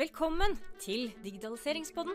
Velkommen 0.00 0.54
til 0.80 1.10
Digitaliseringspodden. 1.20 2.14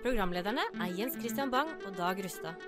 Programlederne 0.00 0.62
er 0.80 0.92
Jens 0.96 1.16
Christian 1.20 1.50
Bang 1.52 1.68
og 1.84 1.92
Dag 1.98 2.22
Rustad. 2.24 2.62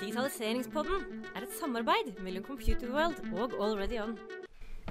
Digitaliseringspodden 0.00 1.22
er 1.30 1.46
et 1.46 1.54
samarbeid 1.56 2.10
mellom 2.20 2.44
Computerworld 2.44 3.22
og 3.32 3.54
Already 3.64 3.96
On. 4.02 4.12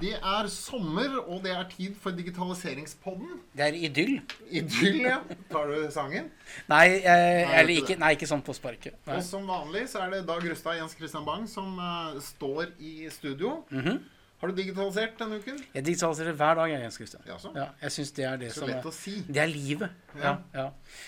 Det 0.00 0.16
er 0.18 0.48
sommer, 0.50 1.14
og 1.28 1.44
det 1.44 1.52
er 1.52 1.68
tid 1.76 1.94
for 1.94 2.10
digitaliseringspodden. 2.10 3.28
Det 3.54 3.68
er 3.68 3.78
idyll. 3.86 4.16
Idyll, 4.50 4.98
ja. 5.04 5.20
Tar 5.52 5.70
du 5.70 5.86
sangen? 5.94 6.26
Nei, 6.66 6.88
eh, 6.88 7.60
eller 7.60 7.70
ikke 7.76 8.00
nei, 8.02 8.16
ikke 8.18 8.26
sånn 8.32 8.42
på 8.42 8.56
sparket. 8.58 8.98
Nei. 9.06 9.20
Og 9.20 9.22
som 9.28 9.46
vanlig 9.46 9.84
så 9.94 10.02
er 10.08 10.10
det 10.16 10.24
Dag 10.26 10.42
Rustad 10.42 10.74
og 10.74 10.82
Jens 10.82 10.98
Christian 10.98 11.28
Bang 11.28 11.46
som 11.46 11.78
uh, 11.78 12.18
står 12.32 12.74
i 12.82 13.06
studio. 13.14 13.60
Mhm. 13.70 14.02
Har 14.44 14.50
du 14.52 14.58
digitalisert 14.60 15.14
denne 15.16 15.38
uken? 15.40 15.56
Jeg 15.72 15.84
digitaliserer 15.86 16.34
hver 16.36 16.58
dag, 16.58 16.68
jeg, 16.74 16.80
Jens 16.84 16.98
Christian. 17.00 17.22
Jaså? 17.24 17.52
Ja, 17.56 17.64
jeg 17.80 17.94
syns 17.94 18.10
det 18.18 18.24
er 18.28 18.36
det 18.42 18.50
Så 18.52 18.60
som 18.60 18.68
lett 18.68 18.84
er 18.84 18.90
å 18.90 18.92
si. 18.92 19.14
Det 19.24 19.40
er 19.40 19.48
livet. 19.48 19.94
Ja, 20.20 20.22
Ja. 20.24 20.34
ja. 20.58 20.64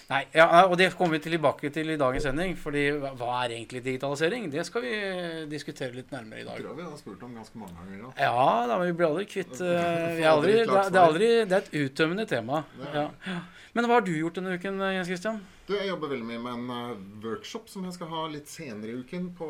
Nei, 0.08 0.20
ja, 0.34 0.46
og 0.64 0.76
det 0.80 0.86
kommer 0.96 1.18
vi 1.18 1.22
tilbake 1.26 1.68
til 1.74 1.90
i 1.92 1.96
dagens 2.00 2.24
sending. 2.24 2.56
fordi 2.56 2.86
hva 2.96 3.44
er 3.44 3.52
egentlig 3.58 3.82
digitalisering? 3.84 4.48
Det 4.50 4.64
skal 4.66 4.82
vi 4.86 4.94
eh, 4.96 5.44
diskutere 5.52 5.92
litt 5.92 6.10
nærmere 6.16 6.40
i 6.40 6.44
dag. 6.48 6.56
Det 6.56 6.64
tror 6.64 6.72
jeg 6.72 6.80
vi 6.80 6.88
har 6.90 6.96
spurt 7.02 7.22
om 7.28 7.34
ganske 7.36 7.58
mange 7.60 7.76
ganger 7.76 8.06
Da. 8.06 8.24
Ja, 8.24 8.66
da, 8.72 8.78
vi 8.86 8.92
blir 8.92 9.06
aldri 9.12 9.26
kvitt 9.26 9.60
er 9.60 10.24
aldri, 10.32 10.52
det, 10.64 10.68
er- 10.72 11.00
aldri, 11.04 11.28
det 11.44 11.52
er 11.52 11.62
et 11.66 11.70
uttømmende 11.84 12.26
tema. 12.26 12.64
Ja. 12.94 13.10
Ja. 13.26 13.40
Men 13.76 13.84
hva 13.84 13.98
har 14.00 14.06
du 14.08 14.14
gjort 14.16 14.40
denne 14.40 14.56
uken, 14.56 14.80
eh, 14.80 14.94
Jens 14.96 15.06
Christian? 15.12 15.42
Du, 15.66 15.74
Jeg 15.74 15.88
jobber 15.88 16.12
veldig 16.12 16.26
mye 16.28 16.42
med 16.42 16.52
en 16.60 16.74
eh, 16.74 17.06
workshop 17.24 17.70
som 17.70 17.86
jeg 17.88 17.96
skal 17.96 18.10
ha 18.12 18.26
litt 18.30 18.50
senere 18.50 18.92
i 18.92 19.00
uken 19.02 19.32
på 19.34 19.48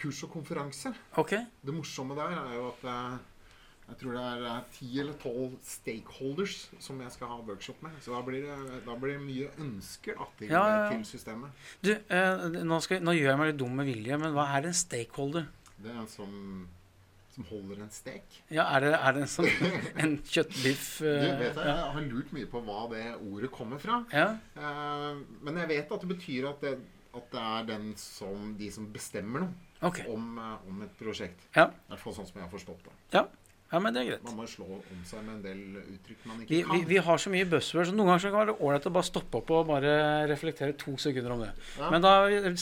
kurs 0.00 0.22
og 0.24 0.32
konferanse. 0.32 0.94
Ok. 1.20 1.34
Det 1.60 1.74
morsomme 1.76 2.16
der 2.16 2.32
er 2.38 2.54
jo 2.56 2.70
at 2.70 2.86
eh, 2.88 3.18
jeg 3.88 3.98
tror 4.02 4.16
det 4.16 4.22
er 4.30 4.46
eh, 4.48 4.64
ti 4.72 4.88
eller 5.00 5.18
tolv 5.20 5.58
stakeholders 5.64 6.56
som 6.84 7.04
jeg 7.04 7.12
skal 7.12 7.30
ha 7.34 7.38
workshop 7.50 7.84
med. 7.84 8.00
Så 8.04 8.12
da 8.16 8.22
blir 8.24 8.48
det, 8.48 8.80
da 8.84 8.96
blir 9.00 9.16
det 9.18 9.26
mye 9.26 9.50
ønsker 9.64 10.16
da, 10.16 10.30
til, 10.40 10.52
ja, 10.52 10.64
ja. 10.72 10.88
til 10.92 11.04
systemet. 11.08 11.68
Du, 11.84 11.92
eh, 11.92 12.48
nå, 12.58 12.80
skal, 12.84 13.04
nå 13.04 13.16
gjør 13.16 13.32
jeg 13.32 13.40
meg 13.42 13.52
litt 13.52 13.60
dum 13.60 13.76
med 13.80 13.88
vilje, 13.92 14.20
men 14.24 14.36
hva 14.36 14.48
er 14.56 14.68
en 14.68 14.76
stakeholder? 14.76 15.48
Det 15.78 15.92
er 15.92 16.00
en 16.00 16.10
som, 16.10 16.32
som 17.38 17.46
holder 17.52 17.82
en 17.84 17.90
stek. 17.94 18.40
Ja, 18.50 18.66
Er 18.74 18.80
det, 18.80 18.92
er 18.98 19.14
det 19.14 19.22
en, 19.22 19.30
sånn, 19.30 19.48
en 20.02 20.14
kjøttbiff? 20.26 20.86
Du 21.00 21.06
eh, 21.06 21.38
vet 21.38 21.54
jeg, 21.54 21.62
ja. 21.62 21.74
jeg 21.84 21.94
har 21.94 22.06
lurt 22.10 22.32
mye 22.34 22.50
på 22.50 22.62
hva 22.66 22.86
det 22.92 23.04
ordet 23.14 23.50
kommer 23.54 23.82
fra. 23.82 24.02
ja. 24.12 24.32
Uh, 24.58 25.22
men 25.46 25.60
jeg 25.62 25.70
vet 25.70 25.92
at 25.94 26.04
det 26.04 26.10
betyr 26.10 26.48
at 26.50 26.64
det, 26.64 26.74
at 27.14 27.30
det 27.32 27.42
er 27.42 27.68
den 27.70 27.92
som, 28.00 28.54
de 28.58 28.70
som 28.74 28.88
bestemmer 28.92 29.46
noe 29.46 29.86
okay. 29.86 30.06
om, 30.10 30.34
eh, 30.38 30.66
om 30.68 30.82
et 30.84 30.98
prosjekt. 30.98 31.46
Ja. 31.54 31.70
I 31.70 31.94
hvert 31.94 32.02
fall 32.02 32.16
sånn 32.18 32.28
som 32.28 32.40
jeg 32.40 32.46
har 32.46 32.52
forstått 32.52 32.88
det. 32.88 32.96
ja. 33.20 33.28
Ja, 33.68 33.78
men 33.84 33.92
det 33.92 34.00
er 34.00 34.06
greit. 34.08 34.22
Man 34.24 34.36
må 34.38 34.44
slå 34.48 34.64
om 34.78 35.00
seg 35.04 35.20
med 35.26 35.34
en 35.34 35.42
del 35.44 35.80
uttrykk 35.82 36.22
man 36.24 36.38
ikke 36.40 36.48
Vi, 36.54 36.60
kan. 36.64 36.78
vi, 36.78 36.84
vi 36.88 37.00
har 37.04 37.18
så 37.20 37.28
mye 37.34 37.44
buzzwords, 37.50 37.90
så 37.90 37.96
noen 37.98 38.08
ganger 38.08 38.22
så 38.22 38.30
kan 38.32 38.40
det 38.40 38.54
være 38.54 38.64
ålreit 38.64 38.86
å 38.88 38.92
bare 38.94 39.08
stoppe 39.10 39.40
opp 39.42 39.50
og 39.52 39.66
bare 39.68 39.90
reflektere 40.30 40.72
to 40.80 40.94
sekunder 40.96 41.34
om 41.34 41.42
det. 41.44 41.50
Ja. 41.76 41.90
Men 41.92 42.00
da 42.06 42.12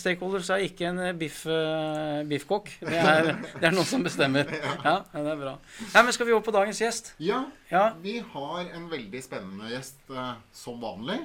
stakeholders 0.00 0.50
er 0.50 0.64
ikke 0.66 0.88
en 0.90 0.98
biff, 1.20 1.44
eh, 1.46 2.24
biffkokk. 2.26 2.72
Det 2.80 3.04
det 3.60 3.68
er 3.70 3.76
noen 3.76 3.86
som 3.86 4.02
bestemmer. 4.02 4.50
Ja, 4.82 4.96
ja, 5.12 5.22
det 5.22 5.32
er 5.36 5.40
bra. 5.44 5.54
Ja, 5.94 6.02
men 6.02 6.12
Skal 6.18 6.26
vi 6.26 6.34
over 6.34 6.48
på 6.50 6.56
dagens 6.58 6.82
gjest? 6.82 7.12
Ja, 7.22 7.44
Ja. 7.70 7.84
vi 8.02 8.18
har 8.34 8.66
en 8.74 8.90
veldig 8.90 9.22
spennende 9.22 9.70
gjest 9.70 10.10
eh, 10.10 10.34
som 10.54 10.82
vanlig. 10.82 11.20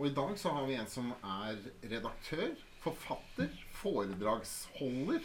Og 0.00 0.06
i 0.08 0.14
dag 0.16 0.32
så 0.40 0.48
har 0.56 0.64
vi 0.64 0.80
en 0.80 0.88
som 0.88 1.12
er 1.20 1.60
redaktør, 1.92 2.54
forfatter, 2.80 3.52
foredragsholder. 3.82 5.20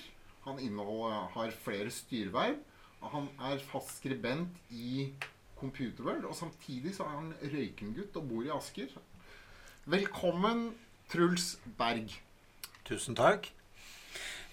Han 0.46 0.60
inneholder, 0.60 1.30
har 1.34 1.52
flere 1.64 1.92
styreverv. 1.92 2.58
Og 3.04 3.12
han 3.14 3.28
er 3.52 3.64
fast 3.72 3.98
skribent 4.00 4.56
i 4.70 5.10
Computerworld. 5.60 6.26
Og 6.30 6.36
samtidig 6.38 6.96
så 6.96 7.08
er 7.08 7.18
han 7.18 7.34
røykengutt 7.42 8.16
og 8.20 8.30
bor 8.30 8.46
i 8.46 8.54
Asker. 8.56 8.96
Velkommen, 9.86 10.72
Truls 11.12 11.56
Berg. 11.78 12.16
Tusen 12.86 13.18
takk. 13.18 13.52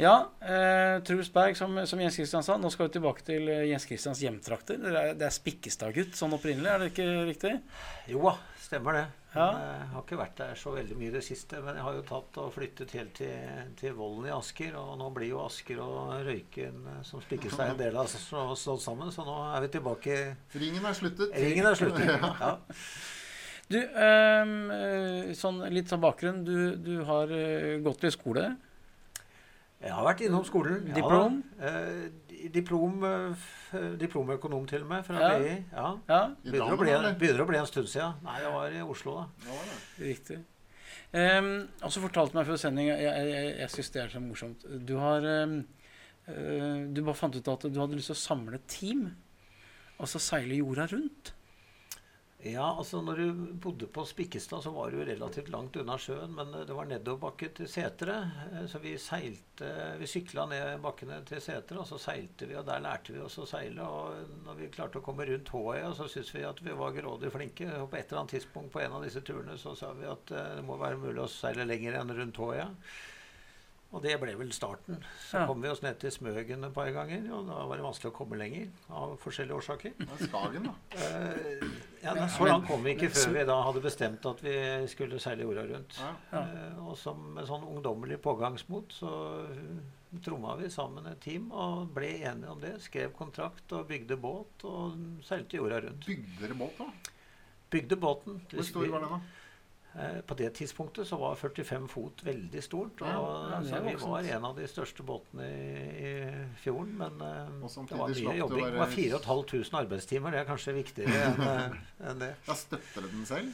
Ja, 0.01 0.31
eh, 0.41 0.99
Truls 1.05 1.29
Berg, 1.33 1.57
som, 1.57 1.77
som 1.87 2.01
Jens 2.01 2.17
Kristian 2.17 2.45
sa, 2.45 2.57
nå 2.59 2.71
skal 2.73 2.89
vi 2.89 2.95
tilbake 2.97 3.25
til 3.27 3.49
eh, 3.53 3.67
Jens 3.71 3.85
Kristians 3.89 4.23
hjemtrakter. 4.25 4.81
Det 4.81 4.93
er, 4.93 5.11
det 5.21 5.27
er 5.29 5.35
Spikkestadgutt 5.35 6.17
sånn 6.17 6.33
opprinnelig, 6.37 6.71
er 6.71 6.81
det 6.81 6.93
ikke 6.95 7.09
riktig? 7.29 7.53
Jo 8.11 8.25
da, 8.25 8.39
stemmer 8.65 8.99
det. 8.99 9.05
Ja. 9.35 9.47
Jeg 9.57 9.87
har 9.95 10.03
ikke 10.03 10.19
vært 10.21 10.35
der 10.43 10.59
så 10.61 10.75
veldig 10.75 10.97
mye 11.01 11.09
i 11.09 11.15
det 11.15 11.23
siste. 11.25 11.61
Men 11.65 11.79
jeg 11.79 11.85
har 11.87 11.95
jo 11.97 12.03
tatt 12.09 12.37
og 12.43 12.51
flyttet 12.53 12.91
helt 12.99 13.15
til, 13.17 13.63
til 13.81 13.95
Vollen 13.97 14.27
i 14.29 14.35
Asker. 14.35 14.75
Og 14.77 14.99
nå 15.01 15.09
blir 15.17 15.31
jo 15.31 15.41
Asker 15.47 15.81
og 15.81 16.13
Røyken 16.27 16.83
som 17.09 17.23
spikker 17.25 17.55
seg 17.55 17.73
en 17.73 17.81
del 17.81 17.97
av 17.97 18.11
slått 18.13 18.83
sammen. 18.85 19.09
Så 19.15 19.25
nå 19.25 19.39
er 19.55 19.65
vi 19.65 19.73
tilbake. 19.79 20.19
Ringen 20.61 20.85
er 20.85 20.99
sluttet. 20.99 21.33
Ringen 21.39 21.71
er 21.73 21.79
sluttet. 21.81 22.13
Ja. 22.43 22.57
Du, 23.73 23.79
ehm, 23.79 24.57
eh, 24.75 25.29
sånn, 25.39 25.63
litt 25.73 25.89
sånn 25.89 26.01
bakgrunn. 26.03 26.43
Du, 26.45 26.75
du 26.77 26.97
har 27.09 27.31
eh, 27.33 27.79
gått 27.81 28.03
i 28.05 28.11
skole. 28.13 28.51
Jeg 29.83 29.91
har 29.97 30.05
vært 30.07 30.21
innom 30.27 30.45
skolen. 30.47 30.83
ja. 30.91 30.95
Diplom? 30.99 31.39
Eh, 31.57 32.11
di- 32.29 32.32
diplom, 32.53 33.03
eh, 33.05 33.45
diplomøkonom 34.01 34.67
til 34.69 34.83
og 34.83 34.89
med, 34.89 35.05
fra 35.07 35.21
Ja. 35.21 35.39
BI. 35.39 35.53
Ja. 35.73 35.91
Ja, 36.09 36.23
Begynner 36.45 36.75
å, 36.75 36.79
bli, 36.81 36.95
begynner 37.21 37.45
å 37.45 37.49
bli 37.49 37.59
en 37.59 37.67
stund 37.67 37.89
siden. 37.89 38.15
Nei, 38.25 38.41
jeg 38.43 38.53
var 38.53 38.73
i 38.73 38.83
Oslo 38.83 39.15
da. 39.21 39.27
Ja, 39.47 39.61
riktig. 40.01 40.39
Um, 41.13 41.69
og 41.85 41.93
så 41.93 42.01
fortalte 42.01 42.33
du 42.33 42.39
meg 42.39 42.47
før 42.49 42.57
sending 42.57 42.87
Jeg, 42.89 43.03
jeg, 43.05 43.27
jeg, 43.29 43.49
jeg 43.59 43.71
syns 43.75 43.91
det 43.93 44.01
er 44.03 44.09
så 44.15 44.21
morsomt. 44.25 44.65
Du 44.89 44.95
har 44.97 45.27
um, 45.45 45.59
uh, 46.29 46.87
Du 46.89 47.03
bare 47.05 47.19
fant 47.19 47.37
ut 47.37 47.51
at 47.53 47.67
du 47.69 47.81
hadde 47.81 47.99
lyst 47.99 48.09
til 48.09 48.17
å 48.17 48.23
samle 48.23 48.57
et 48.57 48.65
team, 48.73 49.03
og 49.99 50.09
så 50.09 50.19
seile 50.23 50.57
jorda 50.57 50.87
rundt. 50.95 51.35
Ja, 52.43 52.65
altså 52.75 52.99
når 53.07 53.21
du 53.21 53.43
bodde 53.63 53.87
på 53.95 54.03
Spikkestad, 54.09 54.65
så 54.65 54.71
var 54.75 54.91
du 54.91 54.99
relativt 55.07 55.51
langt 55.55 55.77
unna 55.79 55.95
sjøen, 56.03 56.33
men 56.35 56.49
eh, 56.59 56.65
det 56.67 56.75
var 56.75 56.89
nedoverbakke 56.91 57.53
til 57.55 57.69
Setre. 57.71 58.17
eh, 58.51 58.65
Så 58.73 58.81
vi 58.83 58.97
seilte 58.99 59.69
Vi 60.01 60.09
sykla 60.11 60.49
ned 60.51 60.81
bakkene 60.83 61.21
til 61.29 61.39
Setre, 61.45 61.79
og 61.79 61.87
så 61.87 62.01
seilte 62.03 62.49
vi, 62.51 62.57
og 62.59 62.67
der 62.67 62.83
lærte 62.83 63.15
vi 63.15 63.23
oss 63.23 63.39
å 63.39 63.47
seile. 63.47 63.87
Og 63.87 64.35
når 64.49 64.59
vi 64.59 64.71
klarte 64.75 64.99
å 64.99 65.05
komme 65.07 65.29
rundt 65.31 65.55
Håøya, 65.55 65.93
så 65.95 66.09
syntes 66.11 66.35
vi 66.35 66.43
at 66.49 66.65
vi 66.67 66.75
var 66.83 66.97
grådig 66.99 67.31
flinke. 67.31 67.69
Og 67.79 67.87
på 67.93 68.01
et 68.01 68.09
eller 68.11 68.25
annet 68.25 68.35
tidspunkt 68.41 68.75
på 68.75 68.83
en 68.83 68.99
av 68.99 69.07
disse 69.07 69.23
turene 69.23 69.55
så 69.63 69.77
sa 69.79 69.93
vi 69.95 70.11
at 70.11 70.35
eh, 70.35 70.53
det 70.59 70.67
må 70.67 70.81
være 70.83 70.99
mulig 70.99 71.23
å 71.23 71.31
seile 71.31 71.69
lenger 71.71 72.01
enn 72.03 72.11
rundt 72.19 72.43
Håøya. 72.43 72.67
Og 73.93 74.01
det 74.01 74.15
ble 74.23 74.33
vel 74.41 74.53
starten. 74.57 74.97
Så 75.21 75.39
Ja. 75.39 75.47
kom 75.47 75.61
vi 75.61 75.69
oss 75.69 75.83
ned 75.83 75.99
til 76.01 76.11
Smøgen 76.11 76.65
et 76.65 76.73
par 76.73 76.91
ganger, 76.91 77.27
og 77.35 77.47
da 77.47 77.67
var 77.67 77.77
det 77.77 77.85
vanskelig 77.85 78.11
å 78.11 78.15
komme 78.17 78.39
lenger 78.41 78.69
av 78.91 79.19
forskjellige 79.21 79.59
årsaker. 79.59 79.93
Er 80.01 80.27
Skagen, 80.27 80.65
da. 80.65 80.73
Eh, 80.97 81.67
ja, 82.03 82.15
da, 82.15 82.27
Så 82.27 82.47
langt 82.49 82.67
kom 82.67 82.83
vi 82.83 82.95
ikke 82.95 83.11
før 83.13 83.33
vi 83.37 83.45
da 83.45 83.63
hadde 83.63 83.83
bestemt 83.85 84.25
at 84.25 84.41
vi 84.41 84.87
skulle 84.89 85.21
seile 85.21 85.45
jorda 85.45 85.67
rundt. 85.69 85.99
Ja. 86.01 86.15
Ja. 86.33 86.41
Eh, 86.41 86.87
og 86.89 86.97
som 86.97 87.35
med 87.35 87.45
sånn 87.47 87.69
ungdommelig 87.69 88.19
pågangsmot 88.25 88.97
så 88.97 89.13
uh, 89.51 90.19
tromma 90.25 90.57
vi 90.57 90.71
sammen 90.71 91.07
et 91.07 91.21
team 91.21 91.53
og 91.53 91.93
ble 91.95 92.15
enige 92.23 92.49
om 92.49 92.61
det. 92.61 92.81
Skrev 92.81 93.13
kontrakt 93.13 93.73
og 93.73 93.87
bygde 93.89 94.17
båt 94.17 94.65
og 94.65 94.97
seilte 95.23 95.61
jorda 95.61 95.83
rundt. 95.85 96.07
Bygde 96.07 96.41
dere 96.41 96.55
båt, 96.55 96.79
da? 96.79 97.13
Bygde 97.73 97.97
båten. 97.97 98.41
Hvor 98.53 98.65
stor 98.65 98.89
var 98.89 99.01
den, 99.01 99.09
da? 99.09 99.21
Eh, 99.95 100.21
På 100.25 100.35
det 100.35 100.51
tidspunktet 100.57 101.07
så 101.09 101.17
var 101.21 101.35
45 101.37 101.89
fot 101.93 102.23
veldig 102.25 102.63
stort. 102.65 103.03
Og, 103.03 103.09
Ja, 103.09 103.51
ja, 103.51 103.59
så 103.69 103.81
vi 103.85 103.95
var 104.01 104.29
en 104.37 104.45
av 104.49 104.57
de 104.57 104.69
største 104.71 105.03
båtene 105.05 105.45
i, 105.45 106.07
i 106.09 106.13
fjorden. 106.63 106.95
Men 106.97 107.21
eh, 107.21 107.51
det 107.91 107.99
var 107.99 108.09
mye 108.09 108.37
jobbing. 108.39 108.65
Det 108.71 108.79
var 108.79 108.95
4500 108.95 109.83
arbeidstimer. 109.85 110.31
Det 110.33 110.41
er 110.41 110.49
kanskje 110.49 110.75
viktigere 110.79 111.27
enn 111.35 111.77
eh, 112.09 112.17
det. 112.25 112.31
Da 112.47 112.57
støpte 112.57 113.01
dere 113.03 113.13
den 113.13 113.27
selv? 113.29 113.53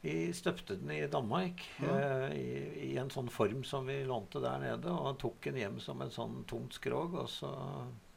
Vi 0.00 0.14
støpte 0.32 0.78
den 0.80 0.90
i 0.96 1.02
Danmark 1.12 1.60
Ja. 1.82 1.96
eh, 1.98 2.36
i, 2.38 2.92
i 2.92 2.96
en 3.02 3.10
sånn 3.12 3.28
form 3.28 3.64
som 3.68 3.84
vi 3.90 3.98
lånte 4.08 4.40
der 4.40 4.62
nede, 4.62 4.88
og 4.94 5.18
tok 5.20 5.42
den 5.50 5.58
hjem 5.60 5.80
som 5.82 6.00
en 6.00 6.14
sånn 6.14 6.38
tungt 6.48 6.78
skrog. 6.78 7.18
Og 7.20 7.28
så 7.28 7.50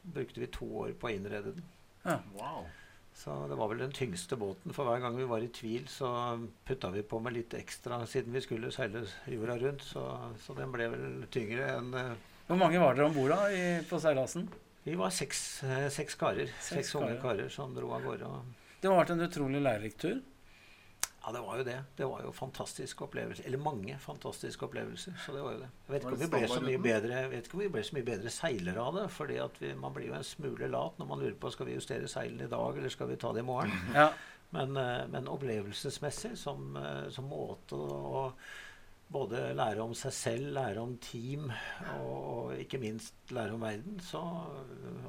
brukte 0.04 0.40
vi 0.40 0.46
to 0.52 0.64
år 0.86 0.94
på 0.96 1.10
å 1.10 1.12
innrede 1.12 1.56
den. 1.58 1.66
Wow. 2.38 2.64
Så 3.14 3.34
det 3.48 3.56
var 3.56 3.70
vel 3.70 3.78
den 3.84 3.92
tyngste 3.94 4.36
båten. 4.36 4.74
For 4.74 4.88
hver 4.88 5.00
gang 5.04 5.16
vi 5.16 5.26
var 5.30 5.42
i 5.44 5.48
tvil, 5.54 5.86
så 5.88 6.08
putta 6.66 6.90
vi 6.90 7.04
på 7.06 7.20
med 7.22 7.36
litt 7.36 7.54
ekstra 7.54 8.00
siden 8.10 8.34
vi 8.34 8.42
skulle 8.42 8.72
seile 8.74 9.04
jorda 9.30 9.56
rundt. 9.62 9.86
Så, 9.86 10.02
så 10.42 10.56
den 10.58 10.74
ble 10.74 10.90
vel 10.92 11.06
tyngre 11.32 11.70
enn 11.76 11.94
eh, 11.94 12.12
Hvor 12.48 12.58
mange 12.60 12.82
var 12.82 12.98
dere 12.98 13.06
om 13.08 13.14
bord 13.16 13.36
på 13.88 14.00
seilasen? 14.02 14.48
Vi 14.84 14.98
var 15.00 15.14
seks, 15.14 15.62
eh, 15.64 15.86
seks 15.88 16.18
karer. 16.20 16.50
Seks 16.58 16.90
Seks, 16.90 16.94
unge 16.98 17.16
karer. 17.22 17.48
som 17.48 17.72
dro 17.72 17.94
av 17.96 18.02
gårde. 18.04 18.28
Det 18.82 18.90
må 18.90 18.98
ha 18.98 19.04
vært 19.04 19.14
en 19.14 19.24
utrolig 19.24 19.62
lærerik 19.64 19.96
tur. 19.96 20.18
Ja, 21.24 21.32
det 21.32 21.40
var 21.40 21.56
jo 21.56 21.64
det. 21.64 21.78
Det 21.96 22.06
var 22.08 22.20
jo 22.20 22.30
fantastiske 22.36 23.04
opplevelser. 23.06 23.46
Eller 23.48 23.60
mange 23.64 23.96
fantastiske 23.98 24.66
opplevelser. 24.66 25.14
Så 25.24 25.32
det 25.32 25.44
var 25.44 25.54
jo 25.54 25.62
det. 25.62 25.70
Jeg 25.86 25.94
vet 25.94 26.02
ikke 26.02 26.12
om 26.12 26.20
vi 26.20 26.28
ble 26.34 26.48
så 26.50 26.60
mye 26.66 26.82
bedre, 26.84 27.22
jeg 27.22 27.30
vet 27.30 27.48
ikke 27.48 27.56
om 27.56 27.62
vi 27.62 27.68
ble 27.76 27.84
så 27.88 27.96
mye 27.96 28.08
bedre 28.10 28.32
seilere 28.34 28.84
av 28.84 28.98
det. 28.98 29.06
fordi 29.14 29.38
vi, 29.60 29.72
man 29.80 29.96
blir 29.96 30.10
jo 30.10 30.18
en 30.18 30.28
smule 30.28 30.68
lat 30.68 31.00
når 31.00 31.08
man 31.08 31.24
lurer 31.24 31.38
på 31.40 31.52
skal 31.54 31.70
vi 31.70 31.78
justere 31.78 32.10
seilene 32.12 32.44
i 32.44 32.52
dag, 32.52 32.76
eller 32.76 32.92
skal 32.92 33.08
vi 33.08 33.16
ta 33.16 33.32
det 33.32 33.40
i 33.40 33.48
morgen. 33.48 33.72
Ja. 33.94 34.10
Men, 34.54 34.76
eh, 34.76 35.06
men 35.10 35.28
opplevelsesmessig, 35.28 36.36
som, 36.38 36.76
eh, 36.76 37.08
som 37.10 37.26
måte 37.26 37.74
å 37.74 38.28
både 39.12 39.52
lære 39.54 39.82
om 39.84 39.92
seg 39.96 40.12
selv, 40.16 40.52
lære 40.56 40.82
om 40.82 40.96
team 41.02 41.50
og 42.00 42.54
ikke 42.58 42.80
minst 42.82 43.14
lære 43.34 43.54
om 43.54 43.62
verden, 43.62 44.00
så 44.02 44.20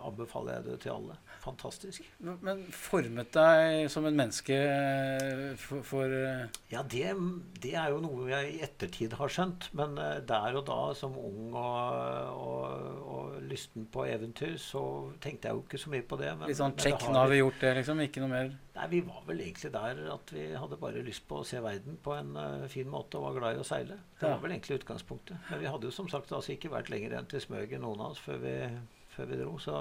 anbefaler 0.05 0.59
jeg 0.59 0.65
det 0.65 0.79
til 0.83 0.93
alle. 0.93 1.17
Fantastisk. 1.43 2.05
Men, 2.19 2.63
formet 2.73 3.31
deg 3.35 3.89
som 3.91 4.05
en 4.07 4.17
menneske 4.17 4.55
eh, 4.55 5.53
for, 5.59 5.83
for 5.85 6.09
eh, 6.09 6.45
Ja, 6.71 6.81
det, 6.81 7.11
det, 7.61 7.73
er 7.77 7.91
jo 7.93 8.01
noe 8.03 8.29
jeg 8.31 8.55
i 8.55 8.61
ettertid 8.65 9.13
har 9.19 9.31
skjønt. 9.31 9.69
Men 9.77 9.97
uh, 9.99 10.17
der 10.25 10.57
og 10.57 10.65
da, 10.69 10.79
som 10.97 11.17
ung 11.19 11.53
og, 11.53 12.35
og, 12.35 13.01
og, 13.05 13.35
lysten 13.45 13.85
på 13.91 14.07
eventyr, 14.09 14.55
så 14.61 14.81
tenkte 15.21 15.49
jeg 15.49 15.57
jo 15.57 15.65
ikke 15.65 15.81
så 15.81 15.93
mye 15.93 16.05
på 16.07 16.19
det. 16.21 16.31
Men, 16.37 16.49
litt 16.49 16.61
sånn 16.61 16.77
check, 16.79 17.09
nå 17.09 17.19
har 17.19 17.31
vi 17.31 17.41
gjort 17.41 17.61
det, 17.61 17.73
liksom? 17.81 18.01
Ikke 18.05 18.23
noe 18.23 18.31
mer? 18.31 18.53
Nei, 18.75 18.87
vi 18.91 19.03
var 19.07 19.21
vel 19.27 19.43
egentlig 19.45 19.71
der 19.71 19.99
at 20.11 20.31
vi 20.35 20.49
hadde 20.57 20.79
bare 20.81 21.03
lyst 21.05 21.23
på 21.29 21.39
å 21.39 21.45
se 21.47 21.61
verden 21.63 21.99
på 22.03 22.15
en 22.17 22.33
uh, 22.35 22.65
fin 22.71 22.89
måte 22.89 23.19
og 23.19 23.29
var 23.29 23.37
glad 23.37 23.59
i 23.59 23.61
å 23.61 23.67
seile. 23.67 23.84
Det 23.93 24.27
var 24.27 24.41
vel 24.41 24.55
egentlig 24.55 24.79
utgangspunktet. 24.81 25.37
Men 25.49 25.61
vi 25.61 25.69
hadde 25.69 25.89
jo 25.89 25.93
som 25.95 26.09
sagt 26.11 26.33
altså 26.33 26.55
ikke 26.55 26.73
vært 26.73 26.91
lenger 26.93 27.17
enn 27.19 27.29
til 27.29 27.43
Smøgen, 27.43 27.83
noen 27.85 28.01
av 28.01 28.15
oss, 28.15 28.23
før 28.23 28.41
vi 28.43 28.55
før 29.15 29.29
vi 29.29 29.39
dro. 29.39 29.55
Så, 29.61 29.77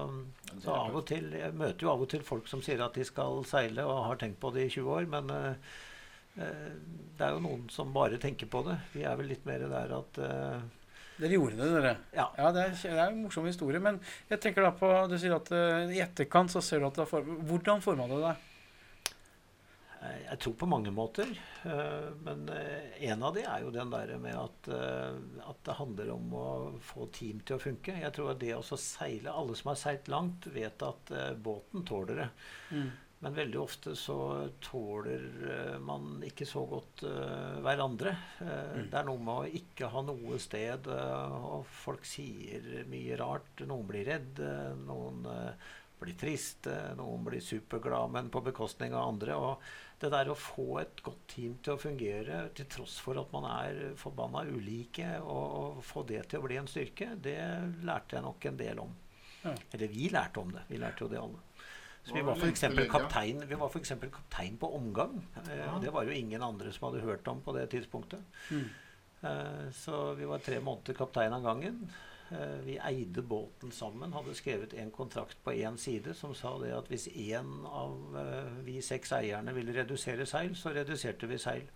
så, 0.60 0.70
av 0.76 0.94
og 0.94 1.04
til 1.10 1.32
Jeg 1.34 1.56
møter 1.58 1.86
jo 1.86 1.92
av 1.94 2.04
og 2.04 2.10
til 2.12 2.22
folk 2.26 2.48
som 2.50 2.62
sier 2.64 2.82
at 2.84 2.96
de 2.96 3.06
skal 3.06 3.42
seile 3.48 3.86
og 3.88 4.06
har 4.08 4.20
tenkt 4.20 4.40
på 4.42 4.52
det 4.54 4.68
i 4.68 4.72
20 4.76 4.94
år, 4.98 5.10
men 5.10 5.34
uh, 5.34 5.74
det 6.34 7.26
er 7.26 7.34
jo 7.34 7.42
noen 7.42 7.66
som 7.72 7.92
bare 7.94 8.20
tenker 8.22 8.50
på 8.50 8.64
det. 8.68 8.78
Vi 8.94 9.04
er 9.06 9.18
vel 9.18 9.30
litt 9.32 9.44
mer 9.48 9.66
der 9.70 9.98
at 9.98 10.22
uh, 10.22 10.64
dere 11.14 11.36
gjorde 11.36 11.58
det, 11.60 11.68
dere. 11.76 11.92
Ja. 12.14 12.30
ja 12.38 12.48
det, 12.54 12.62
er, 12.64 12.72
det, 12.80 12.94
er, 12.94 13.04
en 13.06 13.20
morsom 13.22 13.46
historie. 13.46 13.82
Men 13.82 14.00
jeg 14.30 14.40
tenker 14.42 14.66
da 14.66 14.72
på 14.74 14.88
Du 15.10 15.14
sier 15.14 15.36
at 15.36 15.52
i 15.94 16.02
etterkant 16.02 16.50
så 16.50 16.62
ser 16.64 16.82
du 16.82 16.88
at 16.88 16.96
det 16.96 17.04
har 17.04 17.10
form... 17.10 17.36
Hvordan 17.46 17.84
forma 17.84 18.08
det 18.10 18.18
deg? 18.24 18.48
Jeg 20.04 20.38
tror 20.42 20.54
på 20.60 20.68
mange 20.68 20.92
måter. 20.94 21.30
Men 22.24 22.48
en 22.50 23.22
av 23.24 23.36
de 23.36 23.44
er 23.44 23.62
jo 23.64 23.72
den 23.74 23.92
der 23.92 24.14
med 24.20 24.36
at, 24.36 24.68
at, 24.70 25.60
det 25.64 25.76
handler 25.78 26.10
om 26.14 26.34
å 26.36 26.48
få 26.84 27.08
team 27.14 27.40
til 27.46 27.56
å 27.56 27.62
funke. 27.62 27.96
Jeg 28.02 28.12
tror 28.16 28.34
at 28.34 28.42
det 28.42 28.52
å 28.56 28.64
seile 28.80 29.32
Alle 29.32 29.56
som 29.56 29.72
har 29.72 29.80
seilt 29.80 30.10
langt, 30.12 30.48
vet 30.52 30.84
at 30.84 31.14
båten 31.40 31.86
tåler 31.88 32.24
det. 32.24 32.28
Mm. 32.74 32.90
Men 33.24 33.36
veldig 33.38 33.60
ofte 33.60 33.94
så 33.96 34.18
tåler 34.60 35.78
man 35.80 36.18
ikke 36.26 36.44
så 36.44 36.66
godt 36.68 37.06
hverandre. 37.64 38.12
Mm. 38.40 38.90
Det 38.90 38.98
er 39.00 39.06
noe 39.08 39.22
med 39.22 39.34
å 39.34 39.62
ikke 39.62 39.88
ha 39.94 40.02
noe 40.04 40.40
sted, 40.42 40.90
og 40.90 41.64
folk 41.84 42.04
sier 42.04 42.84
mye 42.90 43.16
rart. 43.16 43.64
Noen 43.64 43.88
blir 43.88 44.04
redd, 44.10 44.44
noen 44.84 45.24
blir 46.04 46.18
triste, 46.20 46.74
noen 46.98 47.24
blir 47.24 47.40
superglade, 47.40 48.12
men 48.12 48.30
på 48.32 48.44
bekostning 48.44 48.92
av 48.92 49.08
andre. 49.14 49.40
og 49.40 49.62
det 50.02 50.11
der 50.12 50.31
å 50.31 50.37
få 50.38 50.67
et 50.82 51.00
godt 51.05 51.23
team 51.31 51.55
til 51.64 51.75
å 51.75 51.81
fungere 51.81 52.41
til 52.56 52.69
tross 52.70 52.96
for 53.02 53.19
at 53.20 53.31
man 53.35 53.46
er 53.49 53.81
forbanna 54.00 54.44
ulike, 54.49 55.06
og, 55.23 55.81
få 55.85 56.05
det 56.08 56.25
til 56.31 56.41
å 56.43 56.46
bli 56.46 56.58
en 56.61 56.69
styrke, 56.70 57.14
det 57.23 57.38
lærte 57.87 58.19
jeg 58.19 58.26
nok 58.26 58.46
en 58.50 58.61
del 58.61 58.82
om. 58.85 58.94
Ja. 59.44 59.55
Eller 59.76 59.93
vi 59.93 60.08
lærte 60.12 60.41
om 60.41 60.52
det. 60.55 60.64
Vi 60.70 60.81
lærte 60.81 61.05
jo 61.05 61.11
det 61.12 61.20
alle. 61.20 61.43
Så 62.05 62.17
vi 62.19 62.23
var 62.25 62.37
f.eks. 62.37 62.64
Kaptein, 62.93 63.44
vi 63.49 63.56
var 63.56 63.70
for 63.73 63.81
kaptein 63.81 64.58
på 64.61 64.69
omgang. 64.76 65.23
Ja. 65.49 65.70
og 65.73 65.85
det 65.85 65.93
var 65.93 66.05
jo 66.05 66.12
ingen 66.12 66.43
andre 66.44 66.73
som 66.73 66.90
hadde 66.90 67.05
hørt 67.05 67.29
om 67.32 67.40
på 67.44 67.55
det 67.56 67.70
tidspunktet. 67.73 68.20
Mm. 68.50 68.67
Eh, 69.25 69.70
så 69.73 70.11
vi 70.19 70.29
var 70.29 70.43
tre 70.44 70.61
måneder 70.61 70.97
kaptein 70.99 71.32
av 71.32 71.44
gangen. 71.44 71.81
Eh, 72.31 72.59
vi 72.65 72.79
eide 72.81 73.23
båten 73.23 73.73
sammen, 73.73 74.12
hadde 74.12 74.35
skrevet 74.35 74.73
en 74.81 74.91
kontrakt 74.91 75.37
på 75.44 75.53
én 75.53 75.76
side 75.76 76.15
som 76.17 76.32
sa 76.35 76.55
det 76.62 76.73
at 76.73 76.88
hvis 76.88 77.09
én 77.12 77.67
av 77.69 78.17
eh, 78.17 78.55
vi 78.65 78.79
seks 78.82 79.12
eierne 79.12 79.53
ville 79.56 79.75
redusere 79.76 80.25
seil, 80.26 80.55
så 80.56 80.73
reduserte 80.73 81.29
vi 81.29 81.38
seil. 81.43 81.69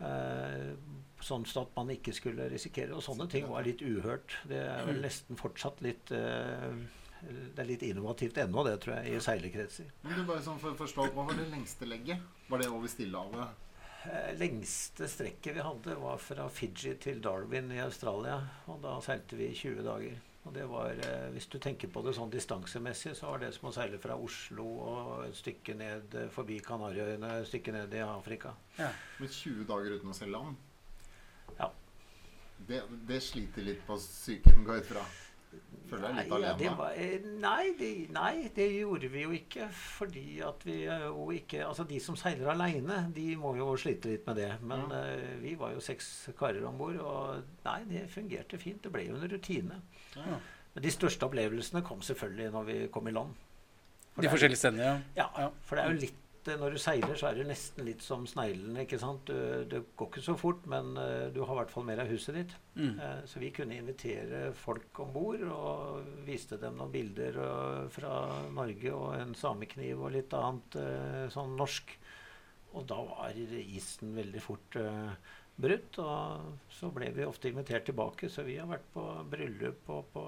Eh, 0.00 0.72
sånn 1.20 1.44
at 1.60 1.76
man 1.76 1.92
ikke 1.92 2.14
skulle 2.16 2.48
risikere. 2.48 2.96
Og 2.96 3.04
sånne 3.04 3.28
ting 3.28 3.50
var 3.50 3.66
litt 3.66 3.84
uhørt. 3.84 4.38
Det 4.48 4.62
er 4.64 4.86
vel 4.88 5.02
nesten 5.04 5.36
fortsatt 5.40 5.84
litt 5.84 6.08
det 7.20 7.60
er 7.60 7.66
litt 7.68 7.82
innovativt 7.84 8.38
ennå, 8.40 8.62
det, 8.64 8.78
tror 8.80 8.94
jeg, 8.96 9.12
i 9.12 9.20
seilerkretser. 9.20 9.90
Men 10.06 10.14
du 10.16 10.22
bare 10.24 10.40
sånn 10.40 10.56
for 10.62 10.72
å 10.72 10.78
forstå, 10.78 11.10
Hva 11.12 11.26
var 11.28 11.36
det 11.36 11.50
lengste 11.50 11.84
legget? 11.84 12.22
Var 12.48 12.62
det 12.62 12.70
over 12.72 12.88
Stillehavet? 12.88 13.66
Eh, 14.04 14.38
lengste 14.38 15.08
strekket 15.08 15.56
vi 15.56 15.60
hadde, 15.60 15.94
var 15.94 16.16
fra 16.16 16.48
Fiji 16.48 16.94
til 16.96 17.20
Darwin 17.20 17.72
i 17.72 17.82
Australia. 17.84 18.38
Og 18.72 18.80
da 18.80 18.94
seilte 19.04 19.36
vi 19.36 19.50
20 19.54 19.84
dager. 19.84 20.20
Og 20.44 20.54
det 20.54 20.64
var, 20.68 20.90
eh, 20.90 21.30
Hvis 21.30 21.46
du 21.46 21.58
tenker 21.58 21.88
på 21.88 22.02
det 22.02 22.14
sånn 22.16 22.30
distansemessig, 22.30 23.14
så 23.14 23.26
var 23.26 23.38
det 23.38 23.52
som 23.54 23.68
å 23.68 23.72
seile 23.72 23.98
fra 23.98 24.16
Oslo 24.16 24.64
og 24.64 25.26
et 25.26 25.36
stykke 25.36 25.74
ned 25.74 26.14
eh, 26.14 26.28
forbi 26.28 26.60
Kanariøyene, 26.60 27.40
et 27.40 27.46
stykke 27.46 27.72
ned 27.72 27.92
i 27.94 28.00
Afrika. 28.00 28.54
Ja. 28.78 28.88
Med 29.18 29.28
20 29.28 29.64
dager 29.68 29.90
uten 29.98 30.08
å 30.08 30.14
se 30.14 30.26
land? 30.26 30.56
Ja. 31.58 31.70
Det, 32.56 32.82
det 33.06 33.22
sliter 33.22 33.62
litt 33.62 33.84
på 33.86 33.98
psyken, 34.00 34.64
går 34.64 34.74
jeg 34.74 34.86
ut 34.86 34.92
fra? 34.94 35.04
Føler 35.90 36.04
deg 36.06 36.18
litt 36.20 36.34
alene? 36.36 36.62
Ja, 36.62 36.72
var, 36.78 36.94
eh, 36.94 37.24
nei, 37.42 37.72
det, 37.78 37.90
nei, 38.14 38.34
det 38.54 38.66
gjorde 38.76 39.10
vi 39.10 39.24
jo 39.24 39.32
ikke. 39.34 39.66
Fordi 39.74 40.24
at 40.46 40.62
vi 40.66 40.76
jo 40.86 41.26
ikke 41.34 41.64
Altså, 41.66 41.84
de 41.88 41.98
som 42.02 42.18
seiler 42.18 42.52
aleine, 42.52 43.02
de 43.16 43.26
må 43.40 43.56
jo 43.58 43.72
slite 43.80 44.12
litt 44.12 44.28
med 44.28 44.38
det. 44.38 44.50
Men 44.62 44.86
ja. 44.86 45.02
uh, 45.02 45.34
vi 45.42 45.56
var 45.58 45.74
jo 45.74 45.82
seks 45.84 46.30
karer 46.38 46.62
om 46.68 46.78
bord, 46.78 47.00
og 47.02 47.66
nei, 47.66 47.80
det 47.90 48.06
fungerte 48.12 48.60
fint. 48.62 48.82
Det 48.84 48.94
ble 48.94 49.08
jo 49.08 49.18
en 49.18 49.30
rutine. 49.34 49.82
Ja. 50.16 50.38
Men 50.74 50.86
de 50.86 50.94
største 50.94 51.26
opplevelsene 51.26 51.82
kom 51.86 52.02
selvfølgelig 52.06 52.50
når 52.54 52.68
vi 52.70 52.80
kom 52.94 53.10
i 53.10 53.14
land. 53.14 53.34
For 54.14 54.26
de 54.26 54.30
forskjellige 54.30 54.58
stedene, 54.58 54.90
ja. 55.16 55.26
ja. 55.38 55.50
For 55.66 55.78
det 55.78 55.84
er 55.84 55.94
jo 55.94 56.02
litt 56.06 56.26
når 56.48 56.74
du 56.74 56.78
seiler, 56.80 57.14
så 57.18 57.28
er 57.28 57.38
det 57.38 57.48
nesten 57.50 57.84
litt 57.84 58.04
som 58.04 58.26
sneglene. 58.28 58.84
ikke 58.84 59.00
sant? 59.00 59.28
Du, 59.28 59.64
det 59.68 59.82
går 59.98 60.10
ikke 60.10 60.24
så 60.24 60.36
fort, 60.40 60.64
men 60.70 60.94
uh, 60.96 61.28
du 61.34 61.42
har 61.42 61.52
i 61.54 61.58
hvert 61.60 61.74
fall 61.74 61.86
mer 61.88 62.00
av 62.04 62.10
huset 62.10 62.38
ditt. 62.38 62.54
Mm. 62.76 62.94
Uh, 63.00 63.20
så 63.28 63.42
vi 63.42 63.50
kunne 63.54 63.76
invitere 63.76 64.46
folk 64.56 65.02
om 65.04 65.12
bord 65.14 65.44
og 65.48 66.14
viste 66.26 66.60
dem 66.60 66.78
noen 66.80 66.94
bilder 66.94 67.36
fra 67.92 68.14
Norge 68.56 68.94
og 68.94 69.18
en 69.18 69.36
samekniv 69.36 70.00
og 70.00 70.14
litt 70.16 70.32
annet 70.36 70.80
sånn 71.34 71.58
norsk. 71.58 71.92
Og 72.70 72.86
da 72.86 73.00
var 73.02 73.34
isen 73.34 74.14
veldig 74.14 74.42
fort 74.44 74.78
brutt. 75.60 75.98
Og 76.02 76.70
så 76.72 76.90
ble 76.94 77.10
vi 77.16 77.26
ofte 77.26 77.50
invitert 77.50 77.88
tilbake. 77.88 78.30
Så 78.32 78.44
vi 78.46 78.56
har 78.60 78.70
vært 78.70 78.88
på 78.94 79.04
bryllup 79.32 79.90
og 79.92 80.08
på 80.14 80.24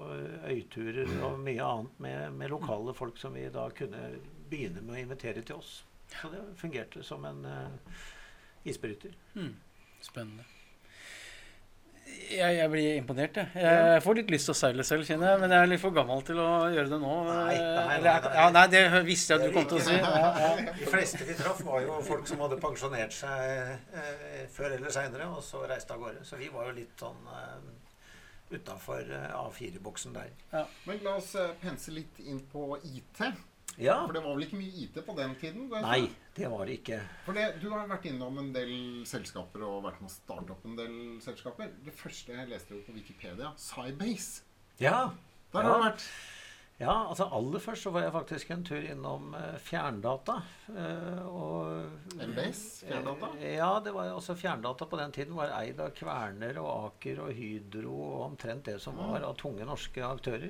øyturer 0.51 1.09
og 1.23 1.39
mye 1.43 1.71
annet 1.71 2.03
med, 2.05 2.37
med 2.37 2.53
lokale 2.53 2.95
folk 2.97 3.17
som 3.21 3.35
vi 3.37 3.47
da 3.53 3.69
kunne 3.75 4.13
begynne 4.51 4.83
med 4.83 4.97
å 4.97 5.01
invitere 5.07 5.45
til 5.45 5.63
oss. 5.63 5.81
Så 6.21 6.31
det 6.33 6.41
fungerte 6.59 7.03
som 7.05 7.23
en 7.25 7.45
uh, 7.45 8.01
isbryter. 8.63 9.15
Mm. 9.35 9.55
Spennende. 10.03 10.45
Jeg, 12.33 12.55
jeg, 12.57 12.69
blir 12.69 12.95
imponert, 12.97 13.37
jeg. 13.37 13.49
Jeg 13.63 14.01
får 14.03 14.17
litt 14.17 14.31
lyst 14.33 14.47
til 14.47 14.53
å 14.53 14.57
seile 14.57 14.83
selv, 14.85 15.05
kjenner 15.07 15.31
jeg. 15.31 15.41
Men 15.43 15.53
jeg 15.53 15.65
er 15.65 15.69
litt 15.71 15.81
for 15.81 15.95
gammel 15.95 16.23
til 16.25 16.39
å 16.41 16.47
gjøre 16.73 16.91
det 16.91 16.99
nå. 17.01 17.13
Nei, 17.27 17.55
nei, 17.57 17.85
nei, 17.89 17.99
nei. 18.03 18.33
Ja, 18.37 18.47
nei 18.53 18.63
det 18.71 18.81
visste 19.07 19.33
jeg 19.33 19.41
at 19.41 19.45
du 19.47 19.55
kom 19.55 19.67
til 19.69 19.79
å 19.79 19.85
si. 19.87 19.95
Ja, 19.97 20.31
ja. 20.43 20.73
De 20.77 20.89
fleste 20.89 21.27
vi 21.27 21.37
traff, 21.39 21.61
var 21.65 21.85
jo 21.85 21.99
folk 22.05 22.27
som 22.29 22.43
hadde 22.45 22.59
pensjonert 22.63 23.15
seg 23.15 23.71
eh, 24.01 24.43
før 24.53 24.75
eller 24.77 24.93
seinere, 24.93 25.29
og 25.33 25.41
så 25.45 25.63
reiste 25.69 25.95
av 25.95 26.03
gårde. 26.03 26.25
Så 26.27 26.39
vi 26.41 26.51
var 26.53 26.69
jo 26.69 26.75
litt 26.81 27.05
sånn 27.05 27.31
eh, 27.39 27.71
utafor 28.53 29.01
eh, 29.01 29.39
A4-boksen 29.39 30.15
der. 30.17 30.33
Ja. 30.51 30.65
Men 30.89 31.01
la 31.05 31.17
oss 31.21 31.33
eh, 31.39 31.55
pense 31.61 31.93
litt 31.93 32.21
inn 32.23 32.41
på 32.51 32.77
IT. 32.83 33.23
Ja. 33.81 33.97
For 34.05 34.13
det 34.13 34.21
var 34.23 34.35
vel 34.37 34.45
ikke 34.45 34.59
mye 34.59 34.83
IT 34.85 34.99
på 35.05 35.15
den 35.17 35.33
tiden? 35.41 35.65
Det 35.71 35.81
Nei, 35.85 36.01
det 36.37 36.51
var 36.51 36.69
det 36.69 36.77
ikke. 36.81 36.99
For 37.25 37.37
det, 37.37 37.47
Du 37.61 37.69
har 37.73 37.89
vært 37.89 38.05
innom 38.09 38.37
en 38.41 38.53
del 38.53 38.73
selskaper 39.09 39.65
og 39.67 39.81
vært 39.87 40.03
med 40.03 40.11
å 40.11 40.13
starte 40.13 40.53
opp 40.55 40.67
en 40.69 40.77
del 40.77 40.95
selskaper. 41.23 41.73
Det 41.85 41.95
første 41.97 42.37
jeg 42.37 42.51
leste 42.51 42.75
jo 42.75 42.83
på 42.85 42.95
Wikipedia, 42.97 43.53
Cybase. 43.57 44.45
Ja. 44.81 45.09
Der 45.53 45.67
har 45.67 45.77
du 45.77 45.85
vært. 45.87 46.07
Ja, 46.81 46.93
altså 47.05 47.27
aller 47.31 47.61
først 47.61 47.85
så 47.85 47.91
var 47.93 48.01
jeg 48.01 48.13
faktisk 48.15 48.49
en 48.51 48.63
tur 48.65 48.81
innom 48.81 49.35
uh, 49.37 49.57
Fjerndata. 49.61 50.39
Uh, 50.73 51.19
og 51.29 52.15
MBS? 52.17 52.63
Fjerndata? 52.87 53.29
Uh, 53.37 53.45
ja, 53.45 53.69
det 53.85 53.93
var 53.93 54.09
også 54.15 54.35
Fjerndata 54.39 54.87
på 54.89 54.99
den 54.99 55.13
tiden 55.13 55.37
var 55.37 55.53
eid 55.59 55.79
av 55.83 55.93
Kverner 55.95 56.57
og 56.63 56.71
Aker 56.89 57.21
og 57.27 57.37
Hydro 57.37 57.93
og 57.93 58.25
omtrent 58.31 58.65
det 58.71 58.79
som 58.83 58.97
var 58.99 59.21
av 59.21 59.37
tunge 59.39 59.67
norske 59.69 60.03
aktører. 60.07 60.49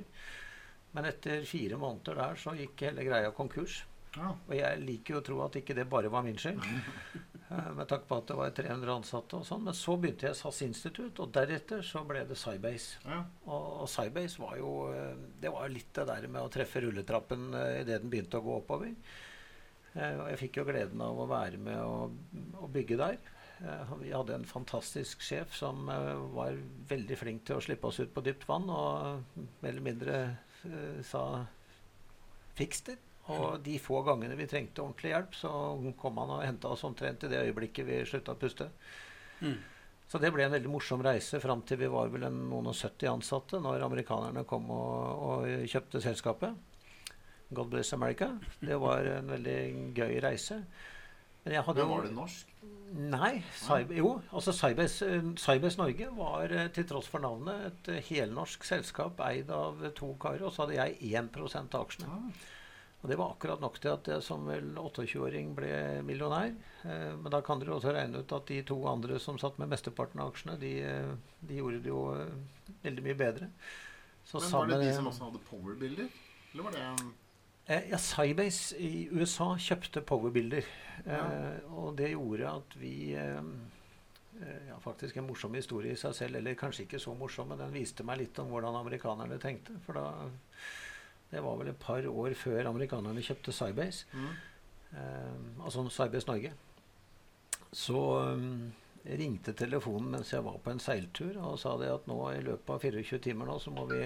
Men 0.94 1.10
etter 1.10 1.42
fire 1.48 1.78
måneder 1.80 2.20
der 2.22 2.38
så 2.38 2.54
gikk 2.58 2.86
hele 2.86 3.04
greia 3.06 3.34
konkurs. 3.34 3.82
Ja. 4.14 4.30
Og 4.30 4.54
jeg 4.54 4.82
liker 4.84 5.16
jo 5.16 5.20
å 5.20 5.26
tro 5.26 5.38
at 5.44 5.56
ikke 5.58 5.74
det 5.76 5.88
bare 5.90 6.12
var 6.12 6.26
min 6.26 6.40
skyld. 6.40 6.64
Eh, 7.52 7.66
med 7.76 7.84
takk 7.90 8.06
på 8.08 8.16
at 8.16 8.30
det 8.30 8.34
var 8.38 8.52
300 8.56 8.92
ansatte 8.94 9.36
og 9.36 9.44
sånn. 9.44 9.66
Men 9.66 9.76
så 9.76 9.98
begynte 10.00 10.24
jeg 10.24 10.36
SAS 10.38 10.62
Institute, 10.64 11.12
og 11.20 11.28
deretter 11.34 11.82
så 11.84 12.00
ble 12.08 12.22
det 12.24 12.38
Cybase. 12.40 13.02
Ja. 13.04 13.18
Og, 13.44 13.66
og 13.84 13.90
Cybase 13.92 14.40
var 14.40 14.56
jo 14.56 14.70
eh, 14.88 15.12
Det 15.42 15.52
var 15.52 15.68
litt 15.68 15.90
det 15.98 16.06
der 16.08 16.24
med 16.24 16.40
å 16.40 16.48
treffe 16.50 16.80
rulletrappen 16.82 17.44
uh, 17.52 17.82
idet 17.82 18.00
den 18.00 18.08
begynte 18.10 18.40
å 18.40 18.46
gå 18.46 18.56
oppover. 18.62 18.96
og 19.94 20.24
jeg 20.32 20.38
fikk 20.40 20.56
jo 20.58 20.64
gleden 20.66 21.04
av 21.04 21.20
å 21.20 21.28
være 21.30 21.60
med 21.68 21.78
og, 21.84 22.16
bygge 22.74 22.96
der. 22.98 23.20
vi 24.00 24.10
hadde 24.10 24.34
en 24.34 24.48
fantastisk 24.48 25.22
sjef 25.22 25.54
som 25.54 25.84
var 26.34 26.56
veldig 26.88 27.18
flink 27.20 27.44
til 27.46 27.60
å 27.60 27.62
slippe 27.62 27.86
oss 27.86 28.00
ut 28.00 28.10
på 28.10 28.24
dypt 28.24 28.48
vann, 28.48 28.66
og 28.66 29.38
mer 29.60 29.70
eller 29.70 29.84
mindre 29.84 30.16
sa 31.02 31.44
'fiks 32.54 32.82
det'. 32.86 33.00
Og 33.32 33.60
de 33.64 33.78
få 33.80 34.02
gangene 34.04 34.36
vi 34.36 34.46
trengte 34.46 34.82
ordentlig 34.82 35.14
hjelp, 35.14 35.36
så 35.38 35.50
kom 35.96 36.18
han 36.20 36.32
og 36.34 36.42
henta 36.44 36.68
oss 36.74 36.84
omtrent 36.84 37.24
i 37.24 37.30
det 37.32 37.40
øyeblikket 37.46 37.86
vi 37.88 38.02
slutta 38.04 38.34
å 38.34 38.40
puste. 38.40 38.68
Mm. 39.40 39.56
Så 40.06 40.20
det 40.20 40.30
ble 40.34 40.44
en 40.44 40.52
veldig 40.52 40.68
morsom 40.68 41.00
reise 41.02 41.40
fram 41.40 41.62
til 41.64 41.80
vi 41.80 41.88
var 41.88 42.10
vel 42.12 42.26
en, 42.28 42.42
noen 42.50 42.68
og 42.68 42.76
70 42.76 43.08
ansatte 43.08 43.60
når 43.64 43.86
amerikanerne 43.86 44.44
kom 44.48 44.68
og, 44.70 45.24
og 45.24 45.64
kjøpte 45.72 46.02
selskapet. 46.04 46.52
God 47.54 47.70
bless 47.72 47.94
America. 47.96 48.28
Det 48.60 48.76
var 48.80 49.08
en 49.08 49.32
veldig 49.32 49.58
gøy 49.96 50.18
reise. 50.20 50.60
Men, 51.44 51.60
Men 51.76 51.88
var 51.90 52.06
det 52.06 52.14
norsk? 52.16 52.54
Nei. 52.94 53.42
Cyber, 53.58 53.96
jo, 53.98 54.10
altså 54.32 54.52
Cybers, 54.54 55.00
Cybers, 55.40 55.76
Norge 55.80 56.08
var 56.14 56.52
eh, 56.54 56.68
til 56.72 56.86
tross 56.88 57.08
for 57.10 57.24
navnet 57.24 57.66
et 57.68 57.88
eh, 57.90 58.04
helnorsk 58.06 58.64
selskap 58.64 59.18
eid 59.26 59.50
av 59.52 59.82
to 59.98 60.12
karer. 60.22 60.44
Og 60.46 60.54
så 60.54 60.64
hadde 60.64 60.78
jeg 60.78 61.14
1 61.18 61.32
av 61.64 61.80
aksjene. 61.82 62.10
Ah. 62.12 62.44
Og 63.04 63.10
Det 63.10 63.18
var 63.20 63.34
akkurat 63.34 63.60
nok 63.60 63.74
til 63.82 63.90
at 63.92 64.06
jeg 64.08 64.22
som 64.24 64.46
vel 64.48 64.70
28-åring 64.80 65.50
ble 65.58 65.72
millionær. 66.08 66.54
Eh, 66.88 67.10
men 67.18 67.28
da 67.34 67.42
kan 67.44 67.60
dere 67.60 67.74
også 67.76 67.92
regne 67.92 68.22
ut 68.22 68.32
at 68.32 68.46
de 68.48 68.62
to 68.64 68.78
andre 68.88 69.18
som 69.20 69.36
satt 69.42 69.58
med 69.60 69.68
mesteparten 69.74 70.22
av 70.24 70.30
aksjene, 70.32 70.54
de, 70.62 70.70
eh, 70.88 71.10
de 71.44 71.58
gjorde 71.58 71.82
det 71.84 71.92
jo 71.92 72.06
eh, 72.14 72.72
veldig 72.86 73.04
mye 73.04 73.18
bedre. 73.20 73.50
Så 74.24 74.40
men 74.40 74.54
Var 74.54 74.72
det 74.72 74.80
de 74.86 74.94
som 74.96 75.10
også 75.10 75.28
hadde 75.28 75.42
powerbilder? 75.50 76.08
Eller 76.54 76.64
var 76.64 76.78
det 76.78 76.86
eh, 76.86 77.04
Ja, 77.66 77.98
Cybase 77.98 78.76
i 78.76 79.08
USA 79.12 79.54
kjøpte 79.56 80.02
powerbilder. 80.04 80.66
Ja. 81.06 81.20
Eh, 81.20 81.70
og 81.72 81.94
det 81.96 82.10
gjorde 82.12 82.50
at 82.50 82.76
vi 82.76 83.14
eh, 83.16 83.40
ja, 84.68 84.76
faktisk 84.84 85.16
en 85.16 85.28
morsom 85.30 85.56
historie 85.56 85.94
i 85.94 86.00
seg 86.00 86.16
selv. 86.18 86.40
Eller 86.40 86.58
kanskje 86.60 86.84
ikke 86.84 87.00
så 87.00 87.14
morsom, 87.16 87.48
men 87.48 87.62
den 87.62 87.72
viste 87.72 88.04
meg 88.04 88.20
litt 88.20 88.40
om 88.42 88.52
hvordan 88.52 88.76
amerikanerne 88.82 89.40
tenkte. 89.40 89.78
For 89.86 89.96
da 89.96 90.10
det 91.32 91.40
var 91.42 91.56
vel 91.58 91.72
et 91.72 91.80
par 91.80 92.04
år 92.06 92.36
før 92.38 92.68
amerikanerne 92.68 93.24
kjøpte 93.24 93.56
Cybase. 93.56 94.04
Mm. 94.12 94.30
Eh, 94.92 95.64
altså 95.64 95.88
Cybase 95.88 96.28
Norge. 96.28 96.52
Så 97.74 98.00
ringte 99.04 99.52
telefonen 99.56 100.12
mens 100.12 100.30
jeg 100.32 100.44
var 100.44 100.60
på 100.62 100.70
en 100.72 100.80
seiltur 100.80 101.34
og 101.42 101.58
sa 101.60 101.74
det 101.80 101.90
at 101.92 102.06
nå 102.08 102.16
i 102.30 102.44
løpet 102.44 102.70
av 102.70 102.84
24 102.86 103.18
timer 103.26 103.50
nå 103.50 103.58
så 103.60 103.72
må 103.74 103.84
vi 103.90 103.98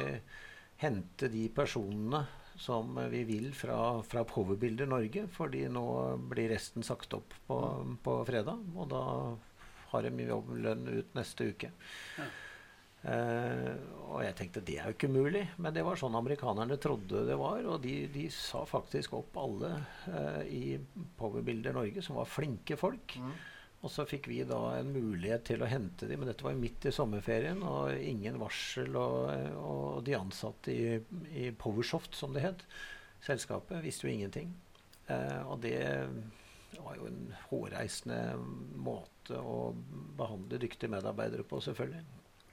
hente 0.80 1.28
de 1.30 1.44
personene 1.54 2.24
som 2.58 2.98
vi 3.12 3.22
vil 3.28 3.52
fra, 3.54 4.00
fra 4.06 4.24
Powerbilder 4.26 4.88
Norge, 4.90 5.26
fordi 5.34 5.64
nå 5.70 5.84
blir 6.30 6.50
resten 6.52 6.86
sagt 6.86 7.14
opp 7.14 7.36
på, 7.46 7.58
på 8.02 8.18
fredag. 8.28 8.66
Og 8.74 8.90
da 8.90 9.04
har 9.92 10.04
de 10.04 10.28
jobblønn 10.28 10.84
ut 10.90 11.16
neste 11.18 11.50
uke. 11.52 11.72
Ja. 12.18 12.28
Uh, 12.98 13.76
og 14.10 14.24
jeg 14.24 14.34
tenkte 14.40 14.62
det 14.66 14.80
er 14.80 14.90
jo 14.90 14.96
ikke 14.96 15.10
mulig, 15.12 15.44
men 15.62 15.70
det 15.70 15.84
var 15.86 16.00
sånn 16.00 16.16
amerikanerne 16.18 16.80
trodde 16.82 17.22
det 17.28 17.36
var. 17.38 17.62
Og 17.70 17.78
de, 17.84 18.00
de 18.10 18.26
sa 18.34 18.64
faktisk 18.66 19.14
opp 19.20 19.38
alle 19.38 19.70
uh, 20.10 20.42
i 20.44 20.76
Powerbilder 21.18 21.76
Norge, 21.78 22.02
som 22.04 22.18
var 22.18 22.30
flinke 22.30 22.78
folk. 22.80 23.14
Mm. 23.22 23.36
Og 23.78 23.92
så 23.94 24.02
fikk 24.10 24.26
vi 24.26 24.40
da 24.46 24.58
en 24.74 24.90
mulighet 24.90 25.44
til 25.52 25.62
å 25.62 25.68
hente 25.70 26.08
dem, 26.10 26.18
men 26.18 26.30
dette 26.32 26.42
var 26.42 26.56
jo 26.56 26.62
midt 26.64 26.88
i 26.90 26.94
sommerferien, 26.94 27.60
og 27.62 27.94
ingen 27.94 28.40
varsel. 28.40 28.96
Og, 28.98 29.28
og 29.62 30.00
de 30.06 30.16
ansatte 30.18 30.74
i, 30.74 30.96
i, 31.30 31.50
Powersoft, 31.54 32.18
som 32.18 32.34
det 32.34 32.42
het, 32.42 32.64
selskapet, 33.22 33.78
visste 33.84 34.08
jo 34.08 34.16
ingenting. 34.16 34.50
Eh, 35.06 35.40
og 35.46 35.62
det 35.62 35.78
var 36.82 36.98
jo 36.98 37.06
en 37.06 37.20
hårreisende 37.48 38.18
måte 38.82 39.38
å 39.38 39.70
behandle 40.18 40.58
dyktige 40.58 40.90
medarbeidere 40.92 41.46
på, 41.46 41.60
selvfølgelig. 41.62 42.02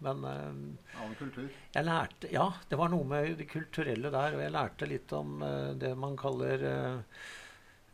Men 0.06 0.26
uh, 0.28 1.16
jeg 1.74 1.88
lærte, 1.88 2.30
ja, 2.34 2.50
det 2.70 2.78
var 2.78 2.92
noe 2.92 3.08
med 3.08 3.38
det 3.40 3.48
kulturelle 3.50 4.12
der. 4.14 4.38
Og 4.38 4.44
jeg 4.44 4.54
lærte 4.54 4.90
litt 4.92 5.14
om 5.16 5.40
eh, 5.42 5.72
det 5.80 5.94
man 5.98 6.18
kaller 6.20 6.68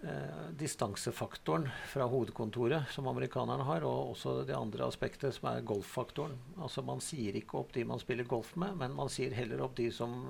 uh, 0.04 0.48
distansefaktoren 0.58 1.68
fra 1.92 2.08
hovedkontoret, 2.12 2.90
som 2.94 3.10
amerikanerne 3.12 3.66
har, 3.68 3.86
og 3.88 4.14
også 4.16 4.38
det 4.48 4.56
andre 4.58 4.88
aspektet, 4.88 5.36
som 5.38 5.50
er 5.52 5.66
golffaktoren. 5.68 6.38
Altså 6.62 6.84
Man 6.86 7.04
sier 7.04 7.38
ikke 7.40 7.60
opp 7.62 7.76
de 7.76 7.86
man 7.88 8.02
spiller 8.02 8.30
golf 8.30 8.56
med, 8.56 8.76
men 8.82 8.96
man 8.98 9.12
sier 9.12 9.36
heller 9.36 9.62
opp 9.66 9.78
de 9.80 9.90
som 9.94 10.26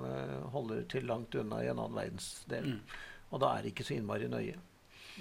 holder 0.52 0.84
til 0.92 1.08
langt 1.08 1.34
unna 1.38 1.62
i 1.62 1.70
en 1.72 1.78
annen 1.78 1.98
verdensdel. 1.98 2.76
Mm. 2.76 3.00
Og 3.32 3.40
da 3.40 3.54
er 3.54 3.64
det 3.64 3.72
ikke 3.72 3.86
så 3.88 3.96
innmari 3.96 4.28
nøye. 4.28 4.60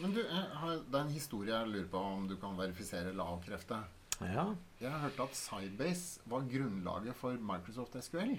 Men 0.01 0.13
du, 0.15 0.21
har, 0.27 0.79
Det 0.87 0.97
er 0.97 1.03
en 1.03 1.15
historie 1.15 1.51
jeg 1.51 1.71
lurer 1.71 1.89
på 1.91 2.03
om 2.13 2.27
du 2.29 2.37
kan 2.39 2.55
verifisere 2.59 3.11
lavkreftet. 3.15 3.99
Ja. 4.21 4.45
Jeg 4.79 4.91
har 4.91 4.99
hørt 5.07 5.19
at 5.23 5.37
Sybase 5.37 6.21
var 6.29 6.45
grunnlaget 6.49 7.15
for 7.17 7.37
Microsoft 7.41 7.97
SQL. 8.05 8.35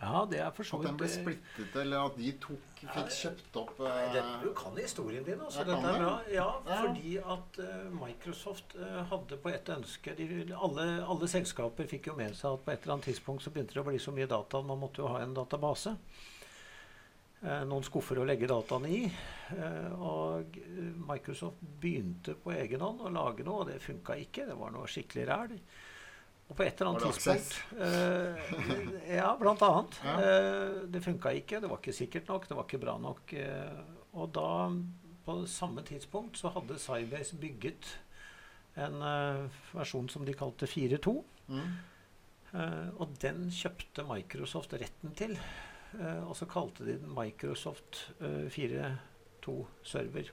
Ja, 0.00 0.24
det 0.30 0.38
er 0.40 0.50
for 0.56 0.64
så 0.64 0.78
vidt 0.80 0.88
At 0.88 0.94
den 0.94 1.00
ble 1.02 1.08
splittet, 1.12 1.74
eller 1.76 2.06
at 2.08 2.14
de 2.16 2.30
tok, 2.40 2.80
fikk 2.80 3.10
kjøpt 3.12 3.58
opp 3.60 3.82
uh, 3.84 3.90
det, 4.14 4.22
Du 4.40 4.48
kan 4.56 4.78
historien 4.80 5.26
din, 5.26 5.42
altså. 5.44 5.66
Dette 5.68 5.76
er 5.76 6.00
bra. 6.00 6.14
Ja, 6.32 6.46
ja. 6.64 6.78
fordi 6.86 7.14
at 7.20 7.60
uh, 7.60 7.84
Microsoft 7.98 8.76
uh, 8.80 9.02
hadde 9.12 9.36
på 9.42 9.52
et 9.52 9.68
ønske 9.76 10.16
de, 10.16 10.28
alle, 10.56 10.88
alle, 11.04 11.28
selskaper 11.28 11.88
fikk 11.90 12.08
jo 12.08 12.16
med 12.16 12.32
seg 12.38 12.56
at 12.56 12.64
på 12.64 12.72
et 12.72 12.80
eller 12.80 12.96
annet 12.96 13.10
tidspunkt 13.10 13.44
så 13.44 13.52
begynte 13.52 13.76
det 13.76 13.84
å 13.84 13.88
bli 13.90 14.00
så 14.00 14.16
mye 14.16 14.30
data 14.30 14.62
at 14.62 14.70
man 14.72 14.80
måtte 14.80 15.04
jo 15.04 15.12
ha 15.12 15.20
en 15.20 15.36
database. 15.36 15.96
Eh, 17.40 17.62
noen 17.64 17.84
skuffer 17.86 18.18
å 18.20 18.24
legge 18.28 18.48
dataene 18.48 18.88
i. 18.92 19.04
Eh, 19.56 19.92
og 19.96 20.58
Microsoft 21.08 21.62
begynte 21.80 22.34
på 22.36 22.52
egen 22.52 22.84
hånd 22.84 23.00
å 23.00 23.12
lage 23.14 23.46
noe, 23.46 23.62
og 23.62 23.70
det 23.70 23.78
funka 23.80 24.18
ikke. 24.20 24.44
Det 24.50 24.56
var 24.60 24.74
noe 24.74 24.88
skikkelig 24.90 25.24
ræl. 25.30 25.54
Og 26.50 26.56
på 26.58 26.64
et 26.66 26.80
eller 26.80 26.90
annet 26.90 27.04
tidspunkt 27.06 27.52
eh, 27.78 28.54
Ja, 29.20 29.30
blant 29.38 29.62
annet. 29.62 30.00
Ja. 30.02 30.14
Eh, 30.26 30.80
det 30.90 31.02
funka 31.04 31.32
ikke. 31.38 31.60
Det 31.62 31.70
var 31.70 31.78
ikke 31.78 31.94
sikkert 31.94 32.30
nok. 32.32 32.48
Det 32.50 32.58
var 32.58 32.66
ikke 32.66 32.82
bra 32.82 32.96
nok. 32.98 33.34
Eh, 33.38 33.80
og 34.18 34.32
da, 34.34 34.48
på 35.26 35.38
samme 35.46 35.86
tidspunkt, 35.86 36.40
så 36.40 36.50
hadde 36.56 36.80
Sybase 36.82 37.38
bygget 37.38 37.94
en 38.80 39.02
versjon 39.74 40.08
som 40.10 40.26
de 40.26 40.34
kalte 40.34 40.66
4.2. 40.70 41.14
Mm. 41.50 41.70
og 43.02 43.14
den 43.22 43.48
kjøpte 43.50 44.04
Microsoft 44.06 44.72
retten 44.78 45.14
til. 45.18 45.34
Eh, 45.98 46.22
og 46.28 46.36
så 46.38 46.46
kalte 46.50 46.86
de 46.86 46.98
den 47.00 47.14
Microsoft 47.14 48.04
4.2 48.20 49.56
eh, 49.56 49.64
Server. 49.82 50.30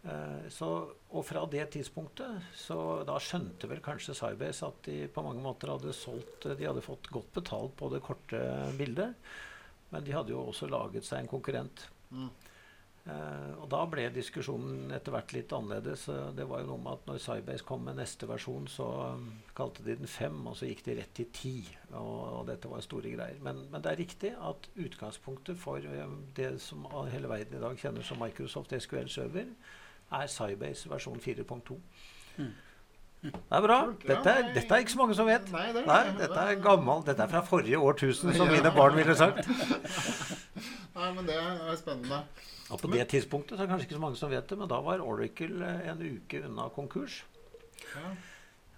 Uh, 0.00 0.48
så, 0.48 0.66
og 1.12 1.24
fra 1.28 1.42
det 1.52 1.66
tidspunktet 1.74 2.46
så 2.56 3.02
da 3.04 3.18
skjønte 3.20 3.68
vel 3.68 3.82
kanskje 3.84 4.14
Cybase 4.16 4.64
at 4.64 4.78
de 4.86 5.02
på 5.12 5.24
mange 5.26 5.42
måter 5.44 5.68
hadde 5.74 5.92
solgt 5.92 6.46
De 6.48 6.64
hadde 6.64 6.80
fått 6.80 7.10
godt 7.12 7.34
betalt 7.36 7.74
på 7.76 7.90
det 7.92 8.00
korte 8.06 8.40
bildet, 8.78 9.12
men 9.92 10.06
de 10.06 10.14
hadde 10.16 10.32
jo 10.32 10.46
også 10.46 10.70
laget 10.72 11.04
seg 11.04 11.20
en 11.20 11.28
konkurrent. 11.28 11.84
Mm. 12.16 12.30
Uh, 13.00 13.52
og 13.62 13.66
da 13.72 13.80
ble 13.88 14.06
diskusjonen 14.12 14.92
etter 14.92 15.12
hvert 15.14 15.32
litt 15.36 15.52
annerledes. 15.56 16.06
det 16.36 16.44
var 16.48 16.62
jo 16.62 16.70
noe 16.70 16.82
med 16.84 16.96
at 16.98 17.06
når 17.08 17.20
Cybase 17.24 17.66
kom 17.68 17.84
med 17.88 18.00
neste 18.00 18.28
versjon, 18.28 18.68
så 18.72 18.88
um, 19.16 19.26
kalte 19.56 19.84
de 19.84 19.98
den 20.00 20.08
5, 20.08 20.40
og 20.48 20.56
så 20.56 20.68
gikk 20.68 20.84
de 20.86 20.96
rett 21.00 21.12
til 21.16 21.28
10. 21.28 21.52
Og, 21.92 22.16
og 22.38 22.42
dette 22.48 22.72
var 22.72 22.84
store 22.84 23.12
greier. 23.12 23.40
Men, 23.44 23.66
men, 23.68 23.84
det 23.84 23.92
er 23.92 24.00
riktig 24.00 24.32
at 24.36 24.68
utgangspunktet 24.76 25.60
for 25.60 25.84
um, 26.04 26.22
det 26.36 26.54
som 26.64 26.88
hele 27.12 27.28
verden 27.28 27.60
i 27.60 27.62
dag 27.64 27.84
kjenner 27.84 28.06
som 28.06 28.20
Microsoft 28.20 28.76
SQL 28.76 29.12
Server, 29.12 29.52
er 30.12 30.26
Cybase 30.30 30.90
versjon 30.90 31.20
4.2. 31.20 31.78
Mm. 32.40 32.50
Det 33.20 33.32
er 33.52 33.64
bra. 33.64 33.78
Dette 34.00 34.32
er, 34.32 34.46
dette 34.54 34.74
er, 34.74 34.80
ikke 34.80 34.94
så 34.94 35.00
mange 35.02 35.14
som 35.18 35.26
vet. 35.28 35.50
Nei, 35.52 35.66
det 35.74 35.82
er, 35.82 35.88
Nei, 35.90 36.12
dette 36.22 36.44
er 36.52 36.62
gammel. 36.64 37.02
Dette 37.04 37.26
er 37.26 37.32
fra 37.32 37.42
forrige 37.44 37.78
årtusen, 37.78 38.32
som 38.36 38.48
mine 38.48 38.72
barn 38.72 38.96
ville 38.96 39.16
sagt. 39.18 39.44
Nei, 40.96 41.10
men 41.16 41.28
det 41.28 41.36
er 41.36 41.76
spennende. 41.76 42.22
Og 42.70 42.80
på 42.80 42.88
det 42.94 43.04
tidspunktet 43.12 43.58
så 43.58 43.62
er 43.62 43.66
det 43.66 43.74
kanskje 43.74 43.88
ikke 43.88 43.98
så 43.98 44.02
mange 44.06 44.16
som 44.16 44.32
vet 44.32 44.48
det, 44.48 44.56
men 44.58 44.70
da 44.70 44.80
var 44.86 45.02
Oracle 45.04 45.66
eh, 45.66 45.90
en 45.90 46.02
uke 46.06 46.40
unna 46.46 46.68
konkurs. 46.72 47.20
Ja. 47.92 48.14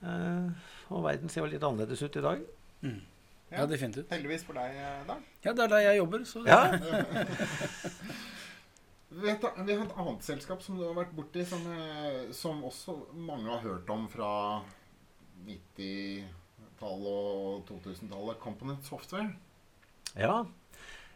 Uh, 0.03 0.51
og 0.91 1.05
verden 1.05 1.31
ser 1.31 1.45
jo 1.45 1.53
litt 1.53 1.63
annerledes 1.63 2.03
ut 2.03 2.17
i 2.19 2.25
dag. 2.25 2.43
Mm. 2.83 3.01
Ja, 3.53 3.67
definitivt. 3.69 4.11
Heldigvis 4.11 4.47
for 4.49 4.59
deg, 4.59 4.75
eh, 4.81 5.03
da. 5.07 5.19
Ja, 5.45 5.53
det 5.53 5.67
er 5.67 5.75
der 5.77 5.85
jeg 5.85 6.01
jobber. 6.01 6.25
Så 6.27 6.43
ja. 6.49 6.63
vi, 9.13 9.35
du, 9.43 9.49
vi 9.67 9.77
har 9.77 9.85
et 9.85 9.99
annet 10.05 10.27
selskap 10.27 10.63
som 10.65 10.79
du 10.79 10.87
har 10.87 10.97
vært 10.97 11.15
borti, 11.17 11.45
som, 11.49 11.67
som 12.37 12.65
også 12.69 12.97
mange 13.15 13.51
har 13.51 13.65
hørt 13.65 13.93
om 13.93 14.09
fra 14.13 14.33
90-tallet 15.49 17.07
og 17.13 17.63
2000-tallet. 17.69 18.41
Component 18.43 18.89
Software. 18.89 19.31
Ja, 20.17 20.43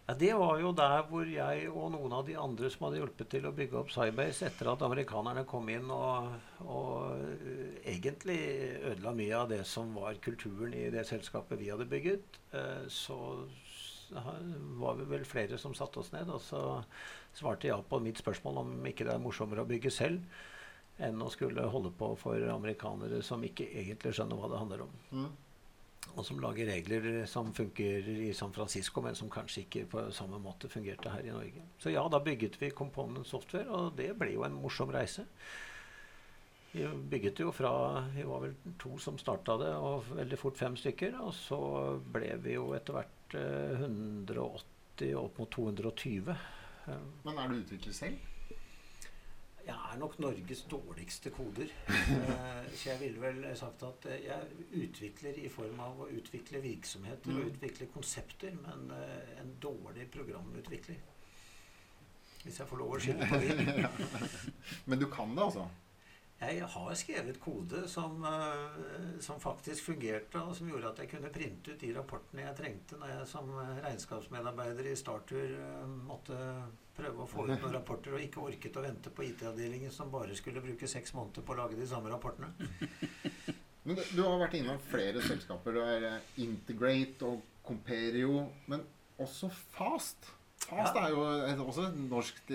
ja, 0.06 0.14
Det 0.14 0.34
var 0.38 0.60
jo 0.62 0.70
der 0.76 1.00
hvor 1.10 1.26
jeg 1.26 1.66
og 1.66 1.90
noen 1.90 2.12
av 2.14 2.26
de 2.28 2.36
andre 2.38 2.68
som 2.70 2.86
hadde 2.86 3.00
hjulpet 3.00 3.30
til 3.32 3.48
å 3.48 3.54
bygge 3.54 3.80
opp 3.80 3.90
Cybase 3.90 4.46
etter 4.46 4.70
at 4.70 4.84
amerikanerne 4.86 5.42
kom 5.50 5.66
inn 5.72 5.90
og, 5.90 6.28
og 6.62 7.82
egentlig 7.82 8.38
ødela 8.86 9.14
mye 9.18 9.40
av 9.40 9.50
det 9.50 9.64
som 9.66 9.90
var 9.98 10.20
kulturen 10.22 10.76
i 10.78 10.86
det 10.94 11.02
selskapet 11.08 11.58
vi 11.58 11.72
hadde 11.72 11.88
bygget. 11.90 12.38
Uh, 12.54 12.86
så 12.86 13.18
var 14.10 14.98
vi 14.98 15.08
vel 15.10 15.24
flere 15.28 15.58
som 15.58 15.74
satte 15.76 16.02
oss 16.02 16.12
ned, 16.14 16.30
og 16.30 16.42
så 16.44 16.60
svarte 17.36 17.70
ja 17.70 17.78
på 17.82 18.00
mitt 18.04 18.20
spørsmål 18.22 18.62
om 18.62 18.76
ikke 18.90 19.06
det 19.08 19.16
er 19.16 19.22
morsommere 19.22 19.64
å 19.64 19.70
bygge 19.70 19.92
selv 19.94 20.44
enn 21.02 21.20
å 21.20 21.28
skulle 21.28 21.66
holde 21.68 21.90
på 21.92 22.14
for 22.16 22.40
amerikanere 22.48 23.18
som 23.24 23.42
ikke 23.44 23.66
egentlig 23.68 24.14
skjønner 24.16 24.38
hva 24.40 24.48
det 24.52 24.62
handler 24.62 24.86
om. 24.86 24.94
Mm 25.12 25.34
og 26.14 26.24
som 26.24 26.40
lager 26.40 26.68
regler 26.70 27.24
som 27.28 27.52
funker 27.54 28.08
i 28.08 28.32
San 28.36 28.52
Francisco, 28.54 29.02
men 29.04 29.16
som 29.18 29.30
kanskje 29.32 29.64
ikke 29.64 29.86
på 29.90 30.04
samme 30.14 30.38
måte 30.40 30.70
fungerte 30.72 31.12
her 31.12 31.26
i 31.26 31.34
Norge. 31.34 31.64
Så 31.82 31.92
ja, 31.92 32.04
da 32.08 32.20
bygget 32.22 32.60
vi 32.60 32.70
Component 32.70 33.26
Software, 33.26 33.68
og 33.68 33.96
det 33.98 34.12
ble 34.18 34.32
jo 34.32 34.46
en 34.46 34.56
morsom 34.56 34.92
reise. 34.94 35.26
Vi 36.72 36.86
bygget 37.10 37.40
jo 37.40 37.52
fra 37.56 38.04
Vi 38.14 38.24
var 38.28 38.42
vel 38.42 38.56
to 38.80 38.96
som 39.00 39.18
starta 39.18 39.56
det, 39.60 39.72
og 39.76 40.08
veldig 40.16 40.38
fort 40.40 40.58
fem 40.60 40.76
stykker. 40.76 41.18
Og 41.24 41.32
så 41.36 41.60
ble 42.12 42.34
vi 42.44 42.56
jo 42.56 42.70
etter 42.76 42.96
hvert 42.96 43.15
eh, 43.34 43.80
180 43.80 45.14
opp 45.18 45.38
mot 45.38 45.50
220. 45.50 46.30
Eh, 46.86 46.94
Men 47.24 47.38
er 47.38 47.48
du 47.48 47.54
utviklet 47.62 47.94
selv? 47.94 48.18
Jeg 49.66 49.74
er 49.74 49.96
nok 49.98 50.12
Norges 50.22 50.60
dårligste 50.70 51.30
koder. 51.34 51.66
Eh, 52.16 52.68
så 52.76 52.90
jeg 52.92 53.00
ville 53.00 53.20
vel 53.20 53.56
sagt 53.58 53.82
at 53.82 54.06
eh, 54.10 54.20
jeg 54.28 54.66
utvikler 54.84 55.38
i 55.42 55.48
form 55.50 55.80
av 55.80 56.00
å 56.04 56.08
utvikle 56.12 56.60
virksomheter 56.62 57.30
og 57.32 57.40
Mm. 57.42 57.50
utvikle 57.54 57.86
konsepter, 57.92 58.54
men 58.62 58.90
eh, 58.94 59.40
en 59.40 59.50
dårlig 59.62 60.06
programutvikler. 60.14 60.96
Hvis 62.44 62.58
jeg 62.60 62.68
får 62.70 62.78
lov 62.78 62.94
å 62.94 62.98
skylde 63.02 63.26
på 63.26 63.38
det. 63.42 63.88
Men 64.86 64.98
du 65.00 65.06
kan 65.10 65.32
det, 65.34 65.42
altså? 65.42 65.64
Jeg 66.36 66.66
har 66.68 66.96
skrevet 67.00 67.38
kode 67.40 67.86
som, 67.88 68.24
eh, 68.24 69.20
som 69.24 69.40
faktisk 69.40 69.84
fungerte, 69.88 70.36
og 70.42 70.56
som 70.56 70.68
gjorde 70.68 70.90
at 70.90 70.98
jeg 71.00 71.08
kunne 71.14 71.30
printe 71.32 71.72
ut 71.72 71.80
de 71.80 71.92
rapportene 71.96 72.44
jeg 72.44 72.56
trengte 72.58 72.98
når 73.00 73.12
jeg 73.14 73.28
som 73.30 73.48
regnskapsmedarbeider 73.56 74.90
i 74.90 74.96
Startur 75.00 75.54
eh, 75.56 75.86
måtte 76.04 76.36
prøve 76.96 77.24
å 77.24 77.28
få 77.28 77.46
ut 77.46 77.54
noen 77.54 77.72
rapporter, 77.78 78.16
og 78.16 78.24
ikke 78.24 78.44
orket 78.44 78.76
å 78.76 78.84
vente 78.84 79.12
på 79.12 79.24
IT-avdelingen 79.24 79.92
som 79.92 80.12
bare 80.12 80.36
skulle 80.36 80.60
bruke 80.64 80.88
seks 80.88 81.14
måneder 81.16 81.44
på 81.44 81.56
å 81.56 81.60
lage 81.62 81.80
de 81.80 81.88
samme 81.88 82.12
rapportene. 82.12 82.52
Men 83.86 83.96
du, 83.96 84.20
har 84.20 84.40
vært 84.40 84.56
innom 84.58 84.80
flere 84.90 85.22
selskaper. 85.24 85.72
Du 85.72 85.80
er 85.86 86.08
eh, 86.10 86.32
Integrate 86.44 87.24
og 87.24 87.44
Comperio, 87.64 88.42
men 88.68 88.84
også 89.16 89.48
Fast. 89.72 90.34
Fast 90.66 90.96
Ja. 90.98 91.06
er 91.06 91.14
jo 91.14 91.24
også 91.64 91.88
et 91.88 91.98
norsk 92.10 92.52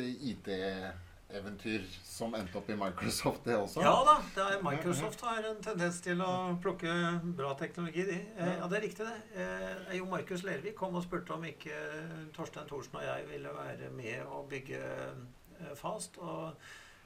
IT-eventyr 1.31 1.83
som 2.03 2.35
endte 2.35 2.57
opp 2.57 2.69
i 2.69 2.75
Microsoft, 2.75 3.45
det 3.45 3.55
også. 3.55 3.81
Ja 3.83 3.93
da, 4.05 4.15
det 4.35 4.43
er 4.43 4.63
Microsoft 4.65 5.23
har 5.25 5.47
en 5.49 5.61
tendens 5.63 6.01
til 6.03 6.21
å 6.23 6.57
plukke 6.61 6.91
bra 7.37 7.53
teknologi, 7.59 8.05
de. 8.09 8.19
Eh, 8.35 8.53
ja, 8.59 8.67
det 8.67 8.79
er 8.79 8.85
riktig, 8.85 9.07
det. 9.07 9.43
Eh, 9.43 9.95
jo 9.97 10.07
Markus 10.11 10.43
Lervik 10.47 10.75
kom 10.79 10.95
og 10.99 11.05
spurte 11.05 11.35
om 11.35 11.45
ikke 11.47 11.75
Torstein 12.35 12.67
Thorsen 12.69 12.99
og 12.99 13.07
jeg 13.07 13.27
ville 13.31 13.55
være 13.55 13.91
med 13.95 14.23
og 14.27 14.49
bygge 14.51 14.81
eh, 14.81 15.75
Fast. 15.77 16.17
Og 16.17 16.51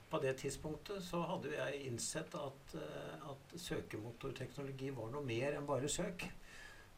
på 0.09 0.21
det 0.23 0.35
tidspunktet 0.39 1.03
så 1.03 1.19
hadde 1.27 1.51
jeg 1.51 1.81
innsett 1.89 2.35
at, 2.39 2.75
at 3.27 3.55
søkemotorteknologi 3.59 4.91
var 4.95 5.09
noe 5.11 5.25
mer 5.25 5.57
enn 5.57 5.65
bare 5.67 5.89
søk. 5.91 6.27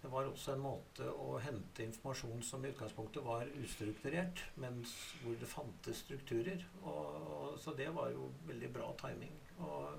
Det 0.01 0.11
var 0.13 0.27
også 0.29 0.53
en 0.53 0.61
måte 0.61 1.09
å 1.09 1.39
hente 1.41 1.83
informasjon 1.83 2.43
som 2.45 2.65
i 2.65 2.69
utgangspunktet 2.69 3.25
var 3.25 3.49
ustrukturert, 3.63 4.43
men 4.61 4.83
hvor 5.23 5.37
det 5.41 5.49
fantes 5.49 6.03
strukturer. 6.05 6.61
Og, 6.83 7.57
så 7.59 7.73
det 7.77 7.89
var 7.95 8.11
jo 8.13 8.29
veldig 8.45 8.69
bra 8.75 8.91
timing. 9.01 9.33
Og 9.57 9.97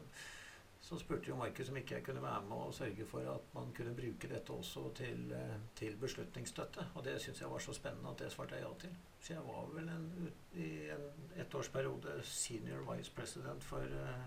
så 0.81 0.97
spurte 1.02 1.28
jo 1.28 1.37
Markus 1.37 1.69
om 1.69 1.76
ikke 1.76 1.99
jeg 1.99 2.05
kunne 2.07 2.23
være 2.23 2.47
med 2.47 2.57
og 2.69 2.75
sørge 2.75 3.07
for 3.11 3.26
at 3.35 3.50
man 3.55 3.75
kunne 3.76 3.97
bruke 3.97 4.31
dette 4.31 4.55
også 4.55 4.87
til, 4.97 5.33
eh, 5.35 5.59
til 5.76 5.97
beslutningsstøtte. 6.00 6.87
Og 6.95 7.05
det 7.05 7.21
syntes 7.21 7.40
jeg 7.40 7.50
var 7.50 7.59
så 7.59 7.75
spennende 7.76 8.14
at 8.14 8.23
det 8.23 8.33
svarte 8.33 8.55
jeg 8.55 8.64
ja 8.64 8.73
til. 8.81 8.97
Så 9.21 9.33
jeg 9.35 9.43
var 9.50 9.67
vel 9.75 9.88
en, 9.88 10.33
i 10.55 10.71
en 10.95 11.07
ettårsperiode 11.43 12.21
senior 12.23 12.87
vice 12.93 13.12
president 13.12 13.64
for 13.64 13.83
eh, 13.83 14.25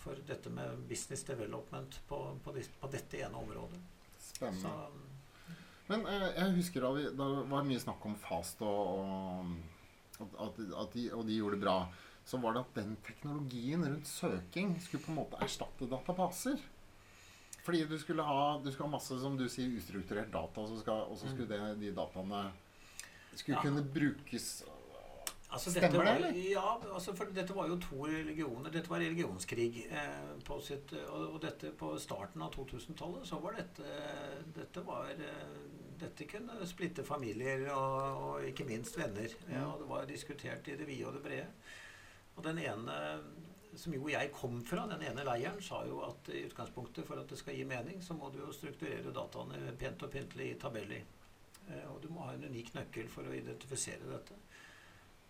for 0.00 0.16
dette 0.26 0.50
med 0.50 0.78
business 0.88 1.24
development 1.28 2.00
på, 2.08 2.20
på, 2.44 2.52
de, 2.56 2.62
på 2.80 2.88
dette 2.92 3.20
ene 3.20 3.36
området. 3.36 3.80
Spennende. 4.20 4.60
Så, 4.60 5.56
Men 5.90 6.06
eh, 6.06 6.28
jeg 6.38 6.54
husker 6.56 6.86
da, 6.86 6.92
vi, 6.96 7.08
da 7.18 7.26
var 7.50 7.66
mye 7.66 7.82
snakk 7.82 8.04
om 8.06 8.14
Fast 8.22 8.62
og, 8.62 9.50
og 10.20 10.38
at, 10.46 10.60
at, 10.60 10.94
de, 10.94 11.08
og 11.12 11.26
de 11.26 11.36
gjorde 11.40 11.58
det 11.58 11.64
bra. 11.66 11.78
Så 12.24 12.38
var 12.38 12.54
det 12.54 12.62
at 12.62 12.76
den 12.78 12.96
teknologien 13.04 13.84
rundt 13.84 14.06
søking 14.08 14.76
skulle 14.84 15.02
på 15.04 15.10
en 15.12 15.20
måte 15.22 15.40
erstatte 15.42 15.88
databaser. 15.90 16.60
Fordi 17.64 17.84
du 17.90 17.96
skulle 18.00 18.24
ha, 18.24 18.58
du 18.62 18.70
skulle 18.72 18.88
ha 18.88 18.94
masse, 18.94 19.16
som 19.20 19.36
du 19.36 19.46
sier, 19.52 19.72
ustrukturert 19.76 20.30
data, 20.32 20.62
og 20.62 20.68
så 20.70 20.78
skal, 20.80 21.10
skulle 21.18 21.48
det, 21.50 21.60
de 21.80 21.90
dataene 21.96 22.44
skulle 23.34 23.58
Ja. 23.58 23.62
kunne 23.66 23.82
brukes 23.84 24.62
Altså, 25.50 25.72
Stemmer 25.72 25.88
dette 25.88 25.98
var, 25.98 26.06
det, 26.06 26.14
eller? 26.16 26.36
Ja, 26.52 26.94
altså, 26.94 27.14
for 27.18 27.34
dette 27.34 27.54
var 27.56 27.66
jo 27.66 27.76
to 27.82 28.06
religioner. 28.06 28.70
Dette 28.70 28.90
var 28.90 29.02
religionskrig. 29.02 29.80
Eh, 29.90 30.32
på 30.46 30.60
sitt, 30.62 30.94
og, 31.08 31.24
og 31.34 31.38
dette 31.42 31.72
på 31.78 31.90
starten 31.98 32.44
av 32.46 32.54
2000-tallet 32.54 33.26
så 33.26 33.40
var 33.42 33.58
dette 33.58 33.94
Dette 34.54 34.84
var 34.86 35.10
eh, 35.10 35.60
Dette 36.00 36.24
kunne 36.30 36.64
splitte 36.64 37.04
familier 37.04 37.66
og, 37.74 38.22
og 38.24 38.48
ikke 38.48 38.64
minst 38.68 38.96
venner. 38.96 39.34
Ja, 39.50 39.66
og 39.72 39.82
det 39.82 39.90
var 39.90 40.06
diskutert 40.08 40.70
i 40.70 40.78
det 40.78 40.86
vide 40.88 41.10
og 41.10 41.18
det 41.18 41.24
brede. 41.26 41.48
Og 42.38 42.44
den 42.46 42.62
ene 42.62 43.00
som 43.78 43.94
jo 43.94 44.08
jeg 44.10 44.32
kom 44.34 44.60
fra, 44.66 44.86
den 44.90 45.02
ene 45.06 45.24
leiren, 45.26 45.60
sa 45.62 45.82
jo 45.86 46.00
at 46.06 46.30
i 46.34 46.44
utgangspunktet 46.48 47.06
for 47.06 47.20
at 47.20 47.30
det 47.30 47.38
skal 47.38 47.56
gi 47.58 47.66
mening, 47.68 48.00
så 48.02 48.16
må 48.18 48.30
du 48.32 48.40
jo 48.42 48.52
strukturere 48.54 49.12
dataene 49.14 49.74
pent 49.78 50.02
og 50.06 50.12
pyntelig 50.14 50.52
i 50.54 50.58
tabeller. 50.60 51.04
Eh, 51.68 51.86
og 51.92 52.00
du 52.02 52.08
må 52.10 52.24
ha 52.26 52.34
en 52.34 52.48
unik 52.50 52.74
nøkkel 52.74 53.10
for 53.12 53.28
å 53.28 53.36
identifisere 53.36 54.08
dette. 54.10 54.38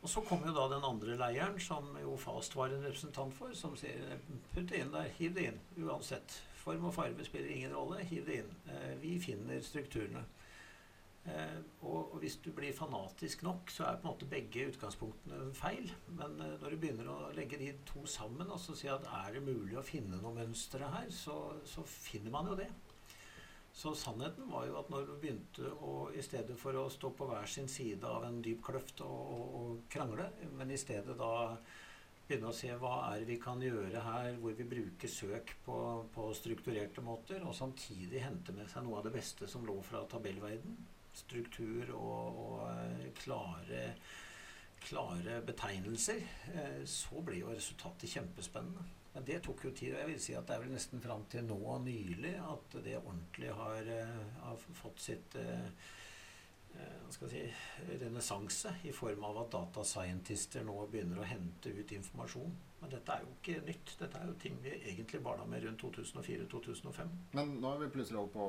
Og 0.01 0.09
så 0.09 0.23
kom 0.25 0.45
jo 0.47 0.53
da 0.57 0.67
den 0.73 0.85
andre 0.87 1.17
leiren, 1.21 1.59
som 1.61 1.91
jo 2.01 2.17
Fast 2.21 2.55
var 2.57 2.73
en 2.73 2.85
representant 2.87 3.35
for, 3.37 3.53
som 3.57 3.77
sier 3.77 4.21
putt 4.55 4.71
det 4.71 4.81
inn 4.81 4.95
der, 4.95 5.11
hiv 5.19 5.35
det 5.37 5.51
inn, 5.51 5.61
uansett. 5.85 6.39
Form 6.61 6.87
og 6.89 6.95
farge 6.97 7.25
spiller 7.25 7.53
ingen 7.53 7.75
rolle, 7.77 8.01
hiv 8.09 8.25
det 8.29 8.41
inn. 8.43 8.55
Eh, 8.73 8.95
vi 9.01 9.19
finner 9.21 9.61
strukturene. 9.65 10.25
Eh, 11.29 11.59
og, 11.85 12.17
hvis 12.21 12.39
du 12.41 12.49
blir 12.57 12.73
fanatisk 12.77 13.43
nok, 13.45 13.69
så 13.73 13.85
er 13.85 13.99
på 14.01 14.07
en 14.07 14.13
måte 14.15 14.29
begge 14.29 14.71
utgangspunktene 14.71 15.51
feil. 15.57 15.93
Men 16.09 16.41
eh, 16.41 16.57
når 16.63 16.73
du 16.73 16.81
begynner 16.81 17.11
å 17.13 17.33
legge 17.37 17.61
de 17.61 17.75
to 17.89 18.07
sammen 18.09 18.49
og 18.49 18.61
så 18.61 18.77
si 18.77 18.89
at 18.93 19.05
er 19.05 19.37
det 19.37 19.45
mulig 19.45 19.77
å 19.77 19.85
finne 19.85 20.21
noe 20.21 20.37
mønstre 20.37 20.89
her, 20.95 21.11
så, 21.13 21.37
så 21.69 21.85
finner 21.85 22.33
man 22.33 22.49
jo 22.49 22.57
det. 22.61 22.71
Så 23.73 23.95
sannheten 23.95 24.51
var 24.51 24.67
jo 24.67 24.79
at 24.81 24.91
når 24.93 25.07
du 25.07 25.13
begynte 25.23 25.71
å 25.87 26.11
I 26.13 26.23
stedet 26.25 26.57
for 26.59 26.77
å 26.77 26.89
stå 26.93 27.13
på 27.17 27.29
hver 27.31 27.47
sin 27.49 27.69
side 27.71 28.07
av 28.07 28.27
en 28.27 28.41
dyp 28.43 28.65
kløft 28.67 29.01
og, 29.07 29.21
og, 29.37 29.55
og 29.61 29.79
krangle, 29.93 30.27
men 30.59 30.75
i 30.75 30.81
stedet 30.81 31.17
da 31.19 31.31
begynne 32.31 32.51
å 32.53 32.55
se 32.55 32.71
hva 32.79 32.95
er 33.11 33.25
vi 33.27 33.41
kan 33.43 33.63
gjøre 33.63 34.03
her 34.05 34.37
hvor 34.39 34.55
vi 34.55 34.67
bruker 34.71 35.11
søk 35.11 35.55
på, 35.65 35.77
på 36.15 36.29
strukturerte 36.39 37.03
måter, 37.03 37.43
og 37.43 37.57
samtidig 37.59 38.23
hente 38.23 38.55
med 38.55 38.71
seg 38.71 38.87
noe 38.87 39.01
av 39.01 39.09
det 39.09 39.15
beste 39.17 39.49
som 39.51 39.67
lå 39.67 39.75
fra 39.87 40.05
tabellverden. 40.11 40.77
Struktur 41.11 41.91
og, 41.97 42.39
og 42.45 42.61
eh, 42.71 43.09
klare, 43.19 43.83
klare 44.87 45.41
betegnelser. 45.47 46.23
Eh, 46.55 46.81
Så 46.87 47.19
ble 47.27 47.41
jo 47.41 47.51
resultatet 47.51 48.13
kjempespennende. 48.13 48.87
Men 49.13 49.25
det 49.27 49.41
tok 49.43 49.65
jo 49.67 49.73
tid. 49.75 49.95
og 49.95 50.01
Jeg 50.01 50.11
vil 50.13 50.21
si 50.23 50.35
at 50.39 50.47
det 50.47 50.57
er 50.57 50.63
vel 50.65 50.75
nesten 50.75 51.03
fram 51.03 51.25
til 51.31 51.47
nå 51.47 51.57
og 51.59 51.83
nylig 51.87 52.37
at 52.39 52.77
det 52.85 52.99
ordentlig 53.01 53.51
har, 53.59 53.91
eh, 53.97 54.21
har 54.45 54.61
fått 54.83 55.03
sitt 55.03 55.35
eh, 55.41 55.67
eh, 56.79 57.17
hva 57.19 57.31
si, 57.31 57.43
renessanse 58.03 58.77
i 58.87 58.95
form 58.95 59.27
av 59.27 59.43
at 59.43 59.53
data 59.57 59.85
scientister 59.85 60.67
nå 60.67 60.77
begynner 60.93 61.23
å 61.23 61.31
hente 61.33 61.75
ut 61.75 61.97
informasjon. 61.99 62.55
Men 62.81 62.93
dette 62.95 63.13
er 63.13 63.25
jo 63.25 63.33
ikke 63.35 63.63
nytt. 63.67 63.91
Dette 64.01 64.21
er 64.21 64.29
jo 64.31 64.35
ting 64.41 64.55
vi 64.65 64.71
egentlig 64.73 65.21
barna 65.25 65.45
med 65.49 65.65
rundt 65.67 65.83
2004-2005. 65.85 67.11
Men 67.37 67.53
nå 67.61 67.73
er 67.75 67.83
vi 67.83 67.89
plutselig 67.93 68.21
over 68.23 68.31
på, 68.33 68.47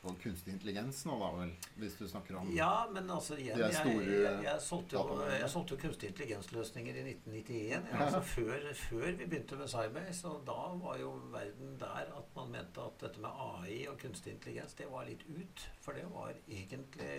på 0.00 0.14
kunstig 0.24 0.56
intelligens 0.56 1.04
nå, 1.06 1.14
da 1.20 1.28
vel? 1.36 1.52
Hvis 1.78 1.94
du 2.00 2.02
snakker 2.10 2.40
om 2.40 2.50
Ja, 2.56 2.88
men 2.90 3.10
altså 3.14 3.38
igjen 3.38 3.60
De 3.60 3.68
er 3.68 3.76
Jeg, 3.76 3.84
store 3.84 4.08
jeg, 4.08 4.42
jeg, 4.48 4.64
solgte 4.66 4.98
jo, 4.98 5.20
jeg 5.30 5.52
solgte 5.54 5.80
kunstig 5.84 6.10
intelligensløsninger 6.10 6.98
i 6.98 7.06
1991. 7.14 7.88
Ja, 7.92 8.02
altså 8.08 8.22
før, 8.32 8.68
før 8.82 9.06
vi 9.06 9.24
begynte 9.24 9.60
med 9.62 9.72
Cybase. 9.74 10.34
Og 10.34 10.42
da 10.50 10.58
var 10.82 11.00
jo 11.04 11.14
verden 11.32 11.78
der 11.78 12.12
at 12.18 12.36
man 12.36 12.54
mente 12.58 12.82
at 12.82 13.00
dette 13.06 13.22
med 13.22 13.42
AI 13.46 13.80
og 13.92 13.98
kunstig 14.02 14.34
intelligens, 14.34 14.74
det 14.78 14.90
var 14.90 15.06
litt 15.06 15.22
ut. 15.30 15.66
For 15.86 15.94
det 15.94 16.08
var 16.10 16.34
egentlig 16.50 17.14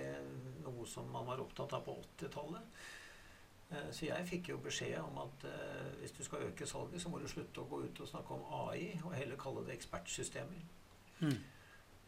noe 0.68 0.88
som 0.90 1.08
man 1.14 1.28
var 1.30 1.40
opptatt 1.40 1.80
av 1.80 1.88
på 1.88 1.96
80-tallet. 2.20 2.82
Eh, 3.72 3.92
Så 3.92 4.06
jeg 4.06 4.28
fikk 4.28 4.50
jo 4.50 4.58
beskjed 4.58 4.98
om 5.04 5.18
at 5.26 5.44
eh, 5.46 5.94
hvis 6.02 6.12
du 6.18 6.24
skal 6.24 6.48
øke 6.48 6.68
salget, 6.68 7.02
så 7.02 7.10
må 7.10 7.20
du 7.22 7.28
slutte 7.28 7.62
å 7.62 7.68
gå 7.70 7.84
ut 7.86 8.02
og 8.02 8.08
snakke 8.10 8.34
om 8.34 8.46
AI, 8.66 9.00
og 9.04 9.14
heller 9.14 9.38
kalle 9.38 9.66
det 9.68 9.76
ekspertsystemer. 9.78 10.62
Mm. 11.20 11.38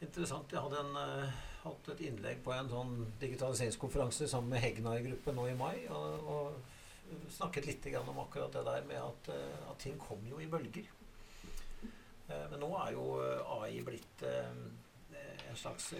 Interessant. 0.01 0.51
Jeg 0.51 0.61
hadde 0.63 0.79
en, 0.81 0.95
eh, 0.97 1.33
hatt 1.63 1.89
et 1.93 1.99
innlegg 2.07 2.41
på 2.43 2.53
en 2.55 2.69
sånn 2.71 2.95
digitaliseringskonferanse 3.21 4.27
sammen 4.27 4.49
med 4.55 4.63
Hegnar-gruppen 4.63 5.35
nå 5.37 5.47
i 5.51 5.57
mai, 5.59 5.85
og, 5.93 6.25
og 6.25 7.27
snakket 7.29 7.65
litt 7.67 7.85
grann 7.93 8.09
om 8.09 8.19
akkurat 8.23 8.53
det 8.55 8.65
der 8.65 8.87
med 8.89 8.97
at, 9.03 9.29
eh, 9.35 9.69
at 9.69 9.77
ting 9.83 9.99
kom 10.01 10.25
jo 10.29 10.39
i 10.41 10.47
bølger. 10.49 10.89
Eh, 12.31 12.47
Men 12.49 12.59
nå 12.63 12.71
er 12.87 12.93
jo 12.95 13.05
eh, 13.21 13.53
AI 13.61 13.81
blitt 13.85 14.23
en 14.23 15.57
slags 15.59 15.93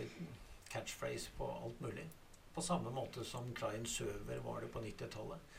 catchphrase 0.71 1.29
på 1.37 1.45
alt 1.51 1.81
mulig. 1.83 2.05
På 2.53 2.61
samme 2.61 2.91
måte 2.91 3.23
som 3.25 3.53
client-server 3.55 4.41
var 4.43 4.61
det 4.61 4.71
på 4.73 4.81
90-tallet. 4.83 5.51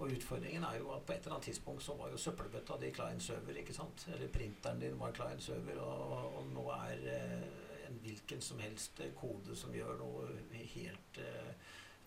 Og 0.00 0.14
utfordringen 0.14 0.64
er 0.64 0.78
jo 0.80 0.94
at 0.94 1.02
på 1.04 1.12
et 1.12 1.18
eller 1.18 1.36
annet 1.36 1.50
tidspunkt 1.50 1.82
så 1.84 1.94
var 1.98 2.08
jo 2.08 2.20
søppelbøtta 2.20 2.78
di 2.80 2.92
client-server, 2.96 3.58
ikke 3.60 3.76
sant? 3.76 4.06
Eller 4.14 4.32
printeren 4.32 4.80
din 4.80 4.96
var 5.00 5.12
client-server, 5.12 5.82
og, 5.84 6.38
og 6.38 6.46
nå 6.54 6.64
er 6.78 7.04
eh, 7.16 7.44
en 7.90 8.00
hvilken 8.00 8.40
som 8.40 8.62
helst 8.64 9.00
eh, 9.04 9.12
kode 9.18 9.56
som 9.56 9.74
gjør 9.76 10.00
noe 10.00 10.30
helt 10.74 11.20
eh, 11.20 11.52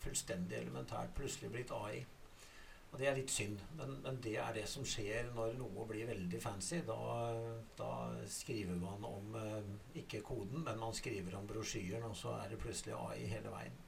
fullstendig 0.04 0.58
elementært, 0.58 1.14
plutselig 1.16 1.52
blitt 1.54 1.72
AI. 1.76 2.02
Og 2.94 3.00
det 3.02 3.08
er 3.10 3.16
litt 3.18 3.32
synd, 3.34 3.62
men, 3.78 3.96
men, 4.04 4.20
det 4.22 4.36
er 4.38 4.52
det 4.54 4.68
som 4.70 4.86
skjer 4.86 5.32
når 5.34 5.56
noe 5.58 5.86
blir 5.90 6.06
veldig 6.06 6.42
fancy. 6.42 6.84
Da, 6.86 6.98
da 7.78 7.94
skriver 8.30 8.78
man 8.78 9.08
om 9.10 9.38
eh, 9.40 9.72
ikke 10.04 10.22
koden, 10.26 10.62
men 10.66 10.82
man 10.82 10.94
skriver 10.94 11.40
om 11.40 11.48
brosjyren, 11.50 12.06
og 12.06 12.18
så 12.18 12.36
er 12.38 12.54
det 12.54 12.62
plutselig 12.62 12.94
AI 12.98 13.26
hele 13.32 13.54
veien. 13.54 13.82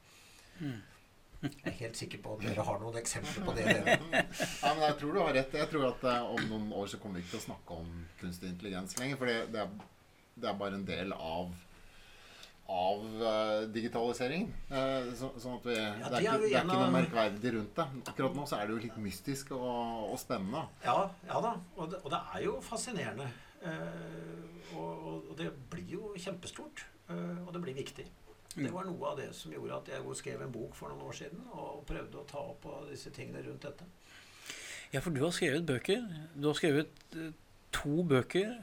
Jeg 1.45 1.69
er 1.69 1.75
helt 1.81 1.99
sikker 1.99 2.21
på 2.23 2.35
at 2.35 2.45
dere 2.45 2.63
har 2.65 2.79
noen 2.81 2.97
eksempler 2.99 3.45
på 3.45 3.53
det. 3.57 3.65
ja, 3.75 4.71
men 4.71 4.83
jeg 4.87 4.97
tror 5.01 5.13
du 5.13 5.21
har 5.21 5.35
rett. 5.37 5.59
Jeg 5.59 5.69
tror 5.71 5.89
at 5.91 6.07
uh, 6.07 6.31
om 6.33 6.41
noen 6.49 6.71
år 6.79 6.89
så 6.89 6.99
kommer 7.01 7.19
vi 7.19 7.25
ikke 7.25 7.35
til 7.35 7.43
å 7.43 7.47
snakke 7.49 7.77
om 7.83 7.91
kunstig 8.21 8.49
intelligens 8.49 8.97
lenger. 8.99 9.19
For 9.21 9.29
det, 9.29 9.37
det, 9.53 9.65
er, 9.65 10.33
det 10.41 10.49
er 10.49 10.59
bare 10.63 10.79
en 10.79 10.87
del 10.87 11.15
av 11.15 11.53
av 12.65 13.03
uh, 13.21 13.67
digitalisering. 13.69 14.47
Uh, 14.71 15.11
så, 15.13 15.27
sånn 15.37 15.59
at 15.59 15.67
vi, 15.69 15.75
ja, 15.77 16.07
det, 16.09 16.17
er 16.17 16.23
ikke, 16.23 16.37
det, 16.41 16.47
er 16.49 16.63
ikke, 16.63 16.63
noe 16.71 16.87
merkverdig 16.95 17.51
rundt 17.59 17.77
det. 17.77 17.85
Akkurat 18.09 18.39
nå 18.39 18.45
så 18.49 18.57
er 18.57 18.65
det 18.65 18.73
jo 18.73 18.81
litt 18.87 18.97
mystisk 19.03 19.53
og, 19.53 20.07
og 20.09 20.17
spennende. 20.17 20.63
Ja, 20.87 20.97
ja 21.29 21.43
da. 21.45 21.51
Og 21.75 21.91
det, 21.93 22.01
og 22.01 22.09
det, 22.15 22.21
er 22.33 22.45
jo 22.47 22.55
fascinerende. 22.65 23.29
Og, 24.75 24.89
og, 25.11 25.29
det 25.37 25.51
blir 25.69 25.93
jo 25.93 26.15
kjempestort. 26.21 26.87
og 27.09 27.53
det 27.53 27.61
blir 27.61 27.77
viktig. 27.77 28.05
Det 28.55 28.71
var 28.71 28.85
noe 28.87 29.09
av 29.11 29.17
det 29.19 29.31
som 29.35 29.51
gjorde 29.51 29.81
at 29.81 29.89
jeg 29.91 30.19
skrev 30.19 30.43
en 30.45 30.51
bok 30.53 30.75
for 30.77 30.91
noen 30.91 31.03
år 31.09 31.17
siden 31.17 31.41
og 31.51 31.81
prøvde 31.89 32.21
å 32.21 32.27
ta 32.29 32.39
opp 32.39 32.67
disse 32.89 33.11
tingene 33.15 33.43
rundt 33.43 33.67
dette. 33.67 33.87
Ja, 34.93 35.01
for 35.01 35.11
du 35.11 35.19
har 35.25 35.33
skrevet 35.35 35.65
bøker. 35.67 36.05
Du 36.35 36.47
har 36.47 36.55
skrevet 36.55 36.93
to 37.75 38.05
bøker 38.07 38.53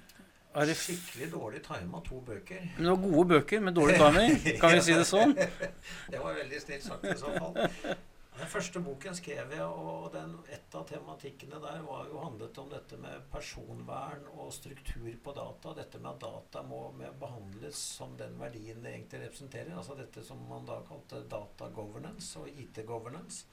er 0.55 0.67
det 0.69 0.77
Skikkelig 0.77 1.31
dårlig 1.33 1.63
tima 1.65 2.01
to 2.05 2.21
bøker. 2.21 2.61
Men 2.77 2.85
det 2.85 2.91
var 2.91 3.01
gode 3.03 3.29
bøker 3.29 3.61
med 3.61 3.75
dårlig 3.75 3.95
timing? 3.97 4.61
Kan 4.61 4.75
vi 4.75 4.81
si 4.87 4.93
det 4.93 5.07
sånn? 5.09 5.33
det 5.37 6.21
var 6.21 6.37
veldig 6.37 6.61
snilt 6.61 6.85
sagt 6.85 7.07
i 7.09 7.15
så 7.17 7.33
fall. 7.39 7.97
Den 8.43 8.51
første 8.51 8.81
boken 8.83 9.15
skrev 9.15 9.53
jeg, 9.55 9.63
og 9.63 10.09
den, 10.11 10.33
et 10.51 10.75
av 10.75 10.83
tematikkene 10.91 11.61
der 11.63 11.85
var 11.87 12.09
jo 12.11 12.25
handlet 12.25 12.57
om 12.59 12.73
dette 12.73 12.97
med 12.99 13.29
personvern 13.31 14.25
og 14.33 14.49
struktur 14.51 15.13
på 15.23 15.35
data. 15.37 15.77
Dette 15.79 16.01
med 16.03 16.11
at 16.17 16.25
data 16.25 16.65
må 16.67 16.81
behandles 17.21 17.79
som 18.01 18.17
den 18.19 18.35
verdien 18.41 18.83
det 18.83 18.97
egentlig 18.97 19.21
representerer. 19.29 19.71
Altså 19.79 19.95
dette 19.95 20.27
som 20.27 20.43
man 20.49 20.67
da 20.67 20.81
kalte 20.89 21.23
data 21.31 21.71
governance 21.71 22.43
og 22.43 22.51
IT 22.51 22.83
governance. 22.89 23.47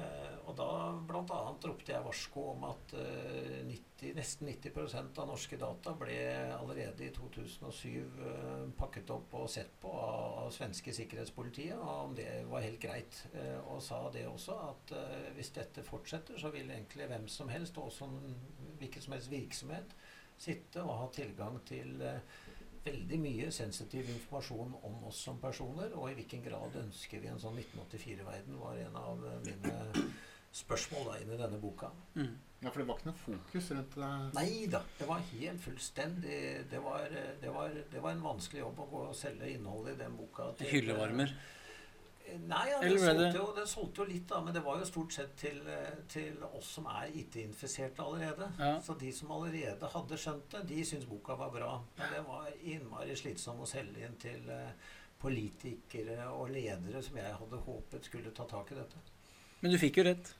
Eh, 0.00 0.36
og 0.48 0.54
da 0.56 0.68
bl.a. 1.04 1.40
ropte 1.66 1.92
jeg 1.92 2.04
varsko 2.04 2.44
om 2.54 2.64
at 2.70 2.94
90, 2.96 4.06
eh, 4.08 4.14
nesten 4.16 4.48
90% 4.48 5.20
av 5.20 5.28
norske 5.28 5.58
data 5.60 5.92
ble 5.98 6.16
allerede 6.56 7.04
i 7.04 7.10
2007 7.12 7.90
eh, 8.00 8.64
pakket 8.78 9.12
opp 9.12 9.36
og 9.36 9.50
sett 9.52 9.74
på 9.82 9.92
av, 9.92 10.48
svenske 10.54 10.94
sikkerhetspolitiet, 10.96 11.76
og 11.76 12.08
om 12.08 12.16
det 12.16 12.28
var 12.50 12.64
helt 12.64 12.80
greit. 12.82 13.22
og 13.70 13.78
sa 13.84 14.02
det 14.12 14.26
også 14.28 14.56
at 14.66 14.92
hvis 15.36 15.52
dette 15.56 15.84
fortsetter, 15.86 16.36
så 16.40 16.50
vil 16.52 16.70
egentlig 16.70 17.06
hvem 17.08 17.28
som 17.30 17.48
helst, 17.48 17.78
også 17.78 18.08
hvilken 18.80 19.04
som 19.04 19.14
helst 19.16 19.30
virksomhet, 19.32 19.94
sitte 20.36 20.82
og 20.82 20.98
ha 20.98 21.06
tilgang 21.14 21.60
til 21.68 22.02
veldig 22.84 23.18
mye 23.22 23.50
sensitiv 23.54 24.10
informasjon 24.10 24.76
om 24.82 25.04
oss 25.08 25.22
som 25.28 25.40
personer, 25.42 25.94
og 25.94 26.10
i 26.10 26.16
hvilken 26.18 26.42
grad 26.44 26.76
ønsker 26.82 27.22
vi 27.22 27.30
en 27.30 27.40
sånn 27.42 27.58
1984-verden, 27.62 28.58
var 28.60 28.80
en 28.82 28.98
av 28.98 29.26
mine 29.46 29.74
spørsmål 30.52 31.06
da 31.08 31.20
inn 31.22 31.32
i 31.32 31.38
denne 31.40 31.60
boka. 31.60 31.90
Mm. 32.16 32.34
Ja, 32.62 32.70
For 32.70 32.82
det 32.82 32.86
var 32.88 33.00
ikke 33.00 33.08
noe 33.08 33.20
fokus 33.24 33.70
rundt 33.74 33.96
det? 33.98 34.10
Nei 34.36 34.50
da. 34.70 34.82
Det 34.98 35.08
var 35.08 35.24
helt 35.32 35.64
fullstendig 35.64 36.36
det 36.70 36.82
var, 36.84 37.08
det, 37.10 37.50
var, 37.50 37.72
det 37.74 38.02
var, 38.04 38.12
en 38.14 38.22
vanskelig 38.22 38.62
jobb 38.62 38.84
å 38.84 38.86
gå 38.92 39.00
og 39.08 39.16
selge 39.18 39.50
innholdet 39.50 39.96
i 39.96 40.02
den 40.04 40.14
boka. 40.18 40.52
Til, 40.60 40.70
Hyllevarmer? 40.76 41.34
Nei, 42.48 42.62
ja, 42.70 42.78
det, 42.80 42.92
solgte 43.00 43.36
jo, 43.36 43.46
det, 43.56 43.64
solgte 43.68 44.02
jo 44.02 44.06
litt, 44.08 44.24
da. 44.30 44.40
Men 44.44 44.54
det 44.56 44.62
var 44.64 44.78
jo 44.80 44.88
stort 44.88 45.14
sett 45.14 45.34
til, 45.38 45.58
til 46.10 46.38
oss 46.48 46.70
som 46.78 46.88
er 46.90 47.12
IT-infiserte 47.20 48.04
allerede. 48.04 48.48
Ja. 48.58 48.74
Så 48.84 48.96
de 49.00 49.12
som 49.14 49.34
allerede 49.36 49.90
hadde 49.94 50.18
skjønt 50.20 50.48
det, 50.54 50.64
de 50.70 50.80
syntes 50.88 51.08
boka 51.10 51.36
var 51.38 51.52
bra. 51.54 51.72
Men 51.98 52.16
det 52.16 52.22
var 52.28 52.48
innmari 52.62 53.16
slitsom 53.18 53.62
å 53.62 53.68
selge 53.68 54.06
inn 54.06 54.18
til 54.22 54.48
uh, 54.48 54.92
politikere 55.22 56.28
og 56.32 56.50
ledere 56.54 57.02
som 57.04 57.18
jeg 57.20 57.34
hadde 57.40 57.64
håpet 57.66 58.08
skulle 58.08 58.34
ta 58.34 58.46
tak 58.50 58.72
i 58.72 58.78
dette. 58.80 59.02
Men 59.62 59.74
du 59.74 59.78
fikk 59.78 60.00
jo 60.00 60.06
rett. 60.08 60.32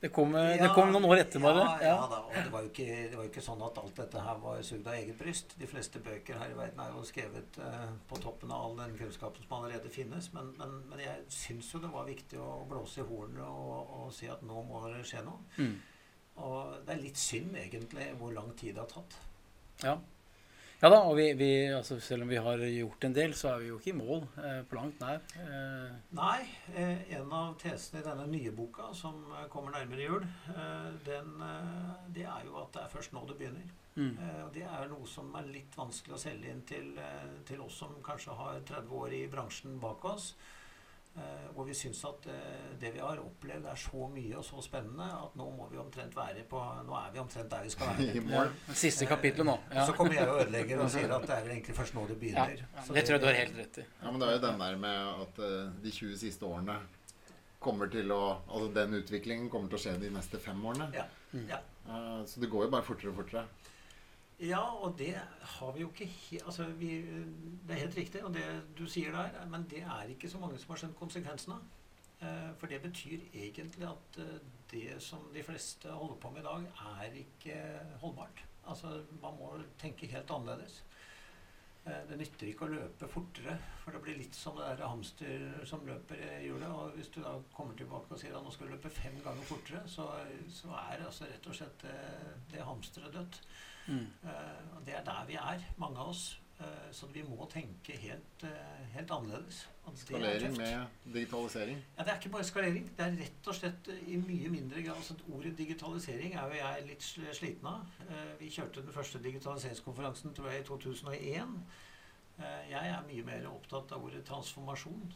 Det 0.00 0.10
kom, 0.12 0.34
ja, 0.36 0.58
det 0.60 0.68
kom, 0.76 0.90
noen 0.92 1.06
år 1.08 1.22
etter, 1.22 1.40
bare. 1.40 1.62
Ja, 1.80 1.94
ja 1.94 2.08
da, 2.10 2.18
og 2.28 2.34
det 2.36 2.50
var, 2.52 2.64
ikke, 2.68 2.84
det 3.08 3.16
var 3.16 3.24
jo 3.24 3.30
ikke 3.30 3.44
sånn 3.46 3.62
at 3.64 3.78
alt 3.80 3.94
dette 3.96 4.24
her 4.26 4.40
var 4.42 4.58
sugd 4.68 4.90
av 4.90 4.96
eget 4.98 5.16
bryst. 5.16 5.54
De 5.56 5.68
fleste 5.70 6.02
bøker 6.04 6.36
her 6.36 6.52
i 6.52 6.58
verden 6.58 6.82
er 6.84 6.90
jo 6.92 7.04
skrevet 7.08 7.56
eh, 7.64 7.86
på 8.10 8.18
toppen 8.20 8.52
av 8.52 8.66
all 8.66 8.76
den 8.82 8.92
kunnskapen 8.98 9.46
som 9.46 9.54
allerede 9.56 9.88
finnes. 9.92 10.28
Men, 10.34 10.50
men, 10.60 10.74
men 10.90 11.00
jeg 11.00 11.24
syns 11.32 11.70
jo 11.72 11.80
det 11.80 11.92
var 11.94 12.04
viktig 12.10 12.42
å 12.44 12.50
blåse 12.68 13.00
i 13.00 13.06
hornet 13.08 13.40
og, 13.46 13.94
og, 14.02 14.10
si 14.12 14.28
at 14.28 14.44
nå 14.44 14.66
må 14.68 14.84
det 14.84 15.00
skje 15.08 15.24
noe. 15.24 15.40
Mm. 15.56 15.72
Og 16.44 16.76
det 16.84 16.92
er 16.92 17.02
litt 17.06 17.22
synd, 17.22 17.56
egentlig, 17.56 18.10
hvor 18.20 18.36
lang 18.36 18.52
tid 18.60 18.76
det 18.76 18.84
har 18.84 18.92
tatt. 18.92 19.18
Ja. 19.80 19.96
Ja 20.76 20.90
da, 20.92 20.98
og 21.08 21.14
vi, 21.16 21.30
vi, 21.32 21.50
altså 21.72 21.96
selv 22.04 22.26
om 22.26 22.28
vi 22.28 22.36
har 22.36 22.60
gjort 22.60 23.04
en 23.06 23.14
del, 23.16 23.32
så 23.32 23.54
er 23.54 23.62
vi 23.62 23.70
jo 23.70 23.78
ikke 23.78 23.94
i 23.94 23.96
mål 23.96 24.26
eh, 24.42 24.58
på 24.68 24.76
langt 24.76 24.98
nær. 25.00 25.22
Eh. 25.40 25.94
Nei. 26.18 26.42
Eh, 26.76 27.14
en 27.16 27.32
av 27.32 27.54
tesene 27.62 28.02
i 28.02 28.04
denne 28.04 28.26
nye 28.28 28.52
boka, 28.52 28.90
som 28.92 29.22
eh, 29.30 29.46
kommer 29.52 29.72
nærmere 29.72 30.04
jul, 30.04 30.26
eh, 30.52 30.90
den, 31.06 31.32
eh, 31.46 31.94
det 32.12 32.26
er 32.28 32.44
jo 32.44 32.58
at 32.60 32.76
det 32.76 32.82
er 32.82 32.92
først 32.92 33.16
nå 33.16 33.24
det 33.24 33.38
begynner. 33.40 33.72
Mm. 33.96 34.18
Det 34.52 34.66
er 34.68 34.90
noe 34.90 35.06
som 35.08 35.30
er 35.40 35.46
litt 35.48 35.72
vanskelig 35.72 36.12
å 36.12 36.20
selge 36.20 36.50
inn 36.52 36.58
til, 36.68 36.90
til 37.48 37.62
oss 37.64 37.78
som 37.80 37.94
kanskje 38.04 38.34
har 38.36 38.58
30 38.68 38.92
år 38.92 39.14
i 39.16 39.22
bransjen 39.32 39.78
bak 39.80 40.04
oss. 40.04 40.34
Uh, 41.16 41.46
hvor 41.56 41.64
vi 41.64 41.72
syns 41.72 42.02
at 42.04 42.26
uh, 42.28 42.72
det 42.76 42.90
vi 42.92 43.00
har 43.00 43.16
opplevd, 43.22 43.64
er 43.70 43.78
så 43.80 44.08
mye 44.12 44.36
og 44.36 44.44
så 44.44 44.60
spennende 44.60 45.06
at 45.16 45.38
nå 45.40 45.46
må 45.56 45.68
vi 45.70 45.78
omtrent 45.80 46.12
være 46.12 46.42
på 46.50 46.60
Nå 46.84 46.92
er 46.98 47.14
vi 47.14 47.22
omtrent 47.22 47.48
der 47.48 47.62
vi 47.64 47.72
skal 47.72 47.94
være. 47.96 48.42
Siste 48.84 49.08
kapittelet 49.08 49.48
nå. 49.48 49.54
Ja. 49.72 49.86
Så 49.88 49.94
kommer 49.96 50.12
jeg 50.12 50.28
og 50.28 50.42
ødelegger 50.42 50.82
og 50.84 50.90
sier 50.94 51.14
at 51.16 51.24
det 51.24 51.32
er 51.38 51.46
vel 51.46 51.54
egentlig 51.54 51.76
først 51.78 51.96
nå 51.96 52.04
det 52.10 52.18
begynner. 52.20 52.52
Ja, 52.52 52.66
det, 52.82 52.98
det, 52.98 53.06
tror 53.08 53.16
jeg 53.16 53.22
du 53.22 53.28
har 53.30 53.38
helt 53.38 53.56
rett 53.62 53.80
i. 53.80 53.86
Ja, 54.02 54.10
Men 54.10 54.20
det 54.20 54.28
er 54.28 54.36
jo 54.36 54.42
den 54.44 54.60
der 54.66 54.76
med 54.84 55.24
at 55.24 55.40
uh, 55.40 55.54
de 55.86 55.94
20 56.00 56.20
siste 56.26 56.50
årene 56.50 56.76
kommer 57.64 57.88
til 57.96 58.12
å 58.12 58.20
Altså 58.44 58.68
den 58.76 59.00
utviklingen 59.00 59.48
kommer 59.50 59.72
til 59.72 59.80
å 59.80 59.84
skje 59.86 59.96
de 60.04 60.12
neste 60.12 60.42
fem 60.42 60.60
årene. 60.68 60.90
Ja. 60.94 61.08
Mm. 61.32 61.48
så 62.28 62.40
det 62.40 62.48
går 62.52 62.68
jo 62.68 62.74
bare 62.76 62.84
fortere 62.84 63.14
og 63.14 63.22
fortere. 63.22 63.48
Ja, 64.40 64.60
og 64.84 64.98
det 64.98 65.14
har 65.40 65.72
vi 65.72 65.80
jo 65.80 65.88
ikke 65.88 66.06
helt 66.06 66.42
altså 66.44 66.64
Det 66.80 67.70
er 67.70 67.74
helt 67.74 67.96
riktig, 67.96 68.24
og 68.24 68.34
det 68.34 68.44
du 68.78 68.84
sier 68.86 69.12
der, 69.12 69.46
men 69.48 69.64
det 69.70 69.80
er 69.82 70.10
ikke 70.12 70.28
så 70.28 70.38
mange 70.38 70.58
som 70.58 70.74
har 70.74 70.82
skjønt 70.82 70.98
konsekvensene. 70.98 71.56
Eh, 72.20 72.50
for 72.56 72.66
det 72.66 72.82
betyr 72.82 73.18
egentlig 73.34 73.84
at 73.88 74.18
eh, 74.18 74.36
det 74.70 75.02
som 75.02 75.24
de 75.34 75.42
fleste 75.44 75.88
holder 75.88 76.16
på 76.20 76.30
med 76.30 76.40
i 76.40 76.44
dag, 76.44 76.68
er 77.00 77.16
ikke 77.20 77.56
holdbart. 78.00 78.44
Altså, 78.66 79.02
man 79.22 79.36
må 79.38 79.52
tenke 79.78 80.06
helt 80.06 80.30
annerledes. 80.30 80.84
Eh, 81.86 82.02
det 82.08 82.18
nytter 82.18 82.48
ikke 82.48 82.64
å 82.64 82.72
løpe 82.72 83.08
fortere, 83.08 83.58
for 83.82 83.92
det 83.92 84.02
blir 84.04 84.18
litt 84.20 84.36
som 84.36 84.56
det 84.56 84.68
der 84.68 84.88
hamster 84.88 85.64
som 85.68 85.84
løper 85.86 86.20
i 86.40 86.46
hjulet. 86.46 86.68
Og 86.68 86.96
hvis 86.96 87.12
du 87.12 87.22
da 87.22 87.36
kommer 87.52 87.76
tilbake 87.76 88.12
og 88.12 88.20
sier 88.20 88.36
at 88.36 88.44
nå 88.44 88.52
skal 88.52 88.68
du 88.68 88.76
løpe 88.76 88.92
fem 88.92 89.16
ganger 89.24 89.48
fortere, 89.48 89.84
så, 89.88 90.08
så 90.48 90.72
er 90.72 91.04
altså 91.04 91.28
rett 91.28 91.48
og 91.52 91.56
slett 91.56 91.84
det, 91.84 91.96
det 92.52 92.68
hamsteret 92.68 93.16
dødt. 93.16 93.40
Mm. 93.88 94.06
Uh, 94.22 94.86
det 94.86 94.96
er 94.96 95.04
der 95.04 95.24
vi 95.26 95.34
er, 95.34 95.62
mange 95.76 95.98
av 95.98 96.08
oss. 96.08 96.40
Uh, 96.56 96.88
så 96.92 97.06
vi 97.12 97.20
må 97.22 97.44
tenke 97.52 97.92
helt, 98.00 98.44
uh, 98.44 98.84
helt 98.94 99.10
annerledes. 99.10 99.66
Skalering 99.94 100.56
med 100.56 100.86
digitalisering? 101.14 101.82
Ja, 101.98 102.02
Det 102.02 102.12
er 102.12 102.16
ikke 102.16 102.32
bare 102.32 102.44
skalering. 102.44 102.88
Det 102.96 103.04
er 103.04 103.18
rett 103.20 103.50
og 103.50 103.54
slett 103.54 103.90
i 104.06 104.16
mye 104.16 104.48
mindre 104.50 104.82
grad 104.82 104.96
altså 104.96 105.14
Ordet 105.32 105.52
digitalisering 105.58 106.34
er 106.34 106.48
jo 106.48 106.58
jeg 106.58 106.86
litt 106.88 107.04
sliten 107.38 107.68
av. 107.70 107.84
vi 108.40 108.50
kjørte 108.50 108.82
den 108.82 108.92
første 108.92 109.22
digitaliseringskonferansen 109.22 110.34
tror 110.34 110.50
jeg, 110.50 110.60
i 110.60 110.66
2001. 110.66 111.54
jeg 112.70 112.88
er 112.88 113.06
mye 113.06 113.22
mer 113.22 113.46
opptatt 113.52 113.92
av 113.92 114.04
ordet 114.04 114.24
transformasjon. 114.24 115.12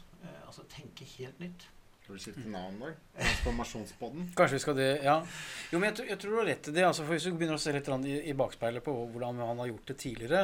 altså 0.47 0.63
tenke 0.69 1.05
helt 1.17 1.39
nytt. 1.39 1.67
Skal 2.01 2.15
vi 2.15 2.21
skifte 2.23 2.49
navn 2.49 2.79
da? 2.81 2.87
Transformasjonspodden? 3.13 4.29
Kanskje 4.35 4.57
vi 4.57 4.61
skal 4.63 4.77
det, 4.79 4.87
ja. 5.05 5.19
Jo, 5.69 5.79
men 5.79 5.91
jeg, 5.91 6.07
jeg 6.09 6.17
tror 6.21 6.31
du 6.33 6.37
har 6.39 6.47
rett 6.49 6.69
i 6.71 6.73
det. 6.73 6.85
Altså, 6.87 7.03
for 7.05 7.13
Hvis 7.13 7.27
du 7.27 7.35
begynner 7.37 7.59
å 7.59 7.61
se 7.61 7.73
litt 7.75 7.91
i, 8.09 8.15
i, 8.31 8.33
bakspeilet 8.37 8.83
på 8.85 8.95
hvordan 9.13 9.41
han 9.45 9.61
har 9.61 9.69
gjort 9.69 9.91
det 9.91 9.97
tidligere 10.01 10.41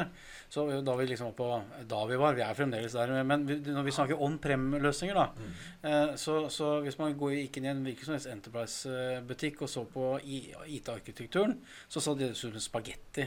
så 0.48 0.64
Da 0.86 0.94
vi 0.96 1.08
liksom 1.10 1.34
på 1.36 1.48
da 1.90 2.04
vi 2.08 2.20
var, 2.20 2.36
vi 2.38 2.44
er 2.46 2.54
fremdeles 2.56 2.94
der, 2.94 3.10
men 3.26 3.44
når 3.44 3.84
vi 3.84 3.92
snakker 3.92 4.22
on 4.24 4.38
prem-løsninger, 4.40 5.18
da 5.18 5.26
mm. 5.34 5.58
eh, 5.90 6.14
så, 6.20 6.38
så, 6.52 6.70
hvis 6.84 6.96
man 7.00 7.18
går, 7.18 7.34
gikk 7.42 7.58
inn 7.58 7.68
i 7.68 7.72
en 7.72 7.82
hvilken 7.84 8.06
som 8.06 8.16
helst 8.16 8.30
Enterprise-butikk 8.32 9.66
og 9.66 9.72
så 9.72 9.84
på 9.92 10.06
IT-arkitekturen, 10.24 11.58
så 11.90 12.00
sa 12.00 12.14
det 12.16 12.32
ut 12.32 12.40
som 12.40 12.56
spagetti. 12.62 13.26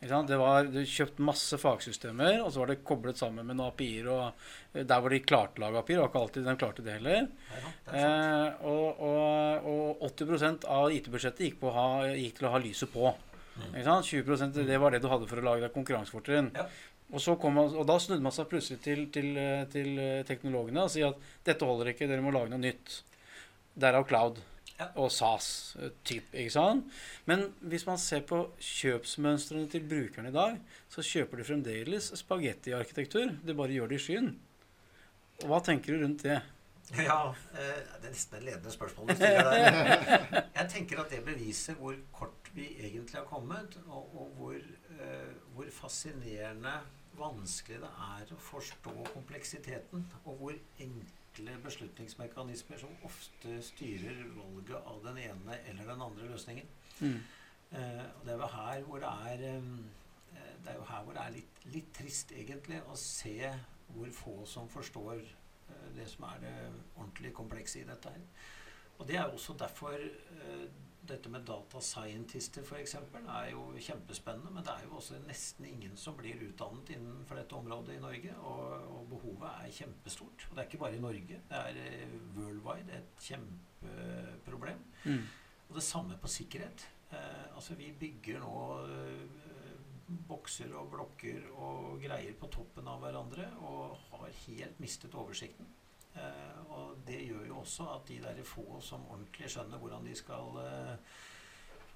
Det 0.00 0.36
var, 0.36 0.66
du 0.68 0.82
kjøpte 0.84 1.24
masse 1.24 1.56
fagsystemer, 1.56 2.42
og 2.44 2.50
så 2.52 2.60
var 2.60 2.70
det 2.70 2.82
koblet 2.86 3.16
sammen 3.16 3.46
med 3.48 3.56
noen 3.56 3.72
API-er. 3.72 4.08
og 4.12 4.82
Der 4.86 5.00
hvor 5.00 5.12
de 5.12 5.22
klarte 5.24 5.56
å 5.56 5.64
lage 5.64 5.80
API-er, 5.80 6.02
var 6.02 6.10
ikke 6.10 6.20
alltid 6.20 6.44
de 6.46 6.54
klarte 6.60 6.84
det 6.84 6.96
heller. 6.98 7.30
Ja, 7.48 7.70
det 7.88 8.02
eh, 8.02 8.66
og, 8.68 9.00
og, 9.00 9.70
og, 9.72 10.04
80% 10.10 10.66
av 10.68 10.90
IT-budsjettet 10.92 11.46
gikk, 11.46 11.64
gikk, 12.12 12.36
til 12.36 12.48
å 12.48 12.52
ha 12.52 12.60
lyset 12.60 12.92
på. 12.92 13.14
Mm. 13.56 13.78
20% 14.04 14.60
det 14.68 14.82
var 14.82 14.92
det 14.92 15.00
du 15.00 15.08
hadde 15.08 15.30
for 15.30 15.40
å 15.40 15.46
lage 15.46 15.64
deg 15.64 15.72
konkurransefortrinn. 15.74 16.52
Ja. 16.58 16.66
Og, 17.06 17.22
og, 17.46 17.80
da 17.88 17.96
snudde 18.02 18.24
man 18.24 18.34
seg 18.34 18.50
plutselig 18.50 18.82
til, 18.84 19.06
til, 19.14 19.32
til 19.72 19.96
teknologene 20.28 20.84
og 20.84 20.92
sier 20.92 21.14
at 21.14 21.32
dette 21.46 21.64
holder 21.64 21.94
ikke, 21.94 22.10
dere 22.10 22.24
må 22.24 22.34
lage 22.34 22.52
noe 22.52 22.60
nytt. 22.60 23.00
Derav 23.80 24.04
cloud. 24.10 24.42
Ja. 24.42 24.55
Og 24.96 25.10
SAS. 25.12 25.76
eh, 25.80 25.90
Typ, 26.04 26.34
ikke 26.34 26.52
sant? 26.52 26.90
Men 27.26 27.46
hvis 27.60 27.86
man 27.88 27.98
ser 27.98 28.20
på 28.28 28.42
kjøpsmønstrene 28.60 29.68
til 29.72 29.86
brukerne 29.88 30.28
i 30.28 30.36
dag, 30.36 30.58
så 30.92 31.02
kjøper 31.04 31.36
de 31.40 31.44
fremdeles 31.48 32.10
spagettiarkitektur. 32.20 33.32
De 33.46 33.54
bare 33.56 33.72
gjør 33.76 33.88
det 33.92 34.00
i 34.00 34.04
skyen. 34.06 34.28
Og 35.42 35.48
hva 35.50 35.60
tenker 35.64 35.96
du 35.96 36.04
rundt 36.04 36.22
det? 36.28 36.42
Ja, 36.94 37.32
eh, 37.58 37.80
Det 37.98 38.06
er 38.06 38.12
nesten 38.12 38.36
et 38.38 38.44
ledende 38.46 38.70
spørsmål 38.70 39.08
du 39.08 39.14
stiller 39.18 39.48
der. 39.50 40.44
Jeg 40.60 40.68
tenker 40.70 41.00
at 41.02 41.10
det 41.10 41.24
beviser 41.26 41.74
hvor 41.80 41.96
kort 42.14 42.52
vi 42.54 42.68
egentlig 42.78 43.16
har 43.18 43.26
kommet, 43.26 43.74
og, 43.88 44.12
og 44.14 44.28
hvor, 44.38 44.54
eh, 45.00 45.32
hvor 45.56 45.66
fascinerende 45.74 46.76
vanskelig 47.18 47.80
det 47.82 47.90
er 48.20 48.30
å 48.36 48.38
forstå 48.38 48.92
kompleksiteten, 49.14 50.04
og 50.24 50.36
hvor 50.38 50.54
enkle 51.36 51.58
beslutningsmekanismer 51.64 52.78
som 52.78 52.92
ofte 53.04 53.60
styrer 53.62 54.24
valget 54.36 54.76
av 54.86 55.02
den 55.04 55.18
ene 55.18 55.58
eller 55.68 55.84
den 55.84 56.02
andre 56.02 56.28
løsningen. 56.30 56.66
Mm. 57.00 57.18
Eh, 57.70 58.04
og 58.16 58.24
det 58.24 58.32
er 58.32 58.38
jo 58.38 58.46
her 58.46 58.82
hvor 58.82 58.98
det 58.98 59.08
er 59.30 59.42
eh, 59.50 59.62
Det 60.64 60.72
er 60.72 60.84
her 60.88 61.02
hvor 61.04 61.12
det 61.12 61.22
er 61.22 61.34
litt, 61.34 61.58
litt 61.64 61.92
trist, 61.94 62.32
egentlig, 62.32 62.80
å 62.90 62.96
se 62.96 63.52
hvor 63.94 64.08
få 64.12 64.46
som 64.46 64.68
forstår 64.68 65.20
eh, 65.20 65.90
det 65.96 66.08
som 66.08 66.24
er 66.24 66.40
det 66.40 66.54
ordentlig 66.96 67.32
komplekse 67.34 67.80
i 67.80 67.86
dette 67.86 68.10
her. 68.10 68.24
Og 68.98 69.06
det 69.08 69.16
er 69.16 69.28
også 69.28 69.54
derfor 69.58 69.94
eh, 69.94 70.66
dette 71.08 71.30
med 71.32 71.44
data 71.46 71.80
scientister 71.82 72.64
f.eks. 72.66 72.96
er 72.98 73.50
jo 73.52 73.62
kjempespennende, 73.78 74.52
men 74.54 74.66
det 74.66 74.74
er 74.74 74.86
jo 74.86 74.98
også 74.98 75.20
nesten 75.26 75.68
ingen 75.68 75.96
som 76.00 76.16
blir 76.18 76.42
utdannet 76.48 76.92
innenfor 76.96 77.40
dette 77.40 77.56
området 77.58 77.96
i 77.96 78.02
Norge. 78.02 78.34
Og, 78.42 78.90
og 78.96 79.08
behovet 79.12 79.48
er 79.50 79.74
kjempestort. 79.78 80.46
Og 80.48 80.56
det 80.56 80.62
er 80.62 80.70
ikke 80.70 80.82
bare 80.84 80.98
i 80.98 81.02
Norge. 81.02 81.40
Det 81.50 81.62
er 81.62 81.80
eh, 81.82 82.18
worldwide 82.36 83.00
et 83.00 83.26
kjempeproblem. 83.28 84.84
Mm. 85.04 85.24
Og 85.68 85.74
det 85.78 85.86
samme 85.86 86.18
på 86.22 86.30
sikkerhet. 86.30 86.88
Eh, 87.12 87.46
altså 87.54 87.78
vi 87.78 87.92
bygger 88.00 88.42
nå 88.42 88.54
eh, 88.90 89.46
bokser 90.28 90.70
og 90.78 90.90
blokker 90.92 91.48
og 91.54 91.98
greier 92.02 92.36
på 92.38 92.50
toppen 92.52 92.86
av 92.90 93.02
hverandre 93.02 93.48
og 93.66 93.96
har 94.12 94.38
helt 94.46 94.80
mistet 94.82 95.14
oversikten. 95.18 95.66
Eh, 96.16 96.72
og 96.72 96.96
det 97.06 97.18
gjør 97.26 97.46
jo 97.50 97.58
også 97.60 97.88
at 97.96 98.08
de 98.08 98.20
der 98.22 98.42
få 98.46 98.80
som 98.84 99.04
ordentlig 99.10 99.50
skjønner 99.52 99.80
hvordan 99.80 100.06
de 100.06 100.14
skal, 100.16 100.58
eh, 100.62 100.94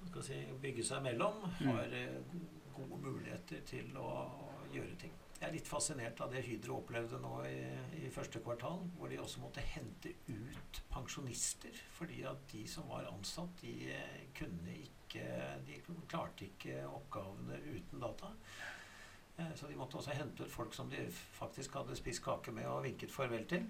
skal 0.09 0.25
si, 0.25 0.37
bygge 0.61 0.85
seg 0.85 1.03
mellom, 1.05 1.43
har 1.61 1.97
eh, 1.97 2.37
gode 2.75 3.01
muligheter 3.01 3.65
til 3.67 3.97
å, 3.97 4.13
gjøre 4.71 4.93
ting. 4.95 5.11
Jeg 5.35 5.49
er 5.49 5.51
litt 5.51 5.67
fascinert 5.67 6.21
av 6.23 6.29
det 6.31 6.45
Hydro 6.45 6.77
opplevde 6.77 7.17
nå 7.19 7.31
i, 7.43 7.57
i 7.99 8.11
første 8.13 8.39
kvartal, 8.39 8.85
hvor 8.95 9.09
de 9.11 9.17
også 9.19 9.41
måtte 9.41 9.63
hente 9.67 10.13
ut 10.29 10.79
pensjonister 10.93 11.75
fordi 11.97 12.21
at 12.29 12.45
de 12.53 12.61
som 12.71 12.87
var 12.87 13.09
ansatt, 13.09 13.59
de 13.59 13.91
kunne 14.37 14.77
ikke 14.77 15.25
De 15.67 15.81
klarte 16.07 16.45
ikke 16.45 16.85
oppgavene 16.87 17.57
uten 17.65 17.99
data. 17.99 18.29
Så 19.59 19.67
de 19.67 19.75
måtte 19.75 19.99
også 19.99 20.15
hente 20.15 20.45
ut 20.45 20.53
folk 20.53 20.71
som 20.77 20.87
de 20.93 21.03
faktisk 21.11 21.75
hadde 21.75 21.99
spist 21.99 22.23
kake 22.23 22.55
med 22.55 22.69
og 22.71 22.85
vinket 22.85 23.11
farvel 23.11 23.43
til. 23.51 23.67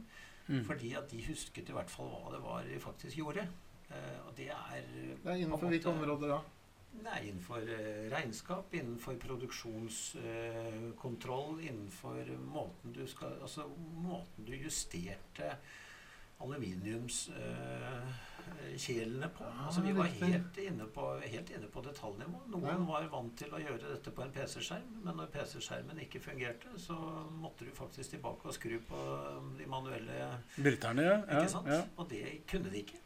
Mm. 0.52 0.64
Fordi 0.68 0.90
at 1.00 1.08
de 1.12 1.28
husket 1.30 1.70
i 1.70 1.74
hvert 1.76 1.92
fall 1.92 2.08
hva 2.12 2.32
det 2.34 2.42
var 2.44 2.60
de 2.68 2.80
faktisk 2.84 3.16
gjorde. 3.18 3.44
Uh, 3.92 4.20
Og 4.28 4.32
det 4.38 4.50
er 4.52 4.82
Det 5.24 5.26
er 5.26 5.36
innenfor 5.36 5.68
hvilke 5.72 5.90
områder 5.92 6.28
da? 6.36 6.40
Nei, 7.02 7.20
innenfor 7.30 7.60
uh, 7.64 8.12
regnskap, 8.12 8.74
innenfor 8.76 9.14
produksjonskontroll, 9.20 11.60
innenfor 11.64 12.18
måten 12.52 12.94
du 12.96 13.08
skal 13.08 13.28
Altså 13.42 13.62
måten 14.04 14.46
du 14.48 14.54
justerte 14.56 15.58
aluminiumskjelene 18.42 19.30
på. 19.38 19.44
Altså 19.66 19.82
Vi 19.82 19.92
var 19.94 20.04
helt 20.06 20.58
inne, 20.58 20.86
på, 20.86 21.06
helt 21.26 21.50
inne 21.50 21.68
på 21.68 21.82
detaljnivå. 21.82 22.42
Noen 22.48 22.66
Ja. 22.68 22.78
var 22.78 23.08
vant 23.12 23.38
til 23.38 23.50
å 23.54 23.60
gjøre 23.60 23.92
dette 23.96 24.12
på 24.12 24.22
en 24.24 24.32
PC-skjerm, 24.32 25.04
men 25.04 25.16
når 25.18 25.28
PC-skjermen 25.28 26.00
ikke 26.00 26.20
fungerte, 26.20 26.68
så 26.78 26.96
måtte 27.32 27.66
du 27.66 27.72
faktisk 27.72 28.10
tilbake 28.12 28.48
og 28.48 28.54
skru 28.54 28.80
på 28.80 29.58
de 29.58 29.66
manuelle 29.66 30.40
Bryterne, 30.58 31.02
ja. 31.04 31.18
ikke 31.42 31.50
sant? 31.50 31.68
ja. 31.68 31.84
Og 31.98 32.10
det 32.10 32.46
kunne 32.48 32.70
de 32.72 32.78
ikke. 32.78 32.98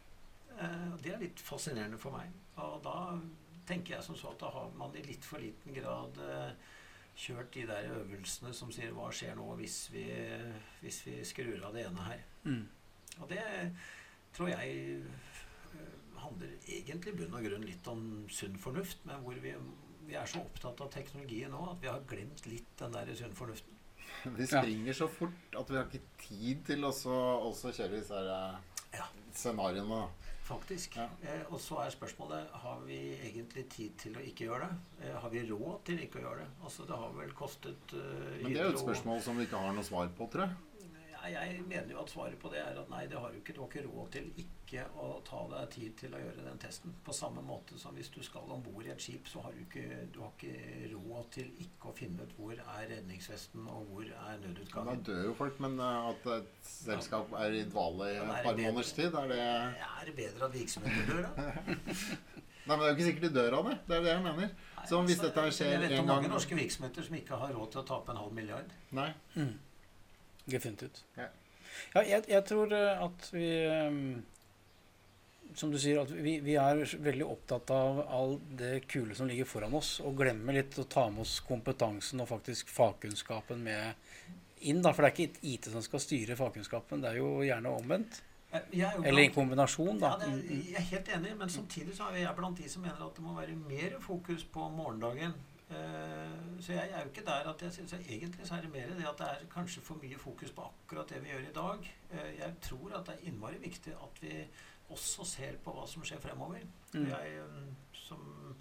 Eh, 0.59 0.97
det 1.03 1.13
er 1.13 1.19
litt 1.19 1.39
fascinerende 1.39 1.97
for 1.97 2.11
meg. 2.11 2.31
Og 2.57 2.81
da 2.83 3.19
tenker 3.67 3.95
jeg 3.95 4.03
som 4.03 4.15
så 4.15 4.31
at 4.31 4.39
da 4.39 4.49
har 4.49 4.71
man 4.77 4.95
i 4.95 5.01
litt 5.01 5.25
for 5.25 5.39
liten 5.39 5.73
grad 5.73 6.17
eh, 6.17 6.51
kjørt 7.15 7.53
de 7.53 7.65
der 7.67 7.91
øvelsene 7.95 8.53
som 8.53 8.71
sier 8.71 8.91
hva 8.91 9.09
skjer 9.11 9.35
nå 9.35 9.55
hvis 9.55 9.89
vi, 9.91 10.05
hvis 10.81 11.05
vi 11.07 11.23
skrur 11.25 11.63
av 11.65 11.73
det 11.73 11.85
ene 11.87 12.01
her. 12.01 12.23
Mm. 12.43 12.67
Og 13.21 13.29
det 13.29 13.41
tror 14.35 14.51
jeg 14.51 14.75
eh, 14.99 16.19
handler 16.23 16.53
egentlig 16.67 17.15
bunn 17.19 17.37
og 17.39 17.47
grunn 17.47 17.65
litt 17.67 17.87
om 17.91 18.03
sunn 18.33 18.57
fornuft, 18.61 19.05
men 19.07 19.23
hvor 19.25 19.39
vi, 19.43 19.53
vi 20.07 20.17
er 20.19 20.29
så 20.29 20.41
opptatt 20.43 20.81
av 20.85 20.91
teknologien 20.93 21.53
nå 21.53 21.63
at 21.71 21.81
vi 21.83 21.91
har 21.91 22.03
glemt 22.09 22.45
litt 22.49 22.75
den 22.81 22.95
der 22.95 23.13
sunn 23.17 23.35
fornuften. 23.37 23.71
Vi 24.37 24.45
springer 24.47 24.93
så 24.93 25.07
fort 25.09 25.55
at 25.57 25.69
vi 25.69 25.75
har 25.79 25.87
ikke 25.89 26.19
tid 26.21 26.61
til 26.67 26.85
å 26.85 26.91
kjøre 26.93 27.89
disse 27.97 28.13
her 28.15 28.29
eh, 28.31 28.75
Ja. 28.99 29.07
scenarioene. 29.35 30.03
Faktisk. 30.45 30.95
Ja. 30.99 31.07
Eh, 31.25 31.41
og 31.49 31.57
så 31.61 31.79
er 31.81 31.89
spørsmålet 31.93 32.51
har 32.61 32.81
vi 32.85 32.99
egentlig 33.25 33.63
tid 33.73 33.95
til 33.97 34.17
å 34.17 34.21
ikke 34.21 34.45
gjøre 34.45 34.67
det. 34.69 35.07
Eh, 35.07 35.15
har 35.23 35.31
vi 35.33 35.41
råd 35.49 35.79
til 35.89 36.03
ikke 36.05 36.21
å 36.21 36.25
gjøre 36.27 36.43
det? 36.43 36.49
Altså 36.69 36.85
Det 36.85 36.99
har 37.01 37.15
vel 37.17 37.33
kostet 37.37 37.95
eh, 37.97 38.43
Men 38.43 38.53
det 38.53 38.61
er 38.61 38.69
jo 38.69 38.75
et 38.75 38.83
spørsmål 38.83 39.23
som 39.25 39.41
vi 39.41 39.47
ikke 39.49 39.61
har 39.63 39.73
noe 39.73 39.87
svar 39.87 40.11
på, 40.17 40.29
tror 40.29 40.45
jeg. 40.45 40.74
Jeg 41.31 41.61
mener 41.67 41.91
jo 41.91 42.01
at 42.01 42.11
svaret 42.11 42.37
på 42.41 42.49
det 42.53 42.59
er 42.61 42.77
at 42.79 42.89
nei, 42.91 43.05
det 43.09 43.17
har 43.19 43.31
du 43.33 43.39
ikke. 43.39 43.53
Du 43.55 43.61
har 43.63 43.69
ikke 43.71 43.83
råd 43.87 44.11
til 44.13 44.27
ikke 44.41 44.83
å 44.99 45.07
ta 45.25 45.41
deg 45.51 45.69
tid 45.75 45.95
til 46.01 46.15
å 46.17 46.19
gjøre 46.21 46.45
den 46.45 46.59
testen. 46.61 46.93
På 47.05 47.13
samme 47.15 47.43
måte 47.45 47.77
som 47.81 47.95
hvis 47.97 48.09
du 48.13 48.19
skal 48.25 48.49
om 48.51 48.63
bord 48.65 48.85
i 48.87 48.91
et 48.93 49.01
skip, 49.01 49.27
så 49.31 49.43
har 49.45 49.55
du 49.55 49.61
ikke, 49.63 49.85
du 50.13 50.19
har 50.23 50.31
ikke 50.35 50.91
råd 50.93 51.29
til 51.37 51.51
ikke 51.65 51.91
å 51.91 51.95
finne 51.97 52.25
ut 52.25 52.33
hvor 52.37 52.53
er 52.57 52.87
redningsvesten 52.91 53.67
og 53.71 53.89
hvor 53.91 54.07
er 54.09 54.39
nødutgangen. 54.43 55.03
Da 55.05 55.11
dør 55.11 55.27
jo 55.29 55.35
folk, 55.41 55.59
men 55.65 55.79
eh, 55.79 56.09
at 56.11 56.29
et 56.37 56.71
selskap 56.71 57.35
er 57.41 57.59
i 57.61 57.65
dvale 57.69 58.09
i 58.11 58.15
et 58.17 58.23
er 58.25 58.47
par 58.49 58.61
måneders 58.61 58.95
tid, 58.97 59.19
er 59.21 59.31
det 59.33 59.43
Er 59.45 60.09
det 60.09 60.15
bedre 60.21 60.49
at 60.49 60.57
virksomheten 60.57 61.13
dør, 61.13 61.29
da? 61.29 61.51
Nei, 62.65 62.73
men 62.73 62.81
det 62.81 62.85
er 62.85 62.89
jo 62.89 62.95
ikke 62.95 63.05
sikkert 63.11 63.25
de 63.27 63.33
dør 63.35 63.55
av 63.59 63.67
det. 63.69 63.75
Det 63.85 63.93
er 63.95 64.01
det 64.01 64.09
jeg 64.09 64.21
mener. 64.25 64.53
Nei, 64.57 64.85
Så 64.89 64.99
hvis 65.05 65.19
altså, 65.19 65.27
dette 65.27 65.41
en 65.45 65.51
gang... 65.51 65.69
Jeg 65.69 65.81
vet 65.83 65.91
en 65.91 65.99
om 65.99 66.07
mange 66.09 66.25
gang- 66.25 66.33
norske 66.33 66.57
virksomheter 66.57 67.05
som 67.05 67.17
ikke 67.19 67.37
har 67.43 67.51
råd 67.53 67.71
til 67.75 67.81
å 67.81 67.85
tape 67.91 68.13
en 68.15 68.21
halv 68.23 68.33
milliard. 68.33 68.71
Nei. 68.97 69.11
Mm. 69.35 69.51
Definitivt. 70.45 71.03
Ja. 71.17 71.29
Ja, 71.95 72.03
jeg, 72.03 72.23
jeg 72.31 72.45
tror 72.47 72.71
eh, 72.75 73.03
at 73.03 73.27
vi 73.33 73.47
eh, 73.67 73.97
Som 75.55 75.71
du 75.73 75.79
sier, 75.79 76.01
at 76.03 76.11
vi, 76.11 76.37
vi 76.43 76.55
er 76.59 76.83
veldig 76.83 77.27
opptatt 77.27 77.71
av 77.75 78.01
all 78.05 78.37
det 78.59 78.85
kule 78.91 79.15
som 79.15 79.27
ligger 79.29 79.47
foran 79.47 79.75
oss, 79.77 79.97
og 80.03 80.17
glemmer 80.19 80.57
litt 80.57 80.75
å 80.81 80.87
ta 80.89 81.07
med 81.09 81.23
oss 81.23 81.37
kompetansen 81.47 82.23
og 82.23 82.31
faktisk 82.31 82.71
fagkunnskapen 82.75 83.61
med 83.63 83.93
inn. 84.65 84.81
da, 84.83 84.91
For 84.91 85.05
det 85.05 85.11
er 85.11 85.15
ikke 85.15 85.51
IT 85.53 85.69
som 85.71 85.83
skal 85.85 86.03
styre 86.03 86.35
fagkunnskapen, 86.39 87.03
det 87.03 87.13
er 87.13 87.21
jo 87.21 87.37
gjerne 87.45 87.71
omvendt. 87.71 88.21
Er 88.55 88.67
Eller 89.03 89.25
i 89.25 89.31
kombinasjon, 89.35 89.97
da. 89.99 90.13
Ja, 90.15 90.27
det, 90.31 90.59
jeg 90.69 90.77
er 90.79 90.85
helt 90.91 91.09
enig, 91.17 91.33
men 91.39 91.49
samtidig 91.51 91.95
så 91.95 92.07
er 92.11 92.21
jeg 92.21 92.35
blant 92.37 92.59
de 92.59 92.69
som 92.71 92.83
mener 92.85 93.01
at 93.03 93.17
det 93.17 93.23
må 93.23 93.35
være 93.35 93.55
mer 93.59 93.97
fokus 94.03 94.45
på 94.47 94.69
morgendagen. 94.75 95.35
Eh, 95.69 96.61
Så 96.61 96.73
jeg 96.73 96.89
er 96.93 96.99
jo 97.01 97.09
ikke 97.09 97.25
der 97.25 97.49
at 97.49 97.61
jeg 97.61 97.71
syns 97.73 97.93
Egentlig 97.93 98.45
så 98.47 98.55
er 98.55 98.61
det 98.61 98.71
mer 98.71 98.87
det 98.87 99.07
at 99.09 99.17
det 99.17 99.27
er 99.27 99.45
kanskje 99.53 99.81
for 99.81 99.95
mye 100.01 100.17
fokus 100.17 100.51
på 100.51 100.61
akkurat 100.61 101.09
det 101.09 101.23
vi 101.23 101.29
gjør 101.33 101.39
i 101.49 101.53
dag. 101.55 101.91
Eh, 102.11 102.39
Jeg 102.39 102.53
tror 102.61 102.93
at 102.99 103.05
det 103.05 103.13
er 103.15 103.27
innmari 103.31 103.57
viktig 103.59 103.93
at 103.93 104.21
vi 104.21 104.47
også 104.89 105.25
ser 105.25 105.57
på 105.63 105.73
hva 105.73 105.87
som 105.89 106.03
skjer 106.05 106.19
fremover. 106.21 106.61
Mm. 106.93 107.07
Jeg, 107.09 107.37
eh, 107.37 107.63
som, 107.93 108.55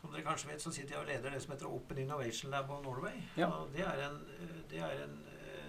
som 0.00 0.12
dere 0.12 0.22
kanskje 0.24 0.48
vet, 0.48 0.62
så 0.62 0.72
sitter 0.72 0.94
jeg 0.96 1.00
og 1.02 1.06
leder 1.06 1.30
det 1.30 1.42
som 1.42 1.52
heter 1.52 1.66
Open 1.68 1.98
Innovation 1.98 2.50
Lab 2.50 2.70
of 2.70 2.82
Norway. 2.84 3.20
Ja. 3.36 3.46
Og 3.46 3.68
det 3.76 3.84
er 3.84 4.08
en, 4.08 4.18
det 4.70 4.78
er 4.80 5.04
en 5.04 5.18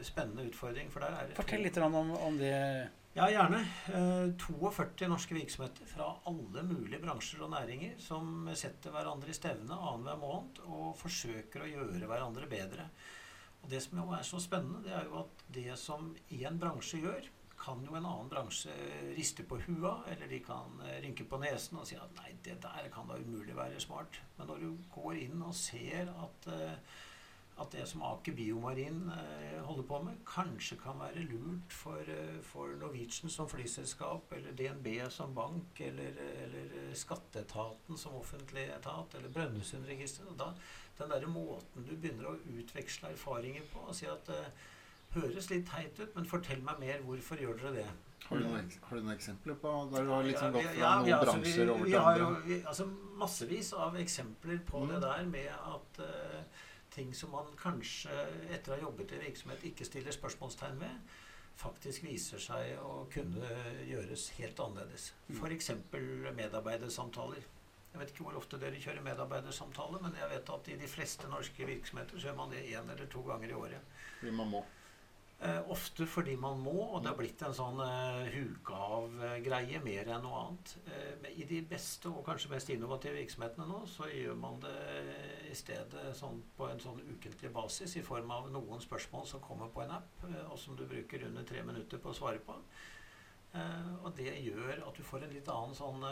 spennende 0.03 0.47
utfordring. 0.47 0.91
For 0.91 0.99
der 1.03 1.07
er 1.19 1.35
Fortell 1.35 1.61
litt 1.67 1.77
om, 1.77 1.95
om 2.15 2.37
det. 2.39 2.87
Ja, 3.13 3.27
gjerne. 3.31 3.59
Eh, 3.93 4.27
42 4.39 5.07
norske 5.11 5.35
virksomheter 5.35 5.89
fra 5.89 6.07
alle 6.29 6.63
mulige 6.63 7.01
bransjer 7.03 7.43
og 7.43 7.51
næringer 7.51 7.97
som 7.99 8.47
setter 8.55 8.93
hverandre 8.93 9.33
i 9.33 9.35
stevne 9.35 9.75
annenhver 9.75 10.21
måned 10.21 10.61
og 10.67 10.95
forsøker 10.99 11.65
å 11.65 11.71
gjøre 11.73 12.07
hverandre 12.07 12.47
bedre. 12.51 12.87
Og 13.61 13.69
Det 13.69 13.81
som 13.83 13.99
jo 13.99 14.07
er 14.15 14.23
så 14.25 14.39
spennende, 14.41 14.81
det 14.85 14.95
er 14.95 15.05
jo 15.05 15.19
at 15.21 15.43
det 15.53 15.77
som 15.77 16.15
én 16.31 16.57
bransje 16.59 17.01
gjør, 17.03 17.27
kan 17.61 17.83
jo 17.85 17.93
en 17.93 18.07
annen 18.09 18.29
bransje 18.31 18.73
riste 19.13 19.43
på 19.45 19.59
hua, 19.67 19.99
eller 20.09 20.31
de 20.31 20.39
kan 20.41 20.79
eh, 20.87 20.97
rynke 21.03 21.27
på 21.29 21.37
nesen 21.43 21.77
og 21.77 21.85
si 21.85 21.99
at 21.99 22.15
nei, 22.17 22.33
det 22.41 22.57
der 22.63 22.89
kan 22.93 23.11
da 23.11 23.19
umulig 23.21 23.53
være 23.57 23.79
smart. 23.83 24.17
Men 24.37 24.49
når 24.49 24.63
du 24.63 24.69
går 24.95 25.19
inn 25.27 25.43
og 25.45 25.53
ser 25.53 26.09
at 26.09 26.47
eh, 26.49 26.97
at 27.61 27.75
det 27.75 27.85
som 27.89 28.03
Aker 28.07 28.35
Biomarin 28.37 29.03
eh, 29.13 29.59
holder 29.65 29.85
på 29.87 29.99
med, 30.05 30.19
kanskje 30.27 30.77
kan 30.81 30.99
være 30.99 31.23
lurt 31.29 31.75
for, 31.75 32.01
eh, 32.09 32.39
for 32.45 32.73
Norwegian 32.81 33.31
som 33.31 33.49
flyselskap, 33.49 34.33
eller 34.37 34.57
DNB 34.57 34.87
som 35.13 35.35
bank, 35.37 35.79
eller, 35.87 36.17
eller 36.43 36.75
eh, 36.81 36.91
Skatteetaten 36.97 37.97
som 37.97 38.17
offentlig 38.19 38.67
etat, 38.75 39.15
eller 39.19 39.33
Brønnøysundregisteret. 39.37 40.45
Den 40.97 41.09
derre 41.15 41.31
måten 41.31 41.87
du 41.87 41.95
begynner 41.95 42.33
å 42.33 42.37
utveksle 42.57 43.13
erfaringer 43.15 43.65
på, 43.73 43.87
og 43.87 43.97
si 43.97 44.09
at 44.09 44.29
Høres 45.11 45.49
litt 45.51 45.65
teit 45.67 45.97
ut, 45.99 46.13
men 46.15 46.27
fortell 46.27 46.61
meg 46.63 46.77
mer. 46.79 47.01
Hvorfor 47.03 47.41
gjør 47.41 47.57
dere 47.59 47.71
det? 47.81 47.87
Har 48.29 48.39
du, 48.39 48.45
noen, 48.45 48.67
har 48.87 48.95
du 48.95 49.03
noen 49.03 49.15
eksempler 49.17 49.57
på 49.59 49.71
der 49.91 50.05
du 50.07 50.11
har 50.13 50.23
liksom 50.23 50.53
gått 50.55 50.67
fra 50.69 50.77
ja, 50.77 50.91
noen 51.01 51.09
ja, 51.09 51.17
altså, 51.17 51.33
bransjer 51.33 51.65
vi, 51.65 51.71
over 51.73 51.83
vi 51.83 51.91
til 51.91 52.05
har 52.05 52.19
jo, 52.21 52.27
andre? 52.29 52.43
vi, 52.45 52.59
altså, 52.71 52.85
Massevis 53.19 53.71
av 53.75 53.97
eksempler 53.99 54.61
på 54.69 54.83
Mm. 54.85 54.93
det 54.93 55.01
der 55.03 55.25
med 55.33 55.49
at 55.73 55.99
eh, 56.05 56.61
ting 56.91 57.13
som 57.15 57.31
man 57.35 57.47
kanskje 57.59 58.13
etter 58.51 58.73
å 58.73 58.75
ha 58.75 58.85
jobbet 58.85 59.15
i 59.15 59.21
virksomhet 59.21 59.63
ikke 59.69 59.87
stiller 59.87 60.15
spørsmålstegn 60.15 60.81
ved, 60.81 61.13
faktisk 61.61 62.03
viser 62.07 62.41
seg 62.41 62.75
å 62.83 63.05
kunne 63.11 63.47
gjøres 63.87 64.29
helt 64.39 64.59
annerledes. 64.63 65.11
Mm. 65.29 65.39
F.eks. 65.39 65.71
medarbeidersamtaler. 66.37 67.47
Jeg 67.91 67.99
vet 67.99 68.13
ikke 68.13 68.23
hvor 68.23 68.37
ofte 68.39 68.59
dere 68.59 68.79
kjører 68.79 69.03
medarbeidersamtale, 69.03 69.99
men 70.03 70.15
jeg 70.15 70.31
vet 70.31 70.51
at 70.55 70.69
i 70.71 70.77
de 70.79 70.87
fleste 70.87 71.27
norske 71.31 71.65
virksomheter 71.67 72.19
så 72.19 72.29
gjør 72.29 72.37
man 72.37 72.53
det 72.53 72.63
én 72.69 72.87
eller 72.93 73.09
to 73.11 73.23
ganger 73.27 73.51
i 73.51 73.57
året. 73.57 73.97
Fordi 74.19 74.35
man 74.37 74.53
må. 74.53 74.61
Eh, 75.41 75.69
ofte 75.73 76.05
fordi 76.05 76.35
man 76.37 76.59
må, 76.61 76.75
og 76.83 76.99
det 77.01 77.09
har 77.09 77.15
blitt 77.17 77.41
en 77.41 77.55
sånn 77.57 77.79
av 77.81 79.15
eh, 79.25 79.39
greie 79.41 79.79
mer 79.81 80.11
enn 80.13 80.21
noe 80.21 80.37
annet. 80.43 80.73
Eh, 80.85 81.15
men 81.23 81.33
I 81.33 81.47
de 81.49 81.63
beste 81.65 82.11
og 82.11 82.21
kanskje 82.27 82.51
mest 82.51 82.69
innovative 82.69 83.17
virksomhetene 83.17 83.65
nå, 83.65 83.79
så 83.89 84.05
gjør 84.11 84.37
man 84.37 84.59
det 84.61 84.75
i 85.49 85.55
stedet 85.57 86.11
sånn 86.19 86.43
på 86.57 86.67
en 86.69 86.83
sånn 86.83 87.01
ukentlig 87.07 87.49
basis 87.55 87.97
i 87.97 88.05
form 88.05 88.29
av 88.35 88.51
noen 88.53 88.83
spørsmål 88.85 89.25
som 89.31 89.41
kommer 89.41 89.71
på 89.73 89.81
en 89.81 89.95
app, 89.97 90.11
eh, 90.29 90.43
og 90.45 90.59
som 90.61 90.77
du 90.77 90.85
bruker 90.85 91.25
under 91.25 91.47
tre 91.49 91.65
minutter 91.65 91.97
på 92.03 92.13
å 92.13 92.19
svare 92.19 92.41
på. 92.45 92.59
Eh, 93.57 93.93
og 93.97 94.13
det 94.19 94.35
gjør 94.45 94.75
at 94.77 94.93
du 94.93 95.01
får 95.07 95.25
en 95.25 95.33
litt 95.33 95.49
annen 95.49 95.77
sånn 95.77 96.09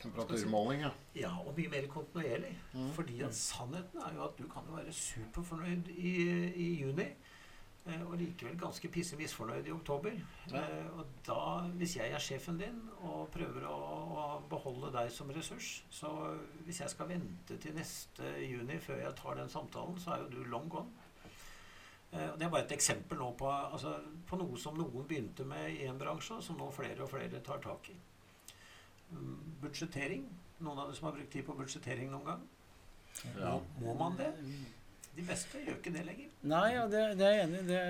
Temperaturmåling, 0.00 0.84
ja. 0.86 0.90
ja, 1.18 1.30
og 1.44 1.52
mye 1.58 1.68
mer 1.68 1.86
kontinuerlig. 1.90 2.54
Mm. 2.72 2.88
Fordi 2.96 3.18
at 3.26 3.36
sannheten 3.36 4.00
er 4.00 4.14
jo 4.16 4.22
at 4.24 4.38
du 4.38 4.46
kan 4.48 4.64
jo 4.70 4.78
være 4.78 4.94
superfornøyd 4.96 5.90
i, 5.92 6.12
i 6.54 6.68
juni, 6.80 7.10
og 7.88 8.16
likevel 8.20 8.58
ganske 8.60 8.88
pisse 8.92 9.16
misfornøyd 9.16 9.66
i 9.66 9.72
oktober. 9.72 10.16
Ja. 10.52 10.60
Eh, 10.60 10.88
og 10.98 11.06
da, 11.26 11.40
hvis 11.80 11.96
jeg 11.96 12.12
er 12.12 12.22
sjefen 12.22 12.58
din 12.60 12.80
og 13.00 13.30
prøver 13.34 13.64
å, 13.66 13.76
å 14.20 14.24
beholde 14.50 14.92
deg 14.94 15.10
som 15.12 15.30
ressurs, 15.32 15.70
så 15.90 16.10
hvis 16.66 16.82
jeg 16.82 16.92
skal 16.92 17.08
vente 17.08 17.56
til 17.62 17.74
neste 17.76 18.34
juni 18.44 18.78
før 18.82 19.00
jeg 19.04 19.16
tar 19.18 19.40
den 19.40 19.52
samtalen, 19.52 19.98
så 20.00 20.14
er 20.14 20.24
jo 20.24 20.32
du 20.34 20.52
long 20.52 20.68
gone. 20.70 21.08
Eh, 22.12 22.28
og 22.28 22.38
Det 22.38 22.46
er 22.46 22.52
bare 22.52 22.66
et 22.66 22.76
eksempel 22.76 23.18
nå 23.18 23.32
på, 23.38 23.48
altså, 23.48 23.96
på 24.28 24.38
noe 24.38 24.60
som 24.60 24.78
noen 24.78 25.08
begynte 25.08 25.46
med 25.48 25.80
i 25.80 25.88
en 25.88 25.98
bransje, 25.98 26.36
og 26.36 26.44
som 26.44 26.60
nå 26.60 26.70
flere 26.74 27.06
og 27.06 27.12
flere 27.12 27.42
tar 27.46 27.62
tak 27.64 27.90
i. 27.94 27.96
Mm, 29.10 29.36
Budsjettering. 29.62 30.28
Noen 30.60 30.78
av 30.78 30.90
dere 30.90 30.98
som 30.98 31.08
har 31.08 31.16
brukt 31.16 31.32
tid 31.32 31.46
på 31.46 31.56
budsjettering 31.56 32.12
noen 32.12 32.26
gang? 32.28 32.48
ja. 33.40 33.56
Må, 33.80 33.88
må 33.88 33.94
man 34.04 34.18
det? 34.20 34.28
De 35.16 35.22
beste 35.26 35.58
gjør 35.64 35.76
ikke 35.78 35.92
det 35.92 36.04
lenger. 36.06 36.28
Nei, 36.50 36.66
ja, 36.74 36.82
det, 36.88 37.00
det 37.18 37.26
er 37.26 37.32
jeg 37.34 37.46
enig 37.48 37.60
i. 37.60 37.66
Det, 37.68 37.80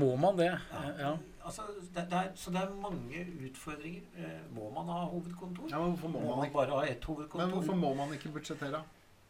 må 0.00 0.14
man 0.16 0.38
det? 0.38 0.50
Ja. 0.98 1.10
Altså, 1.44 1.66
det, 1.94 2.06
det 2.10 2.18
er, 2.18 2.30
så 2.36 2.52
det 2.54 2.62
er 2.62 2.74
mange 2.82 3.24
utfordringer. 3.46 4.06
Eh, 4.16 4.40
må 4.56 4.70
man 4.74 4.88
ha 4.92 5.04
hovedkontor? 5.12 5.68
ja 5.70 5.80
men 5.82 5.92
hvorfor 5.94 6.08
må 6.14 6.20
Må 6.20 6.28
man 6.30 6.38
man 6.38 6.48
ikke 6.48 6.58
bare 6.60 6.78
ha 6.78 6.86
ett 6.88 7.04
hovedkontor? 7.04 7.46
Men 7.46 7.56
hvorfor 7.56 7.80
må 7.84 7.94
man 8.00 8.14
ikke 8.16 8.32
budsjettere? 8.36 8.82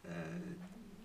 Eh, 0.03 0.37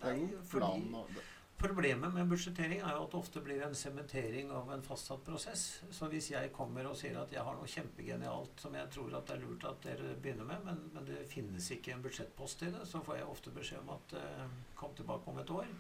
Det 0.03 0.13
er 0.13 0.21
jo 0.23 0.45
planen 0.51 0.95
og 0.95 1.11
Problemet 1.57 2.13
med 2.13 2.29
budsjettering 2.29 2.83
er 2.85 2.91
jo 2.99 3.05
at 3.07 3.13
det 3.15 3.17
ofte 3.19 3.41
blir 3.41 3.63
en 3.65 3.75
sementering 3.75 4.51
av 4.53 4.69
en 4.75 4.83
fastsatt 4.85 5.23
prosess. 5.25 5.63
Så 5.91 6.05
hvis 6.13 6.27
jeg 6.31 6.51
kommer 6.53 6.85
og 6.85 6.99
sier 7.01 7.17
at 7.17 7.33
jeg 7.33 7.41
har 7.47 7.57
noe 7.57 7.71
kjempegenialt 7.73 8.61
som 8.61 8.77
jeg 8.77 8.91
tror 8.93 9.15
at 9.17 9.31
det 9.31 9.39
er 9.39 9.41
lurt 9.47 9.65
at 9.65 9.81
dere 9.87 10.11
begynner 10.21 10.45
med, 10.51 10.67
men, 10.67 10.83
men 10.93 11.07
det 11.09 11.23
finnes 11.31 11.71
ikke 11.73 11.95
en 11.95 12.03
budsjettpost 12.05 12.67
i 12.67 12.69
det, 12.75 12.83
så 12.85 13.01
får 13.01 13.23
jeg 13.23 13.31
ofte 13.33 13.55
beskjed 13.57 13.81
om 13.87 13.95
at 13.97 14.13
eh, 14.21 14.45
kom 14.77 14.93
tilbake 15.01 15.33
om 15.33 15.41
et 15.41 15.55
år. 15.57 15.73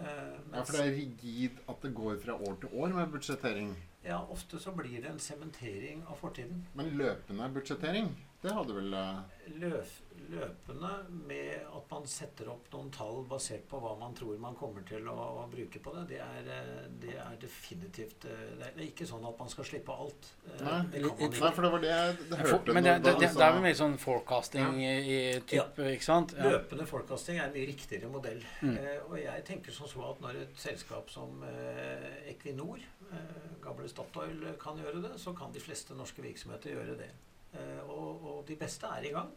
Eh, 0.00 0.56
Ja, 0.56 0.62
for 0.62 0.72
det 0.76 0.80
er 0.86 0.96
rigid 0.96 1.58
at 1.68 1.82
det 1.82 1.94
går 1.94 2.16
fra 2.24 2.34
år 2.34 2.56
til 2.60 2.68
år 2.72 2.88
med 2.96 3.06
budsjettering. 3.12 3.76
Ja, 4.04 4.18
ofte 4.32 4.58
så 4.58 4.72
blir 4.72 5.02
det 5.02 5.10
en 5.10 5.18
sementering 5.18 6.02
av 6.08 6.16
fortiden. 6.16 6.66
Men 6.74 6.86
løpende 6.98 7.50
budsjettering, 7.54 8.08
det 8.40 8.54
hadde 8.56 8.76
vel 8.76 8.94
eh, 8.96 9.18
Løf, 9.60 9.96
løpende 10.30 10.90
med 11.26 11.64
at 11.66 11.90
man 11.90 12.06
setter 12.08 12.48
opp 12.52 12.68
noen 12.72 12.90
tall 12.94 13.24
basert 13.28 13.66
på 13.68 13.80
hva 13.82 13.96
man 13.98 14.14
tror 14.16 14.38
man 14.40 14.54
kommer 14.56 14.84
til 14.86 15.08
å, 15.10 15.16
å 15.42 15.46
bruke 15.50 15.80
på 15.82 15.92
det, 15.96 16.04
det 16.12 16.20
er, 16.22 16.50
eh, 16.54 16.84
det 17.02 17.16
er 17.18 17.36
definitivt 17.42 18.24
eh, 18.30 18.44
Det 18.56 18.68
er 18.68 18.76
det 18.76 18.84
er 18.84 18.88
ikke 18.92 19.08
sånn 19.10 19.26
at 19.28 19.36
man 19.40 19.50
skal 19.52 19.66
slippe 19.68 19.92
alt. 19.92 20.30
Nei, 20.60 20.78
det 20.92 21.02
kan 21.04 21.18
man 21.18 21.34
Nei, 21.34 21.52
for 21.56 21.66
det 21.66 21.72
var 21.74 21.84
det 21.84 21.90
jeg 21.90 22.40
hørte 22.44 22.76
men 22.76 22.86
det, 22.86 22.94
det, 23.04 23.14
det, 23.18 23.30
det 23.36 23.46
er 23.46 23.56
vel 23.56 23.64
mer 23.66 23.78
sånn 23.80 23.96
forecasting 24.00 24.80
ja. 24.80 24.92
i 25.00 25.18
type, 25.50 25.88
ikke 25.96 26.06
sant? 26.06 26.36
Ja. 26.38 26.54
Løpende 26.54 26.86
forecasting 26.88 27.40
er 27.40 27.48
en 27.48 27.56
mye 27.56 27.68
riktigere 27.68 28.12
modell. 28.12 28.44
Mm. 28.62 28.76
Eh, 28.76 28.98
og 29.08 29.16
jeg 29.20 29.46
tenker 29.48 29.74
som 29.74 29.90
så 29.90 30.04
at 30.12 30.22
når 30.24 30.44
et 30.44 30.62
selskap 30.62 31.10
som 31.12 31.42
eh, 31.48 32.30
Equinor, 32.32 32.80
eh, 33.10 33.50
gamle 33.64 33.90
Statoil, 33.90 34.46
kan 34.62 34.80
gjøre 34.80 35.02
det, 35.08 35.16
så 35.20 35.34
kan 35.36 35.52
de 35.52 35.62
fleste 35.62 35.96
norske 35.98 36.24
virksomheter 36.24 36.78
gjøre 36.78 36.96
det. 37.02 37.10
Eh, 37.54 37.80
og, 37.86 38.24
og 38.24 38.42
de 38.48 38.56
beste 38.60 38.86
er 38.86 39.08
i 39.08 39.14
gang. 39.14 39.30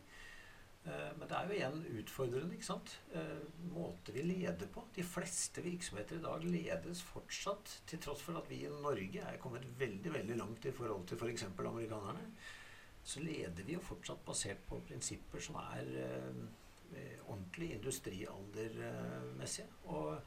Eh, 0.86 1.12
men 1.17 1.30
det 1.30 1.38
er 1.38 1.47
jo 1.47 1.58
igjen 1.58 1.86
utfordrende. 2.02 2.58
ikke 2.58 2.69
sant? 2.69 2.97
Måter 3.13 3.69
måte 3.76 4.15
vi 4.15 4.26
leder 4.28 4.67
på. 4.73 4.86
De 4.95 5.06
fleste 5.08 5.63
virksomheter 5.65 6.19
i 6.19 6.26
dag 6.26 6.43
ledes 6.47 7.04
fortsatt, 7.13 7.78
til 7.88 8.02
tross 8.04 8.21
for 8.26 8.39
at 8.39 8.49
vi 8.52 8.63
i 8.65 8.73
Norge 8.73 9.23
er 9.23 9.39
kommet 9.41 9.65
veldig 9.80 10.13
veldig 10.17 10.38
langt 10.41 10.65
i 10.65 10.76
forhold 10.76 11.08
til 11.08 11.17
f.eks. 11.21 11.47
For 11.56 11.71
amerikanerne. 11.71 12.28
Så 13.04 13.19
leder 13.19 13.63
vi 13.67 13.73
jo 13.76 13.82
fortsatt 13.84 14.26
basert 14.26 14.62
på 14.69 14.80
prinsipper 14.88 15.39
som 15.43 15.56
er 15.60 15.84
eh, 15.99 16.36
eh, 16.95 17.17
ordentlig 17.28 17.73
industrialdermessige. 17.76 19.67
Og 19.91 20.13
eh, 20.15 20.21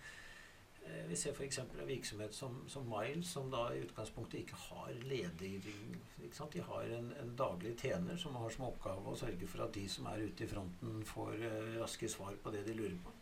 vi 1.09 1.16
ser 1.16 1.35
f.eks. 1.35 1.59
en 1.59 1.87
virksomhet 1.87 2.35
som, 2.35 2.59
som 2.68 2.87
Miles, 2.90 3.31
som 3.31 3.51
da 3.51 3.68
i 3.75 3.83
utgangspunktet 3.85 4.40
ikke 4.40 4.59
har 4.68 4.92
ledig 5.07 5.53
Ikke 5.62 6.35
sant? 6.35 6.53
De 6.53 6.64
har 6.66 6.90
en, 6.99 7.12
en 7.22 7.33
daglig 7.38 7.77
tjener 7.81 8.18
som 8.20 8.37
har 8.40 8.51
som 8.55 8.68
oppgave 8.68 9.12
å 9.12 9.18
sørge 9.18 9.49
for 9.51 9.66
at 9.66 9.75
de 9.77 9.87
som 9.90 10.09
er 10.11 10.27
ute 10.27 10.46
i 10.46 10.51
fronten, 10.51 11.01
får 11.07 11.38
eh, 11.38 11.72
raske 11.81 12.11
svar 12.11 12.35
på 12.42 12.53
det 12.55 12.64
de 12.66 12.77
lurer 12.79 12.99
på. 13.05 13.14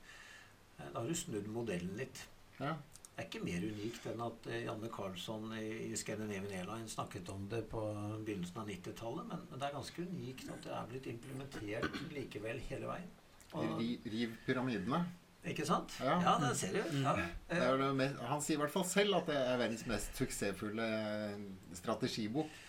Eh, 0.79 0.91
da 0.91 1.01
har 1.01 1.09
du 1.09 1.17
snudd 1.19 1.49
modellen 1.53 1.97
litt. 2.01 2.25
Ja. 2.59 2.75
Det 3.15 3.23
er 3.23 3.29
ikke 3.29 3.45
mer 3.47 3.63
unikt 3.63 4.07
enn 4.11 4.23
at 4.25 4.47
eh, 4.51 4.65
Janne 4.65 4.89
Karlsson 4.91 5.53
i, 5.59 5.93
Scandinavian 5.99 6.57
Airlines 6.63 6.97
snakket 6.97 7.29
om 7.31 7.45
det 7.51 7.63
på 7.71 7.83
begynnelsen 8.27 8.63
av 8.65 8.73
90-tallet, 8.73 9.29
men, 9.31 9.45
men 9.51 9.61
det 9.61 9.69
er 9.69 9.77
ganske 9.77 10.07
unikt 10.09 10.49
at 10.51 10.65
det 10.67 10.73
er 10.75 10.89
blitt 10.91 11.13
implementert 11.13 12.01
likevel 12.17 12.65
hele 12.71 12.91
veien. 12.91 13.13
Riv 13.55 14.33
pyramidene. 14.49 15.05
Ikke 15.45 15.67
sant? 15.69 15.97
Ja. 16.01 16.17
Ja, 16.25 16.37
det 16.41 16.55
ser 16.59 16.77
du. 16.77 17.01
Ja. 17.03 17.17
Det 17.51 17.59
er 17.61 17.81
det 17.81 17.91
mest, 17.99 18.23
han 18.31 18.45
sier 18.45 18.59
i 18.59 18.63
hvert 18.63 18.73
fall 18.75 18.87
selv 18.89 19.19
at 19.21 19.29
det 19.29 19.37
er 19.41 19.59
verdens 19.61 19.85
mest 19.91 20.17
suksessfulle 20.21 20.87
eh, 20.87 21.45
strategibok. 21.77 22.63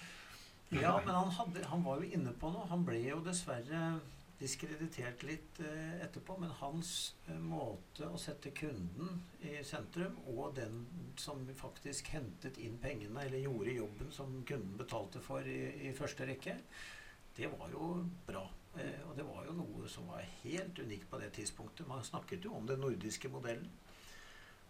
Ja, 0.74 0.98
men 1.06 1.14
han, 1.14 1.32
hadde, 1.32 1.64
han 1.70 1.86
var 1.86 2.02
jo 2.02 2.10
inne 2.18 2.34
på 2.36 2.50
noe. 2.52 2.66
Han 2.72 2.84
ble 2.88 3.00
jo 3.06 3.22
dessverre 3.24 3.96
diskreditert 4.40 5.24
litt 5.24 5.60
eh, 5.64 6.02
etterpå. 6.04 6.38
Men 6.42 6.52
hans 6.60 7.16
eh, 7.30 7.40
måte 7.40 8.10
å 8.10 8.20
sette 8.20 8.52
kunden 8.56 9.22
i 9.46 9.58
sentrum, 9.64 10.18
og 10.34 10.56
den 10.58 10.84
som 11.22 11.46
faktisk 11.58 12.12
hentet 12.16 12.60
inn 12.62 12.78
pengene, 12.82 13.24
eller 13.24 13.46
gjorde 13.46 13.78
jobben 13.78 14.12
som 14.12 14.36
kunden 14.48 14.76
betalte 14.80 15.24
for 15.24 15.48
i, 15.48 15.60
i 15.88 15.96
første 15.96 16.28
rekke, 16.28 16.60
det 17.36 17.52
var 17.52 17.72
jo 17.72 17.96
bra. 18.28 18.46
Eh, 18.78 19.02
og 19.10 19.16
det 19.18 19.26
var 19.28 19.46
jo 19.48 19.56
noe 19.56 19.90
som 19.92 20.08
var 20.12 20.26
helt 20.44 20.80
unikt 20.80 21.10
på 21.10 21.20
det 21.22 21.32
tidspunktet. 21.38 21.88
Man 21.88 22.04
snakket 22.04 22.46
jo 22.46 22.56
om 22.58 22.68
den 22.68 22.84
nordiske 22.84 23.32
modellen. 23.32 23.72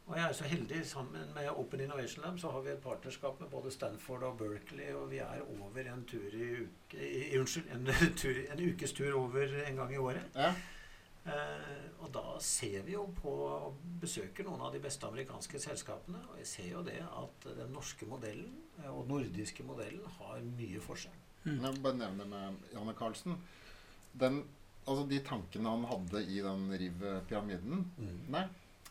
Og 0.05 0.17
jeg 0.19 0.29
er 0.29 0.33
så 0.37 0.45
heldig, 0.45 0.83
sammen 0.85 1.31
med 1.33 1.49
Open 1.49 1.81
Innovation 1.81 2.21
Lab, 2.23 2.37
så 2.39 2.51
har 2.53 2.61
vi 2.61 2.69
et 2.75 2.83
partnerskap 2.83 3.39
med 3.41 3.49
både 3.49 3.71
Stanford 3.73 4.23
og 4.23 4.37
Berkeley, 4.37 4.93
og 4.93 5.09
vi 5.09 5.17
er 5.17 5.41
over 5.41 5.79
en 5.81 6.03
tur 6.05 6.35
i 6.37 6.49
uke, 6.59 6.99
i, 6.99 7.39
unnskyld, 7.39 7.71
en, 7.73 7.89
tur, 8.21 8.37
en 8.53 8.61
ukes 8.69 8.93
tur 8.93 9.17
over 9.17 9.55
en 9.63 9.81
gang 9.81 9.93
i 9.93 9.97
året. 9.97 10.37
Ja. 10.37 10.51
Eh, 11.25 11.87
og 12.05 12.11
da 12.13 12.35
ser 12.39 12.83
vi 12.85 12.93
jo 12.93 13.07
på 13.17 13.33
og 13.33 13.81
besøker 14.01 14.45
noen 14.45 14.61
av 14.61 14.75
de 14.75 14.83
beste 14.83 15.09
amerikanske 15.09 15.63
selskapene, 15.63 16.21
og 16.29 16.37
jeg 16.43 16.51
ser 16.51 16.69
jo 16.69 16.85
det 16.85 16.99
at 17.01 17.49
den 17.57 17.73
norske 17.73 18.05
modellen 18.05 18.53
og 18.85 18.91
og 18.91 19.07
nordiske 19.07 19.63
modellen 19.63 20.05
har 20.19 20.41
mye 20.45 20.81
for 20.83 20.99
seg. 20.99 21.13
Mm. 21.45 21.61
Jeg 21.63 21.81
bare 21.81 21.97
nevne 21.97 22.25
med 22.29 22.73
Janne 22.73 22.93
Karlsen. 22.97 23.39
Den, 24.19 24.43
altså 24.86 25.08
de 25.10 25.19
tankene 25.25 25.73
han 25.73 25.88
hadde 25.89 26.21
i 26.32 26.39
den 26.45 26.69
Riv-pyramiden 26.80 27.82
Nei, 28.32 28.45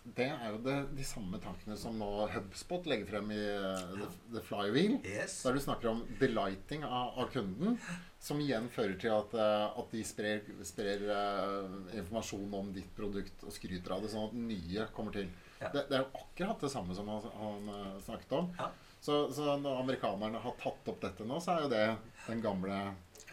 det 0.04 0.26
er 0.28 0.50
jo 0.52 0.58
det, 0.60 0.74
de 0.98 1.04
samme 1.06 1.38
tankene 1.40 1.78
som 1.80 1.94
nå 1.96 2.08
HubSpot 2.28 2.84
legger 2.90 3.08
frem 3.08 3.30
i 3.32 3.38
uh, 3.40 3.94
The, 3.96 4.08
the 4.34 4.42
Flywheel. 4.44 4.98
Yes. 5.00 5.38
Der 5.46 5.56
du 5.56 5.62
snakker 5.64 5.94
om 5.94 6.02
delighting 6.20 6.84
av, 6.84 7.14
av 7.22 7.30
kunden, 7.32 7.78
som 8.20 8.42
igjen 8.44 8.68
fører 8.72 8.98
til 9.00 9.14
at, 9.14 9.32
uh, 9.32 9.78
at 9.80 9.94
de 9.96 10.02
sprer, 10.04 10.44
sprer 10.68 11.06
uh, 11.08 11.88
informasjon 11.96 12.52
om 12.60 12.68
ditt 12.76 12.90
produkt 12.98 13.46
og 13.48 13.56
skryter 13.56 13.96
av 13.96 14.04
det, 14.04 14.12
sånn 14.12 14.28
at 14.28 14.36
nye 14.36 14.84
kommer 14.92 15.16
til. 15.16 15.32
Ja. 15.62 15.72
Det, 15.72 15.86
det 15.88 15.96
er 15.96 16.04
jo 16.04 16.20
akkurat 16.20 16.66
det 16.66 16.72
samme 16.74 16.98
som 16.98 17.08
han, 17.08 17.30
han 17.40 17.72
snakket 18.04 18.36
om. 18.42 18.52
Ja. 18.60 18.68
Så, 19.00 19.22
så 19.32 19.56
når 19.60 19.80
amerikanerne 19.86 20.44
har 20.44 20.60
tatt 20.60 20.92
opp 20.92 21.00
dette 21.00 21.24
nå, 21.24 21.40
så 21.40 21.56
er 21.56 21.64
jo 21.64 21.72
det 21.72 21.86
den 22.26 22.44
gamle 22.44 22.82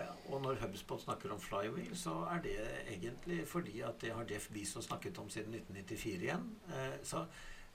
Ja, 0.02 0.10
og 0.34 0.42
når 0.44 0.58
HubSpot 0.64 1.02
snakker 1.06 1.32
om 1.36 1.40
flywheel, 1.44 1.94
så 1.98 2.18
er 2.34 2.42
det 2.44 2.58
egentlig 2.96 3.44
fordi 3.48 3.80
at 3.86 4.02
det 4.02 4.12
har 4.18 4.26
Jeff 4.30 4.50
Bezos 4.54 4.90
snakket 4.90 5.18
om 5.22 5.30
siden 5.30 5.54
1994 5.54 6.26
igjen. 6.28 6.50
Eh, 6.74 6.98
så, 7.04 7.26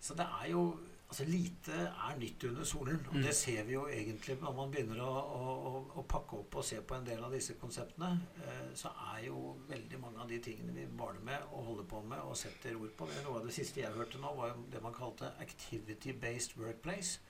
så 0.00 0.14
det 0.18 0.26
er 0.42 0.50
jo 0.56 0.66
Altså 1.06 1.22
Lite 1.24 1.70
er 1.86 2.16
nytt 2.18 2.44
under 2.48 2.64
solen. 2.66 2.96
Og 3.08 3.14
Mm. 3.14 3.22
det 3.22 3.34
ser 3.38 3.60
vi 3.64 3.72
jo 3.76 3.84
egentlig 3.86 4.34
når 4.40 4.54
man 4.56 4.72
begynner 4.74 4.98
å, 5.04 5.12
å, 5.36 5.82
å 6.00 6.02
pakke 6.02 6.40
opp 6.40 6.56
og 6.58 6.64
se 6.66 6.80
på 6.82 6.96
en 6.96 7.04
del 7.06 7.22
av 7.22 7.30
disse 7.30 7.54
konseptene. 7.60 8.08
Eh, 8.42 8.72
så 8.74 8.90
er 9.14 9.20
jo 9.28 9.52
veldig 9.68 10.00
mange 10.02 10.18
av 10.24 10.26
de 10.28 10.40
tingene 10.42 10.74
vi 10.74 10.88
maler 10.98 11.22
med 11.22 11.44
og 11.52 11.62
holder 11.68 11.86
på 11.92 12.00
med 12.10 12.18
og 12.26 12.34
setter 12.36 12.74
ord 12.74 12.90
på 12.98 13.06
det. 13.06 13.20
Noe 13.22 13.38
av 13.38 13.46
det 13.46 13.54
siste 13.54 13.84
jeg 13.84 13.94
hørte 13.94 14.18
nå, 14.18 14.32
var 14.34 14.50
jo 14.50 14.64
det 14.74 14.82
man 14.82 14.96
kalte 14.98 15.30
activity-based 15.46 16.58
workplace. 16.58 17.20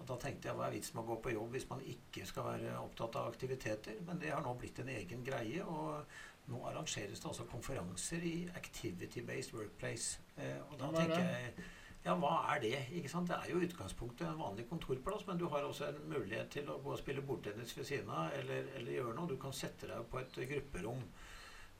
Og 0.00 0.06
da 0.08 0.16
tenkte 0.16 0.48
jeg 0.48 0.56
hva 0.56 0.66
er 0.66 0.74
vitsen 0.74 0.96
med 0.96 1.04
å 1.04 1.12
gå 1.12 1.20
på 1.26 1.34
jobb 1.34 1.54
hvis 1.54 1.68
man 1.68 1.82
ikke 1.84 2.24
skal 2.28 2.46
være 2.48 2.76
opptatt 2.80 3.20
av 3.20 3.28
aktiviteter? 3.28 4.00
Men 4.06 4.20
det 4.22 4.32
har 4.32 4.42
nå 4.44 4.54
blitt 4.58 4.80
en 4.80 4.92
egen 4.96 5.24
greie. 5.26 5.64
og 5.64 6.04
nå 6.50 6.60
arrangeres 6.66 7.20
det 7.20 7.28
altså 7.30 7.44
konferanser 7.46 8.24
i 8.26 8.48
activity-based 8.58 9.54
workplace. 9.54 10.20
Eh, 10.36 10.56
og 10.70 10.80
da 10.80 10.88
er 10.88 10.96
tenker 10.96 11.20
jeg 11.20 11.68
ja, 12.00 12.14
hva 12.16 12.30
er 12.54 12.62
det? 12.62 12.76
ikke 12.96 13.10
sant? 13.12 13.28
Det 13.28 13.36
er 13.36 13.50
jo 13.52 13.60
utgangspunktet 13.60 14.24
en 14.24 14.38
vanlig 14.40 14.64
kontorplass, 14.70 15.26
men 15.28 15.38
du 15.38 15.44
har 15.52 15.66
også 15.68 15.90
en 15.90 15.98
mulighet 16.08 16.48
til 16.54 16.70
å 16.72 16.78
gå 16.80 16.94
og 16.94 16.98
spille 16.98 17.20
bordtennis 17.20 17.74
ved 17.76 17.84
siden 17.90 18.08
av, 18.08 18.32
eller, 18.38 18.70
eller 18.78 18.94
gjøre 18.94 19.12
noe. 19.18 19.28
Du 19.28 19.36
kan 19.40 19.52
sette 19.52 19.90
deg 19.90 20.06
på 20.08 20.22
et 20.22 20.38
grupperom. 20.54 21.02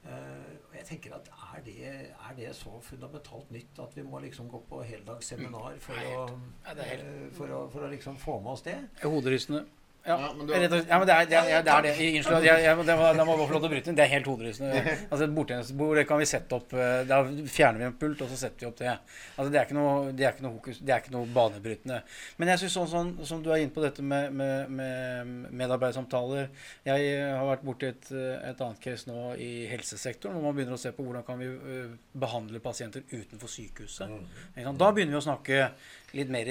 Eh, 0.00 0.52
og 0.70 0.76
jeg 0.78 0.86
tenker 0.88 1.14
at 1.18 1.26
er 1.28 1.64
det, 1.64 1.74
er 1.84 2.36
det 2.36 2.54
så 2.56 2.72
fundamentalt 2.82 3.50
nytt 3.52 3.80
at 3.84 3.96
vi 3.96 4.04
må 4.06 4.22
liksom 4.24 4.48
gå 4.48 4.62
på 4.68 4.80
heldagsseminar 4.88 5.76
for, 5.84 6.06
å, 6.16 6.22
det 6.72 6.86
er 6.86 7.02
eh, 7.04 7.26
for, 7.36 7.52
å, 7.52 7.66
for 7.72 7.84
å 7.84 7.90
liksom 7.92 8.16
få 8.20 8.38
med 8.40 8.54
oss 8.54 8.64
det? 8.64 8.78
Hoderystende. 9.04 9.66
Ja, 10.06 10.16
Ja, 10.16 10.32
men 10.36 10.48
ja, 10.48 10.58
det 10.64 10.64
er 10.64 11.26
det. 11.28 11.36
Er, 11.36 11.62
det, 11.62 11.72
er 11.72 11.82
det. 11.82 11.90
Unnskyld. 12.18 12.44
Jeg, 12.46 12.76
må 13.26 13.36
få 13.36 13.52
lov 13.52 13.60
til 13.60 13.68
å 13.68 13.72
bryte 13.72 13.90
inn. 13.90 13.96
Det 13.98 14.04
er 14.06 14.12
helt 14.14 14.28
hoderystende. 14.30 14.80
Altså, 15.10 15.24
et 15.26 15.34
bordtennisbord 15.34 16.00
kan 16.08 16.20
vi 16.20 16.26
sette 16.28 16.56
opp 16.56 16.72
eh, 16.76 17.02
Da 17.08 17.20
fjerner 17.26 17.82
vi 17.82 17.86
en 17.88 17.96
pult, 18.00 18.22
og 18.24 18.30
så 18.30 18.38
setter 18.40 18.64
vi 18.64 18.68
opp 18.70 18.78
det. 18.80 18.94
Altså, 19.36 19.48
det 19.52 19.60
er 19.60 19.68
ikke 19.68 19.76
noe, 19.76 20.12
det 20.16 20.26
er 20.26 20.34
ikke 20.34 20.46
noe 20.46 20.54
hokus. 20.56 20.80
Det 20.80 20.94
er 20.94 21.02
ikke 21.02 21.14
noe 21.14 21.28
banebrytende. 21.34 22.00
Men 22.40 22.52
jeg 22.52 22.62
syns 22.62 22.76
sånn, 22.78 22.90
sånn 22.92 23.12
som 23.28 23.44
du 23.44 23.50
er 23.52 23.64
inne 23.64 23.74
på 23.74 23.84
dette 23.84 24.04
med, 24.04 24.32
med, 24.36 24.72
med 24.72 25.34
medarbeidersamtaler 25.60 26.48
Jeg 26.86 27.12
har 27.26 27.46
vært 27.50 27.66
borti 27.66 27.90
et, 27.90 28.10
et 28.14 28.64
annet 28.64 28.82
case 28.82 29.10
nå 29.10 29.34
i 29.40 29.50
helsesektoren, 29.70 30.36
hvor 30.36 30.48
man 30.48 30.56
begynner 30.56 30.78
å 30.78 30.80
se 30.80 30.94
på 30.96 31.04
hvordan 31.04 31.26
kan 31.26 31.40
vi 31.40 31.50
eh, 31.50 31.92
behandle 32.24 32.62
pasienter 32.64 33.04
utenfor 33.10 33.52
sykehuset. 33.52 34.16
Ikke? 34.56 34.76
Da 34.80 34.92
begynner 34.94 35.18
vi 35.18 35.20
å 35.20 35.26
snakke 35.28 35.60
litt 36.16 36.30
mer 36.32 36.48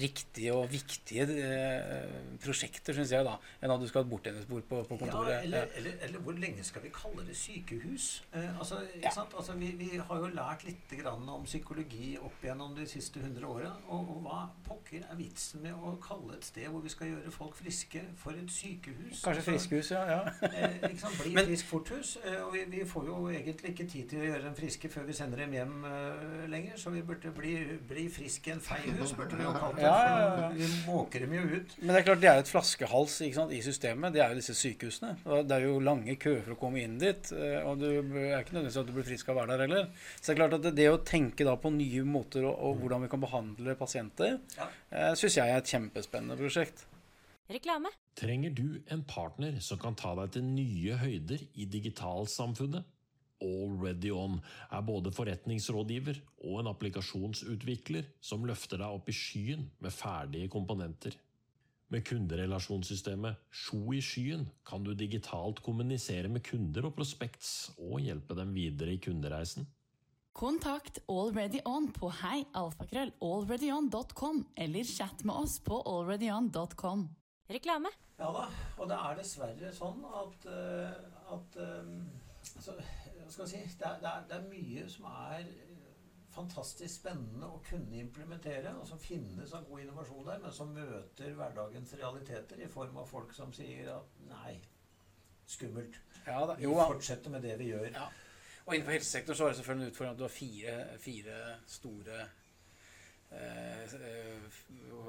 riktige 0.00 0.54
og 0.54 0.70
viktige 0.72 1.26
eh, 1.30 2.10
prosjekter, 2.42 2.94
syns 2.96 3.12
jeg, 3.14 3.24
da, 3.26 3.36
enn 3.62 3.70
at 3.74 3.80
du 3.82 3.86
skal 3.88 4.02
ha 4.02 4.06
et 4.06 4.10
bordtennisbord 4.10 4.64
på, 4.68 4.80
på 4.88 4.96
Ja, 4.96 5.00
kontoret. 5.04 5.44
eller, 5.44 5.68
eller, 5.78 5.96
eller 6.06 6.18
hvor 6.26 6.32
lenge 6.40 6.64
skal 6.66 6.82
vi 6.82 6.90
kalle 6.94 7.24
det 7.26 7.36
sykehus? 7.38 8.08
Eh, 8.34 8.58
altså, 8.58 8.80
ikke 8.94 9.04
Ja. 9.06 9.10
sant? 9.14 9.34
Altså, 9.38 9.52
vi, 9.60 9.70
vi 9.78 9.90
har 9.98 10.16
jo 10.22 10.26
lært 10.34 10.64
litt 10.66 10.94
om 11.06 11.44
psykologi 11.44 12.16
opp 12.18 12.42
gjennom 12.44 12.74
de 12.76 12.86
siste 12.86 13.20
100 13.20 13.46
åra. 13.46 13.72
Og, 13.88 14.10
og 14.16 14.22
hva 14.26 14.40
pokker 14.66 15.04
er 15.10 15.16
vitsen 15.18 15.62
med 15.62 15.74
å 15.74 15.96
kalle 16.02 16.36
et 16.36 16.44
sted 16.44 16.66
hvor 16.72 16.82
vi 16.84 16.88
skal 16.92 17.10
gjøre 17.12 17.30
folk 17.34 17.56
friske, 17.56 18.02
for 18.16 18.32
et 18.32 18.50
sykehus? 18.50 19.22
Kanskje 19.22 19.36
Altså, 19.36 19.50
friskehus, 19.50 19.90
ja. 19.90 20.02
ja. 20.10 20.20
Eh, 20.50 20.90
ikke 20.90 21.00
sant? 21.04 21.18
Bli 21.22 21.34
Men- 21.36 21.46
frisk 21.50 21.66
forthus. 21.70 22.16
Eh, 22.24 22.40
og 22.46 22.52
vi, 22.54 22.64
vi 22.72 22.84
får 22.88 23.06
jo 23.06 23.28
egentlig 23.30 23.70
ikke 23.74 23.88
tid 23.88 24.08
til 24.10 24.20
å 24.24 24.28
gjøre 24.30 24.42
dem 24.48 24.56
friske 24.58 24.88
før 24.92 25.06
vi 25.06 25.12
sender 25.16 25.44
dem 25.44 25.52
hjem 25.52 25.84
eh, 25.84 26.46
lenger, 26.50 26.76
så 26.80 26.90
vi 26.94 27.02
burde 27.06 27.30
bli, 27.36 27.54
bli 27.88 28.08
friske 28.10 28.52
en 28.52 28.60
en 28.66 28.95
burde 29.16 29.36
vi 29.36 29.42
jo 29.44 29.52
kalt 29.52 29.76
det. 29.76 29.82
Ja, 29.82 29.96
ja, 30.06 30.26
ja. 30.40 30.48
Vi 30.56 30.66
måker 30.86 31.20
dem 31.24 31.32
jo 31.36 31.42
ut. 31.58 31.74
Men 31.82 31.92
det 31.94 32.00
er 32.00 32.06
klart 32.08 32.20
det 32.22 32.30
er 32.30 32.38
et 32.42 32.48
flaskehals 32.50 33.16
ikke 33.26 33.34
sant, 33.38 33.52
i 33.52 33.60
systemet. 33.62 34.12
Det 34.16 34.22
er 34.24 34.32
jo 34.34 34.38
disse 34.40 34.54
sykehusene. 34.56 35.12
Det 35.46 35.56
er 35.58 35.66
jo 35.66 35.78
lange 35.80 36.16
køer 36.22 36.42
for 36.46 36.54
å 36.56 36.58
komme 36.60 36.82
inn 36.82 36.98
dit. 37.02 37.32
eh, 37.32 37.60
Og 37.66 37.78
det 37.82 37.92
er 37.98 38.40
ikke 38.40 38.56
nødvendigvis 38.56 38.80
at 38.82 38.86
du 38.86 38.92
blir 38.96 39.08
frisk 39.10 39.28
av 39.28 39.36
å 39.36 39.40
være 39.42 39.56
der 39.56 39.66
heller. 39.66 39.88
Så 40.20 40.26
det 40.26 40.34
er 40.34 40.40
klart 40.42 40.58
at 40.58 40.62
det, 40.66 40.74
det 40.80 40.88
å 40.90 40.98
tenke 41.04 41.44
da 41.44 41.56
på 41.56 41.72
nye 41.76 42.02
måter 42.04 42.44
og, 42.48 42.56
og 42.58 42.80
hvordan 42.82 43.02
vi 43.06 43.08
kan 43.12 43.20
behandle 43.26 43.74
pasienter, 43.76 44.38
Ja. 44.56 44.68
eh, 44.90 45.12
syns 45.14 45.36
jeg 45.36 45.48
er 45.52 45.58
et 45.60 45.72
kjempespennende 45.76 46.36
prosjekt. 46.40 46.86
Reklame. 47.48 47.92
Trenger 48.18 48.50
du 48.56 48.80
en 48.90 49.04
partner 49.06 49.60
som 49.62 49.78
kan 49.78 49.94
ta 49.94 50.14
deg 50.18 50.32
til 50.34 50.42
nye 50.42 50.96
høyder 50.98 51.44
i 51.54 51.64
digitalsamfunnet? 51.70 52.82
Already 53.42 54.10
On 54.14 54.38
er 54.72 54.84
både 54.86 55.12
forretningsrådgiver 55.12 56.20
og 56.48 56.60
en 56.60 56.70
applikasjonsutvikler 56.72 58.08
som 58.24 58.46
løfter 58.48 58.80
deg 58.80 58.96
opp 58.96 59.10
i 59.12 59.16
skyen 59.16 59.68
med 59.84 59.94
ferdige 59.94 60.50
komponenter. 60.52 61.16
Med 61.92 62.02
kunderelasjonssystemet 62.08 63.44
Sjo 63.54 63.92
i 63.94 64.00
skyen 64.02 64.48
kan 64.66 64.82
du 64.82 64.90
digitalt 64.98 65.60
kommunisere 65.62 66.30
med 66.32 66.42
kunder 66.46 66.88
og 66.88 66.96
prospects 66.96 67.70
og 67.76 68.00
hjelpe 68.02 68.34
dem 68.38 68.56
videre 68.56 68.96
i 68.96 69.02
kundereisen. 69.02 69.68
Kontakt 70.36 70.98
Already 71.08 71.60
On 71.64 71.92
på 71.92 72.10
heialfakrøll.alreadyon.com, 72.12 74.46
eller 74.56 74.84
chat 74.84 75.24
med 75.24 75.34
oss 75.34 75.60
på 75.64 75.80
alreadyon.com. 75.80 77.08
Reklame. 77.48 77.88
Ja 78.18 78.32
da, 78.34 78.48
og 78.76 78.88
det 78.90 78.96
er 78.98 79.16
dessverre 79.16 79.72
sånn 79.72 80.04
at, 80.08 80.46
eh, 80.50 80.90
at 81.32 81.56
eh, 81.62 81.86
altså, 82.58 82.72
skal 83.32 83.48
si 83.50 83.62
det 83.62 83.86
er, 83.86 83.98
det, 84.02 84.10
er, 84.10 84.26
det 84.28 84.36
er 84.36 84.48
mye 84.50 84.84
som 84.90 85.08
er 85.10 85.40
eh, 85.42 85.74
fantastisk 86.36 87.00
spennende 87.00 87.48
å 87.48 87.62
kunne 87.66 88.00
implementere, 88.00 88.74
og 88.76 88.86
som 88.88 89.00
finnes 89.00 89.54
av 89.56 89.66
god 89.68 89.84
innovasjon 89.84 90.26
der, 90.28 90.40
men 90.44 90.54
som 90.54 90.74
møter 90.76 91.34
hverdagens 91.38 91.94
realiteter 92.00 92.62
i 92.62 92.70
form 92.72 93.00
av 93.02 93.08
folk 93.10 93.32
som 93.36 93.54
sier 93.56 93.90
at 93.94 94.20
nei, 94.28 94.58
skummelt. 95.46 96.00
Ja, 96.26 96.40
da, 96.48 96.56
jo, 96.60 96.74
vi 96.74 96.88
fortsetter 96.92 97.32
med 97.32 97.46
det 97.46 97.56
vi 97.60 97.70
gjør. 97.72 97.88
Ja. 97.94 98.08
Og 98.66 98.74
innenfor 98.74 98.96
helsesektoren 98.96 99.38
så 99.38 99.46
er 99.46 99.52
det 99.52 99.60
selvfølgelig 99.60 99.86
en 99.86 99.92
utfordring 99.92 100.14
at 100.14 100.18
du 100.18 100.24
har 100.26 100.34
fire, 100.34 100.76
fire 100.98 101.36
store 101.70 102.24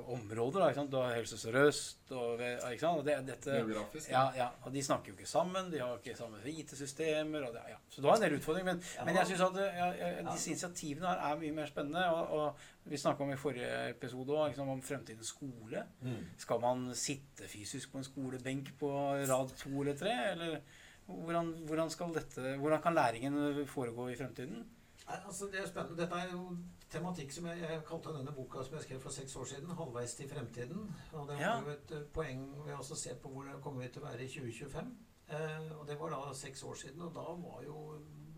områder. 0.08 0.74
Da? 0.76 0.84
Du 0.86 0.98
har 0.98 1.16
Helse 1.16 1.38
Sør-Øst 1.38 2.12
og? 2.12 2.40
Og 2.40 3.06
det, 3.06 3.16
dette, 3.28 3.52
Geografisk. 3.52 4.10
Ja, 4.12 4.24
ja, 4.36 4.48
og 4.64 4.74
de 4.74 4.84
snakker 4.84 5.12
jo 5.12 5.18
ikke 5.18 5.30
sammen. 5.30 5.72
De 5.72 5.82
har 5.82 5.98
ikke 5.98 6.16
samme 6.18 6.40
IT-systemer. 6.46 7.48
Ja. 7.70 7.78
Så 7.90 8.02
du 8.02 8.08
har 8.08 8.16
en 8.18 8.22
del 8.26 8.38
utfordringer. 8.40 8.74
Men, 8.74 8.84
Ja. 8.96 9.06
men 9.06 9.16
jeg 9.16 9.28
syns 9.28 9.42
at 9.42 9.60
ja, 9.62 9.90
ja, 10.00 10.32
disse 10.32 10.52
initiativene 10.52 11.08
her 11.08 11.24
er 11.32 11.40
mye 11.42 11.52
mer 11.60 11.66
spennende. 11.72 12.06
Og, 12.14 12.32
og 12.40 12.92
vi 12.92 12.98
snakka 12.98 13.24
om 13.24 13.32
i 13.32 13.40
forrige 13.40 13.90
episode 13.90 14.32
også, 14.34 14.48
liksom, 14.48 14.70
om 14.70 14.82
fremtidens 14.82 15.34
skole. 15.36 15.84
Mm. 16.02 16.26
Skal 16.38 16.60
man 16.64 16.90
sitte 16.96 17.48
fysisk 17.48 17.92
på 17.92 17.98
en 18.02 18.08
skolebenk 18.08 18.74
på 18.80 18.92
rad 19.28 19.56
to 19.58 19.82
eller 19.82 19.98
tre? 19.98 20.16
Eller 20.32 20.60
hvordan, 21.08 21.54
hvordan, 21.68 21.92
dette, 22.16 22.58
hvordan 22.58 22.82
kan 22.82 22.94
læringen 22.96 23.68
foregå 23.68 24.10
i 24.10 24.16
fremtiden? 24.16 24.66
Nei, 25.08 25.18
altså 25.26 25.48
det 25.52 25.62
er 25.62 25.68
spennende. 25.68 26.02
Dette 26.02 26.16
er 26.16 26.32
jo 26.34 26.58
tematikk 26.92 27.34
som 27.36 27.48
jeg, 27.50 27.62
jeg 27.64 27.84
kalte 27.88 28.14
denne 28.16 28.34
boka 28.36 28.64
som 28.64 28.78
jeg 28.78 28.86
skrev 28.86 29.02
for 29.04 29.16
seks 29.16 29.36
år 29.36 29.50
siden, 29.52 29.74
'Halvveis 29.76 30.16
til 30.16 30.30
fremtiden'. 30.30 30.86
Og 31.14 31.28
det 31.30 31.40
var 31.40 31.64
jo 31.66 31.74
et 31.74 31.92
eh, 31.92 32.06
poeng 32.14 32.46
ved 32.66 32.74
å 32.80 32.84
se 32.84 33.16
på 33.16 33.32
hvor 33.34 33.50
kommer 33.64 33.84
vi 33.84 33.90
til 33.92 34.04
å 34.04 34.08
være 34.08 34.24
i 34.24 34.32
2025. 34.32 34.94
Eh, 35.28 35.72
og 35.80 35.88
det 35.88 36.00
var 36.00 36.16
da 36.16 36.34
seks 36.34 36.64
år 36.64 36.80
siden, 36.84 37.02
og 37.02 37.14
da 37.16 37.26
var 37.42 37.64
jo 37.66 37.82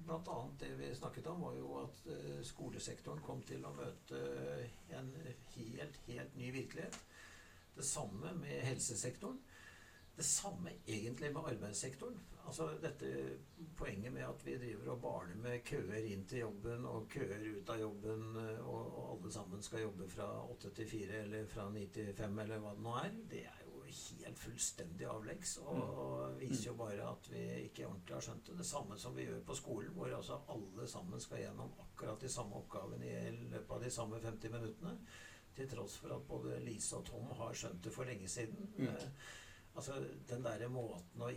blant 0.05 0.31
annet 0.33 0.59
det 0.63 0.71
vi 0.79 0.95
snakket 0.95 1.27
om, 1.29 1.41
var 1.45 1.53
jo 1.59 1.75
at 1.83 2.01
eh, 2.09 2.41
skolesektoren 2.43 3.21
kom 3.21 3.43
til 3.45 3.65
å 3.65 3.75
møte 3.77 4.23
en 4.97 5.13
helt, 5.55 6.01
helt 6.07 6.35
ny 6.35 6.51
virkelighet. 6.51 6.97
Det 7.75 7.85
samme 7.85 8.33
med 8.41 8.65
helsesektoren. 8.65 9.37
Det 10.17 10.25
samme 10.25 10.73
egentlig 10.87 11.29
med 11.33 11.45
arbeidssektoren. 11.53 12.17
Altså 12.49 12.65
dette 12.81 13.09
poenget 13.77 14.13
med 14.13 14.25
at 14.25 14.41
vi 14.45 14.55
driver 14.57 14.95
og 14.95 15.01
barner 15.03 15.37
med 15.37 15.61
køer 15.67 16.07
inn 16.09 16.23
til 16.27 16.41
jobben 16.47 16.85
og 16.89 17.05
køer 17.13 17.43
ut 17.45 17.69
av 17.69 17.81
jobben, 17.83 18.23
eh, 18.41 18.61
og, 18.65 18.87
og 18.87 19.09
alle 19.13 19.33
sammen 19.35 19.61
skal 19.61 19.83
jobbe 19.85 20.07
fra 20.09 20.29
åtte 20.49 20.71
til 20.73 20.89
fire 20.89 21.23
eller 21.27 21.45
fra 21.51 21.67
ni 21.69 21.85
til 21.93 22.09
fem 22.17 22.39
eller 22.41 22.63
hva 22.63 22.73
det 22.73 22.85
nå 22.87 22.95
er, 23.03 23.19
det 23.29 23.43
er 23.51 23.59
jo 23.67 23.83
helt 24.23 24.39
fullstendig 24.39 25.05
avleggs. 25.09 25.57
Og, 25.61 25.81
og 26.03 26.39
viser 26.39 26.71
jo 26.71 26.77
bare 26.79 27.11
at 27.11 27.29
vi 27.31 27.43
ikke 27.67 27.87
ordentlig 27.87 28.15
har 28.15 28.25
skjønt 28.25 28.49
det. 28.49 28.57
Det 28.61 28.69
samme 28.71 28.97
som 29.01 29.17
vi 29.17 29.27
gjør 29.27 29.43
på 29.45 29.57
skolen, 29.59 29.93
hvor 29.97 30.15
altså 30.15 30.39
alle 30.55 30.87
sammen 30.87 31.21
skal 31.21 31.43
gjennom 31.43 31.75
akkurat 31.85 32.21
de 32.21 32.31
samme 32.33 32.57
oppgavene 32.63 33.09
i 33.09 33.35
løpet 33.53 33.75
av 33.75 33.83
de 33.85 33.91
samme 33.93 34.21
50 34.25 34.55
minuttene. 34.55 34.95
Til 35.57 35.69
tross 35.69 35.97
for 35.99 36.15
at 36.15 36.25
både 36.29 36.59
Lise 36.63 36.97
og 36.97 37.05
Tom 37.09 37.29
har 37.37 37.53
skjønt 37.57 37.83
det 37.85 37.93
for 37.93 38.09
lenge 38.09 38.29
siden. 38.31 38.73
Mm. 38.77 38.89
Altså, 39.79 39.95
Den 40.27 40.43
der 40.43 40.65
måten 40.67 41.21
å 41.23 41.29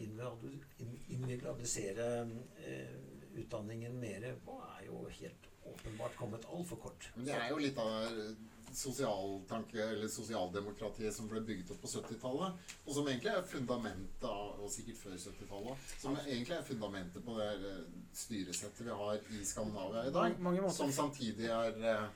individualisere 1.12 2.06
eh, 2.58 2.96
utdanningen 3.38 3.94
mer 4.02 4.24
på, 4.44 4.56
er 4.78 4.86
jo 4.88 5.04
helt 5.08 5.46
åpenbart 5.70 6.16
kommet 6.18 6.44
altfor 6.50 6.80
kort. 6.88 7.06
Men 7.14 7.28
det 7.28 7.36
er 7.38 7.52
jo 7.52 7.60
litt 7.62 7.78
av 7.78 8.08
sosialtanke, 8.72 9.78
eller 9.84 10.08
sosialdemokratiet 10.08 11.12
som 11.14 11.28
ble 11.30 11.42
bygget 11.44 11.70
opp 11.74 11.82
på 11.84 11.90
70-tallet. 11.92 12.58
Og 12.86 12.94
som 12.96 13.08
egentlig 13.08 13.30
er 13.34 13.46
fundamentet 13.46 14.24
av, 14.28 14.58
og 14.64 14.72
sikkert 14.72 14.98
før 15.02 15.16
70-tallet, 15.20 15.86
som 16.02 16.16
egentlig 16.24 16.56
er 16.56 16.66
fundamentet 16.66 17.24
på 17.26 17.36
det 17.38 17.48
her, 17.50 17.64
eh, 17.70 18.02
styresettet 18.24 18.82
vi 18.88 18.98
har 19.02 19.20
i 19.38 19.44
Skandinavia 19.48 20.06
i 20.08 20.14
dag. 20.18 20.38
Mange- 20.40 20.62
mange. 20.64 20.74
Som 20.76 20.92
samtidig 20.92 21.46
er 21.52 21.78
eh, 21.92 22.08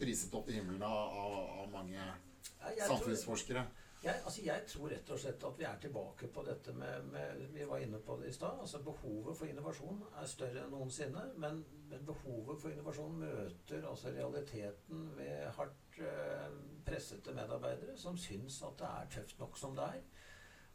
priset 0.00 0.34
opp 0.34 0.48
i 0.50 0.58
himmelen 0.58 0.82
av, 0.82 1.18
av, 1.24 1.70
mange 1.72 1.94
Ja, 2.00 2.70
jeg 2.70 2.86
tror- 2.88 2.96
samfunnsforskere. 2.96 3.66
Jeg, 4.04 4.20
altså 4.20 4.42
jeg 4.44 4.64
tror 4.68 4.90
rett 4.92 5.10
og 5.14 5.20
slett 5.20 5.44
at 5.48 5.56
vi 5.56 5.64
er 5.64 5.78
tilbake 5.80 6.26
på 6.32 6.42
dette 6.44 6.72
med, 6.76 7.06
med 7.12 7.44
Vi 7.54 7.64
var 7.68 7.80
inne 7.80 8.00
på 8.04 8.18
det 8.20 8.28
i 8.28 8.34
stad. 8.36 8.58
Altså 8.60 8.82
behovet 8.84 9.38
for 9.38 9.48
innovasjon 9.48 10.02
er 10.20 10.28
større 10.28 10.64
enn 10.64 10.74
noensinne. 10.74 11.22
Men, 11.40 11.62
men 11.88 12.04
behovet 12.04 12.60
for 12.60 12.74
innovasjon 12.74 13.16
møter 13.22 13.86
altså 13.88 14.12
realiteten 14.12 15.06
ved 15.16 15.48
hardt 15.56 15.98
eh, 16.04 16.58
pressete 16.84 17.32
medarbeidere 17.32 17.96
som 17.96 18.18
syns 18.20 18.60
at 18.68 18.76
det 18.82 18.90
er 18.90 19.10
tøft 19.16 19.40
nok 19.40 19.56
som 19.58 19.78
det 19.78 19.88
er. 19.96 20.04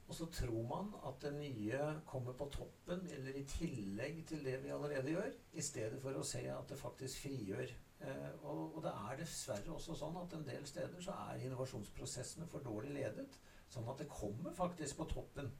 Og 0.10 0.16
så 0.18 0.26
tror 0.34 0.64
man 0.66 0.90
at 1.06 1.22
det 1.22 1.36
nye 1.38 1.84
kommer 2.10 2.34
på 2.34 2.50
toppen 2.50 3.06
eller 3.14 3.36
i 3.38 3.46
tillegg 3.46 4.24
til 4.32 4.42
det 4.46 4.58
vi 4.64 4.74
allerede 4.74 5.14
gjør, 5.14 5.30
i 5.54 5.62
stedet 5.62 6.02
for 6.02 6.18
å 6.18 6.26
se 6.26 6.42
at 6.50 6.72
det 6.72 6.82
faktisk 6.82 7.28
frigjør 7.28 7.76
og, 8.00 8.76
og, 8.78 8.78
det 8.86 8.91
er 8.95 9.18
dessverre 9.20 9.74
også 9.76 9.95
sånn 10.00 10.18
at 10.22 10.34
en 10.38 10.45
del 10.47 10.68
steder 10.68 11.02
så 11.04 11.16
er 11.30 11.41
innovasjonsprosessene 11.43 12.47
for 12.47 12.64
dårlig 12.64 12.93
ledet. 12.95 13.39
Sånn 13.70 13.89
at 13.91 14.00
det 14.02 14.08
kommer 14.12 14.56
faktisk 14.56 15.02
på 15.02 15.10
toppen. 15.12 15.52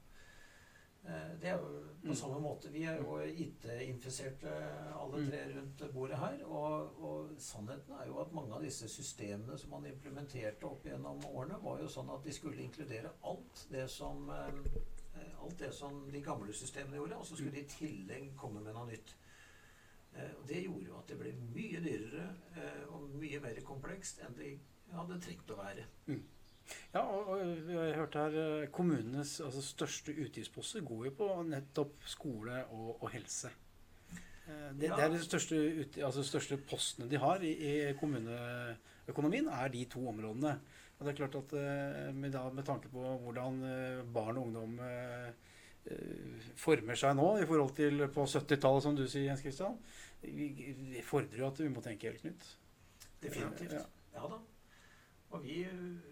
Eh, 1.04 1.42
det 1.42 1.50
er 1.50 1.58
jo 1.58 1.68
på 2.02 2.12
mm. 2.12 2.16
samme 2.16 2.40
måte. 2.44 2.72
Vi 2.72 2.84
er 2.84 2.98
jo 3.00 3.20
IT-infiserte 3.20 4.52
alle 5.00 5.22
mm. 5.22 5.30
tre 5.30 5.44
rundt 5.56 5.84
bordet 5.94 6.20
her. 6.20 6.44
Og, 6.46 7.04
og, 7.04 7.30
sannheten 7.38 7.96
er 7.96 8.08
jo 8.08 8.20
at 8.24 8.34
mange 8.36 8.56
av 8.56 8.66
disse 8.66 8.90
systemene 8.92 9.58
som 9.58 9.72
man 9.76 9.88
implementerte 9.88 10.68
opp 10.68 10.86
gjennom 10.86 11.24
årene, 11.32 11.62
var 11.64 11.80
jo 11.84 11.92
sånn 11.92 12.12
at 12.14 12.26
de 12.26 12.36
skulle 12.36 12.64
inkludere 12.64 13.14
alt 13.32 13.66
det 13.72 13.88
som, 13.92 14.30
eh, 14.36 15.32
alt 15.40 15.60
det 15.60 15.72
som 15.76 16.04
de 16.12 16.24
gamle 16.24 16.54
systemene 16.54 17.00
gjorde. 17.00 17.22
Og 17.22 17.30
så 17.30 17.40
skulle 17.40 17.56
de 17.56 17.64
i 17.64 17.74
tillegg 17.78 18.34
komme 18.38 18.64
med 18.66 18.76
noe 18.76 18.92
nytt. 18.92 19.16
Eh, 20.16 20.34
og 20.40 20.48
Det 20.48 20.64
gjorde 20.64 20.88
jo 20.88 20.98
at 20.98 21.12
det 21.12 21.20
ble 21.20 21.32
mye 21.54 21.84
dyrere 21.84 22.26
eh, 22.58 22.84
og 22.90 23.08
mye 23.20 23.40
mer 23.44 23.62
komplekst 23.66 24.22
enn 24.26 24.36
det 24.38 24.52
hadde 24.96 25.22
trengt 25.24 25.54
å 25.54 25.60
være. 25.60 25.86
Mm. 26.10 26.22
Ja, 26.94 27.02
og, 27.02 27.32
og 27.34 27.72
har 27.74 27.96
hørt 27.98 28.18
her 28.18 28.38
eh, 28.44 28.68
kommunenes 28.74 29.40
altså, 29.46 29.64
største 29.66 30.14
utgiftsposter 30.14 30.86
går 30.86 31.10
jo 31.10 31.16
på 31.22 31.32
nettopp 31.50 32.06
skole 32.10 32.64
og, 32.68 32.92
og 33.00 33.10
helse. 33.14 33.54
Det, 34.50 34.88
ja. 34.88 34.96
det, 34.98 35.04
er 35.04 35.12
de 35.14 35.22
største, 35.22 35.58
altså, 36.02 36.24
største, 36.26 36.58
postene 36.70 37.06
de 37.10 37.20
har 37.22 37.44
i, 37.46 37.52
i, 37.54 37.74
kommuneøkonomien, 38.00 39.46
er 39.54 39.70
de 39.70 39.84
to 39.86 40.02
områdene. 40.10 40.56
Og 40.98 41.06
det 41.06 41.12
er 41.12 41.20
klart 41.20 41.38
at 41.38 41.54
med, 42.18 42.34
med 42.34 42.66
tanke 42.66 42.90
på 42.92 43.04
hvordan 43.22 43.62
barn 44.12 44.40
og 44.42 44.48
ungdom 44.50 44.74
former 46.60 47.00
seg 47.00 47.16
nå 47.18 47.32
i 47.40 47.48
forhold 47.50 47.76
til 47.78 48.06
på 48.14 48.26
70-tallet, 48.28 48.86
som 48.86 48.98
du 48.98 49.06
sier, 49.08 49.30
Jens 49.30 49.44
Kristian, 49.46 49.80
fordrer 51.08 51.42
jo 51.44 51.50
at 51.50 51.62
vi 51.64 51.72
må 51.72 51.84
tenke 51.84 52.12
helt 52.12 52.26
nytt. 52.28 52.48
Definitivt. 53.24 53.74
Ja, 53.74 53.84
ja 54.16 54.32
da. 54.32 54.40
Og 55.30 55.44
vi 55.44 55.62
eh, 55.62 56.08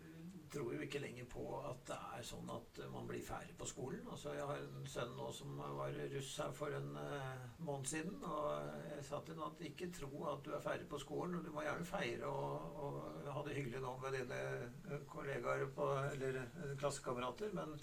tror 0.51 0.73
jo 0.73 0.83
ikke 0.83 1.01
lenger 1.01 1.25
på 1.31 1.43
at 1.59 1.81
det 1.89 1.97
er 2.17 2.25
sånn 2.25 2.49
at 2.53 2.79
man 2.91 3.07
blir 3.09 3.23
ferdig 3.25 3.55
på 3.59 3.67
skolen. 3.67 4.03
Altså, 4.11 4.33
jeg 4.37 4.47
har 4.47 4.61
en 4.63 4.89
sønn 4.89 5.13
nå 5.17 5.29
som 5.35 5.57
var 5.59 5.97
russ 6.13 6.33
her 6.43 6.53
for 6.55 6.75
en 6.77 6.89
uh, 6.95 7.45
måned 7.67 7.89
siden. 7.89 8.19
Og 8.23 8.77
jeg 8.91 9.05
sa 9.09 9.21
til 9.25 9.39
ham 9.39 9.51
at 9.51 9.63
ikke 9.69 9.89
tro 9.97 10.11
at 10.31 10.43
du 10.45 10.53
er 10.55 10.63
ferdig 10.63 10.87
på 10.91 11.01
skolen. 11.03 11.39
Du 11.43 11.51
må 11.55 11.65
gjerne 11.65 11.87
feire 11.87 12.31
og, 12.31 12.81
og 12.83 13.31
ha 13.33 13.45
det 13.47 13.57
hyggelig 13.57 13.83
nå 13.83 13.95
med 14.03 14.19
dine 14.19 15.01
kollegaer 15.11 15.67
på, 15.75 15.89
eller 16.13 16.43
klassekamerater. 16.79 17.55
Men 17.57 17.75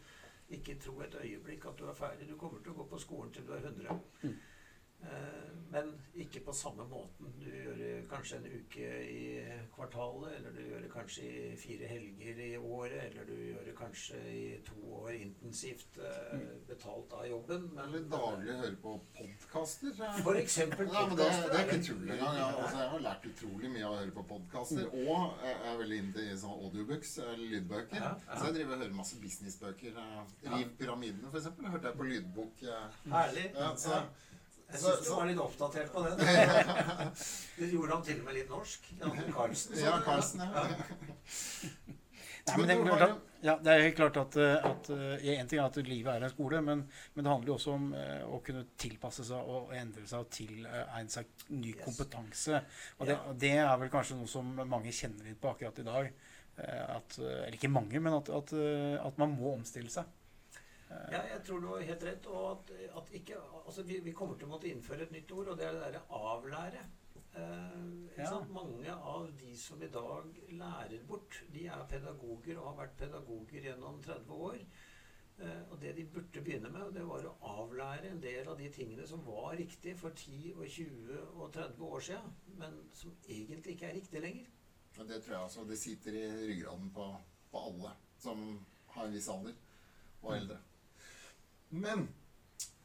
ikke 0.49 0.75
tro 0.75 1.01
et 1.01 1.17
øyeblikk 1.23 1.65
at 1.67 1.79
du 1.79 1.87
er 1.87 1.95
ferdig. 1.95 2.29
Du 2.29 2.37
kommer 2.37 2.61
til 2.63 2.75
å 2.75 2.75
gå 2.75 2.89
på 2.91 2.99
skolen 2.99 3.33
til 3.33 3.47
du 3.47 3.53
er 3.53 3.65
100. 3.65 4.01
Mm. 4.23 4.35
Eh, 5.05 5.45
men 5.75 5.89
ikke 6.15 6.41
på 6.47 6.53
samme 6.55 6.85
måten. 6.87 7.33
Du 7.41 7.49
gjør 7.51 7.75
det 7.75 7.93
kanskje 8.11 8.37
en 8.39 8.45
uke 8.47 8.91
i 9.11 9.23
kvartalet, 9.75 10.37
eller 10.37 10.53
du 10.55 10.61
gjør 10.63 10.83
det 10.85 10.91
kanskje 10.93 11.23
i 11.27 11.57
fire 11.59 11.89
helger 11.91 12.43
i 12.45 12.51
året, 12.57 13.01
eller 13.09 13.25
du 13.27 13.33
gjør 13.35 13.65
det 13.67 13.75
kanskje 13.79 14.21
i 14.31 14.45
to 14.69 14.77
år 15.01 15.17
intensivt 15.17 15.99
eh, 15.99 16.37
mm. 16.39 16.45
betalt 16.69 17.17
av 17.19 17.27
jobben. 17.27 17.67
Men, 17.73 17.83
eller 17.89 18.05
daglig 18.13 18.59
høre 18.61 18.79
på 18.85 18.93
podkaster. 19.19 19.97
For 20.23 20.39
eksempel 20.39 20.93
ja, 20.93 21.03
det, 21.11 21.17
det, 21.17 21.59
er 21.59 21.65
ikke 21.65 21.81
tull 21.89 22.05
engang. 22.05 22.39
Ja. 22.39 22.51
Altså, 22.53 22.77
jeg 22.85 22.93
har 22.93 23.03
lært 23.09 23.27
utrolig 23.33 23.73
mye 23.75 23.89
av 23.89 23.97
å 23.97 24.03
høre 24.03 24.15
på 24.21 24.27
podkaster. 24.31 24.85
Mm. 24.93 25.09
Og 25.09 25.49
jeg 25.49 25.57
er 25.73 25.81
veldig 25.83 25.99
inne 26.05 26.29
i 26.29 26.37
sånn 26.45 26.61
audiobooks, 26.69 27.17
lydbøker. 27.41 27.99
Ja, 27.99 28.13
ja. 28.29 28.39
Så 28.39 28.53
jeg 28.53 28.61
driver 28.61 28.77
og 28.77 28.85
hører 28.85 28.95
masse 29.01 29.19
businessbøker. 29.25 29.99
Riv 30.55 30.79
pyramidene, 30.79 31.35
f.eks. 31.35 31.51
Hørte 31.65 31.91
jeg 31.91 31.99
på 31.99 32.09
lydbok. 32.13 32.65
Herlig. 33.11 33.49
Ja, 33.59 33.73
så, 33.81 34.05
jeg 34.75 34.83
syns 34.83 35.05
du 35.07 35.11
var 35.15 35.29
litt 35.31 35.43
oppdatert 35.43 35.93
på 35.95 36.05
det. 36.05 36.31
Du 37.59 37.65
gjorde 37.71 37.93
han 37.95 38.07
til 38.07 38.19
og 38.19 38.25
med 38.27 38.39
litt 38.41 38.49
norsk. 38.51 38.89
Carlsen. 39.35 39.77
Ja, 39.79 39.99
Carlsen, 40.03 40.43
ja. 40.43 40.65
Nei, 42.45 42.57
men 42.59 42.69
det, 42.69 42.75
er 42.75 42.83
klart, 42.85 43.21
ja, 43.41 43.55
det 43.63 43.73
er 43.73 43.83
helt 43.87 43.97
klart 43.97 44.19
at, 44.21 44.37
eh, 44.37 44.67
at 44.69 44.89
eh, 44.93 45.31
En 45.39 45.49
ting 45.49 45.61
er 45.63 45.65
at 45.65 45.79
livet 45.87 46.11
er 46.13 46.27
en 46.27 46.33
skole, 46.33 46.61
men, 46.65 46.83
men 47.15 47.25
det 47.25 47.31
handler 47.31 47.53
jo 47.53 47.55
også 47.57 47.77
om 47.79 47.87
uh, 47.97 48.27
å 48.37 48.41
kunne 48.45 48.67
tilpasse 48.81 49.25
seg 49.25 49.49
og 49.55 49.73
endre 49.77 50.05
seg 50.11 50.27
og 50.27 50.29
tilegne 50.35 51.15
seg 51.15 51.47
ny 51.55 51.73
yes. 51.73 51.81
kompetanse. 51.87 52.61
Og 52.99 53.09
det, 53.09 53.17
og 53.31 53.39
det, 53.41 53.55
er 53.63 53.73
vel 53.81 53.93
kanskje 53.93 54.19
noe 54.19 54.29
som 54.29 54.51
mange 54.61 54.93
kjenner 54.93 55.31
litt 55.31 55.41
på 55.41 55.55
akkurat 55.55 55.81
i 55.81 55.87
dag. 55.89 56.13
At, 56.55 57.17
eller 57.19 57.57
ikke 57.57 57.67
mange, 57.67 57.99
men 57.99 58.15
at, 58.15 58.29
at, 58.31 58.53
at 59.03 59.17
man 59.19 59.33
må 59.35 59.57
omstille 59.57 59.91
seg. 59.91 60.07
Ja, 60.91 61.21
jeg 61.31 61.41
tror 61.47 61.63
du 61.63 61.69
har 61.71 61.87
helt 61.89 62.05
rett. 62.09 62.27
Og 62.27 62.51
at, 62.51 62.75
at 63.01 63.15
ikke, 63.21 63.39
altså 63.65 63.83
vi, 63.83 63.99
vi, 64.05 64.13
kommer 64.17 64.39
til 64.39 64.49
å 64.49 64.55
måtte 64.55 64.71
innføre 64.71 65.07
et 65.07 65.15
nytt 65.15 65.33
ord, 65.35 65.53
og 65.53 65.59
det 65.59 65.69
er 65.69 65.77
det 65.77 65.85
derre 65.87 66.05
avlære. 66.35 66.85
Eh, 67.35 68.19
ja. 68.19 68.33
Mange 68.55 68.95
av 68.95 69.29
de 69.41 69.57
som 69.59 69.83
i 69.83 69.91
dag 69.91 70.27
lærer 70.55 71.07
bort, 71.09 71.41
de 71.55 71.67
er 71.67 71.87
pedagoger 71.91 72.59
og 72.61 72.69
har 72.71 72.83
vært 72.85 72.99
pedagoger 73.01 73.71
gjennom 73.71 74.03
30 74.05 74.43
år. 74.49 74.61
Eh, 75.43 75.63
og 75.71 75.81
det 75.83 75.97
de 75.97 76.05
burde 76.15 76.43
begynne 76.47 76.71
med, 76.71 76.93
det 76.95 77.03
var 77.09 77.27
å 77.27 77.35
avlære 77.65 78.13
en 78.13 78.21
del 78.23 78.47
av 78.51 78.61
de 78.61 78.69
tingene 78.75 79.07
som 79.11 79.25
var 79.27 79.57
riktig 79.59 79.97
for 79.99 80.15
10 80.15 80.53
og 80.55 80.69
20 80.69 81.25
og 81.33 81.49
30 81.57 81.89
år 81.89 82.05
siden, 82.11 82.37
men 82.61 82.77
som 82.95 83.17
egentlig 83.27 83.75
ikke 83.75 83.89
er 83.89 83.99
riktig 83.99 84.23
lenger. 84.23 84.53
Ja, 84.95 85.09
det 85.09 85.25
tror 85.25 85.35
jeg 85.35 85.43
altså. 85.43 85.65
Det 85.67 85.79
sitter 85.79 86.21
i 86.21 86.29
ryggraden 86.53 86.93
på, 86.95 87.09
på 87.51 87.65
alle 87.71 87.97
som 88.23 88.47
har 88.95 89.09
en 89.09 89.17
viss 89.17 89.29
alder 89.29 89.59
og 90.23 90.37
eldre. 90.37 90.61
Men 91.75 92.07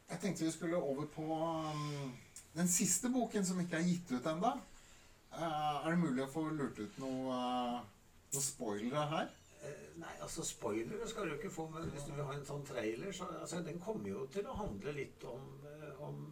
jeg 0.10 0.20
tenkte 0.22 0.46
vi 0.46 0.52
skulle 0.52 0.82
over 0.82 1.06
på 1.14 1.26
um, 1.34 2.14
den 2.56 2.68
siste 2.68 3.10
boken 3.14 3.46
som 3.46 3.60
ikke 3.62 3.78
er 3.78 3.86
gitt 3.86 4.12
ut 4.12 4.30
ennå. 4.32 4.56
Uh, 5.30 5.86
er 5.86 5.92
det 5.92 6.00
mulig 6.02 6.24
å 6.26 6.32
få 6.32 6.48
lurt 6.50 6.80
ut 6.82 6.98
noe, 7.02 7.36
uh, 7.36 8.16
noe 8.34 8.46
spoilere 8.46 9.06
her? 9.12 9.30
Uh, 9.60 9.86
nei, 10.02 10.16
altså 10.26 10.46
spoilere 10.48 11.08
skal 11.10 11.30
du 11.30 11.36
ikke 11.38 11.54
få. 11.54 11.68
Men 11.76 11.92
hvis 11.94 12.08
du 12.08 12.16
vil 12.16 12.26
ha 12.26 12.34
en 12.34 12.48
sånn 12.48 12.66
trailer, 12.66 13.12
så 13.14 13.30
altså, 13.38 13.62
den 13.66 13.78
kommer 13.84 14.10
jo 14.10 14.26
til 14.34 14.50
å 14.50 14.58
handle 14.58 14.96
litt 14.98 15.28
om, 15.30 15.46
eh, 15.70 16.02
om 16.08 16.24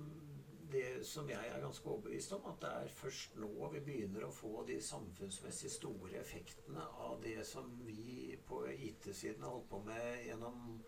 det 0.72 1.06
som 1.08 1.30
jeg 1.30 1.52
er 1.54 1.62
ganske 1.62 1.88
overbevist 1.88 2.34
om, 2.36 2.50
at 2.50 2.58
det 2.64 2.74
er 2.82 2.98
først 2.98 3.38
nå 3.40 3.70
vi 3.76 3.84
begynner 3.86 4.26
å 4.26 4.34
få 4.34 4.66
de 4.68 4.82
samfunnsmessig 4.84 5.70
store 5.72 6.18
effektene 6.20 6.84
av 7.06 7.22
det 7.24 7.38
som 7.48 7.70
vi 7.86 8.36
på 8.50 8.66
IT-siden 8.74 9.46
har 9.46 9.54
holdt 9.54 9.70
på 9.70 9.80
med 9.86 10.26
gjennom 10.26 10.82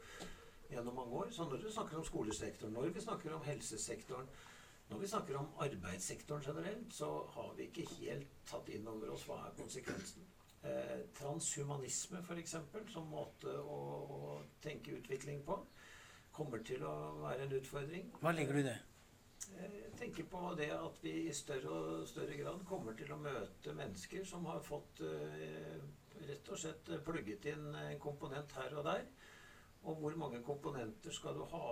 gjennom 0.69 0.95
mange 0.95 1.11
år. 1.23 1.31
Så 1.31 1.49
når 1.49 1.63
vi 1.65 1.71
snakker 1.71 1.97
om 1.97 2.05
skolesektoren, 2.05 2.73
når 2.73 2.89
vi 2.95 3.01
snakker 3.01 3.33
om 3.35 3.43
helsesektoren, 3.45 4.29
når 4.89 4.97
vi 4.97 5.07
snakker 5.07 5.37
om 5.37 5.49
arbeidssektoren 5.57 6.43
generelt, 6.45 6.93
så 6.93 7.09
har 7.35 7.53
vi 7.57 7.69
ikke 7.69 7.87
helt 7.99 8.27
tatt 8.49 8.69
inn 8.73 8.87
over 8.89 9.13
oss 9.13 9.25
hva 9.29 9.43
er 9.45 9.57
konsekvensen. 9.57 10.25
Eh, 10.63 11.03
transhumanisme, 11.15 12.19
f.eks., 12.23 12.55
som 12.91 13.11
måte 13.13 13.53
å, 13.61 13.77
å, 14.17 14.31
tenke 14.63 14.97
utvikling 14.97 15.43
på, 15.45 15.59
kommer 16.35 16.63
til 16.65 16.83
å 16.83 16.95
være 17.21 17.45
en 17.45 17.55
utfordring. 17.59 18.09
Hva 18.19 18.33
legger 18.33 18.57
du 18.57 18.63
i 18.63 18.65
det? 18.65 18.75
Eh, 19.53 19.77
jeg 19.83 19.93
tenker 20.01 20.27
på 20.33 20.41
det 20.57 20.71
at 20.75 20.99
vi 21.05 21.15
i 21.29 21.37
større 21.37 21.77
og 21.77 22.09
større 22.09 22.35
grad 22.41 22.65
kommer 22.67 22.97
til 22.97 23.13
å 23.13 23.21
møte 23.21 23.77
mennesker 23.77 24.25
som 24.27 24.49
har 24.49 24.65
fått 24.65 25.03
eh, 25.05 25.77
rett 26.27 26.51
og 26.51 26.59
slett 26.59 26.91
plugget 27.05 27.45
inn 27.53 27.69
en 27.69 28.01
komponent 28.01 28.57
her 28.57 28.73
og 28.81 28.89
der 28.89 29.05
og 29.83 29.95
hvor 29.95 30.15
mange 30.15 30.41
komponenter 30.43 31.11
skal 31.11 31.37
du 31.37 31.45
ha 31.53 31.67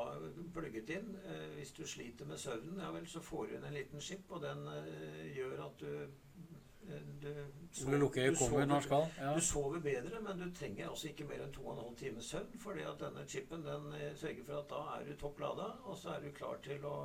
plugget 0.54 0.90
inn? 0.96 1.10
Eh, 1.26 1.50
hvis 1.58 1.74
du 1.76 1.84
sliter 1.88 2.26
med 2.26 2.38
søvnen, 2.38 2.80
ja 2.80 2.92
vel, 2.92 3.08
så 3.08 3.22
får 3.22 3.46
du 3.46 3.58
inn 3.58 3.68
en 3.68 3.76
liten 3.76 4.02
chip, 4.02 4.32
og 4.32 4.42
den 4.46 4.64
eh, 4.72 5.26
gjør 5.36 5.66
at 5.66 5.84
du 5.84 5.92
eh, 5.92 7.04
du, 7.22 7.28
sover, 7.76 7.98
du, 8.00 8.36
sover, 8.40 9.36
du 9.36 9.42
sover 9.44 9.84
bedre, 9.84 10.22
men 10.24 10.40
du 10.40 10.48
trenger 10.56 10.88
altså 10.88 11.10
ikke 11.12 11.28
mer 11.28 11.44
enn 11.44 11.54
2 11.54 11.76
12 11.82 11.98
timer 12.00 12.24
søvn. 12.24 12.58
fordi 12.64 12.88
at 12.88 13.00
denne 13.04 13.28
chipen 13.28 13.66
den 13.66 13.92
sørger 14.16 14.44
for 14.48 14.62
at 14.62 14.70
da 14.72 14.82
er 14.96 15.06
du 15.10 15.16
topp 15.20 15.40
lada, 15.44 15.70
og 15.84 15.98
så 15.98 16.16
er 16.16 16.24
du 16.24 16.32
klar 16.32 16.62
til 16.64 16.86
å 16.88 16.98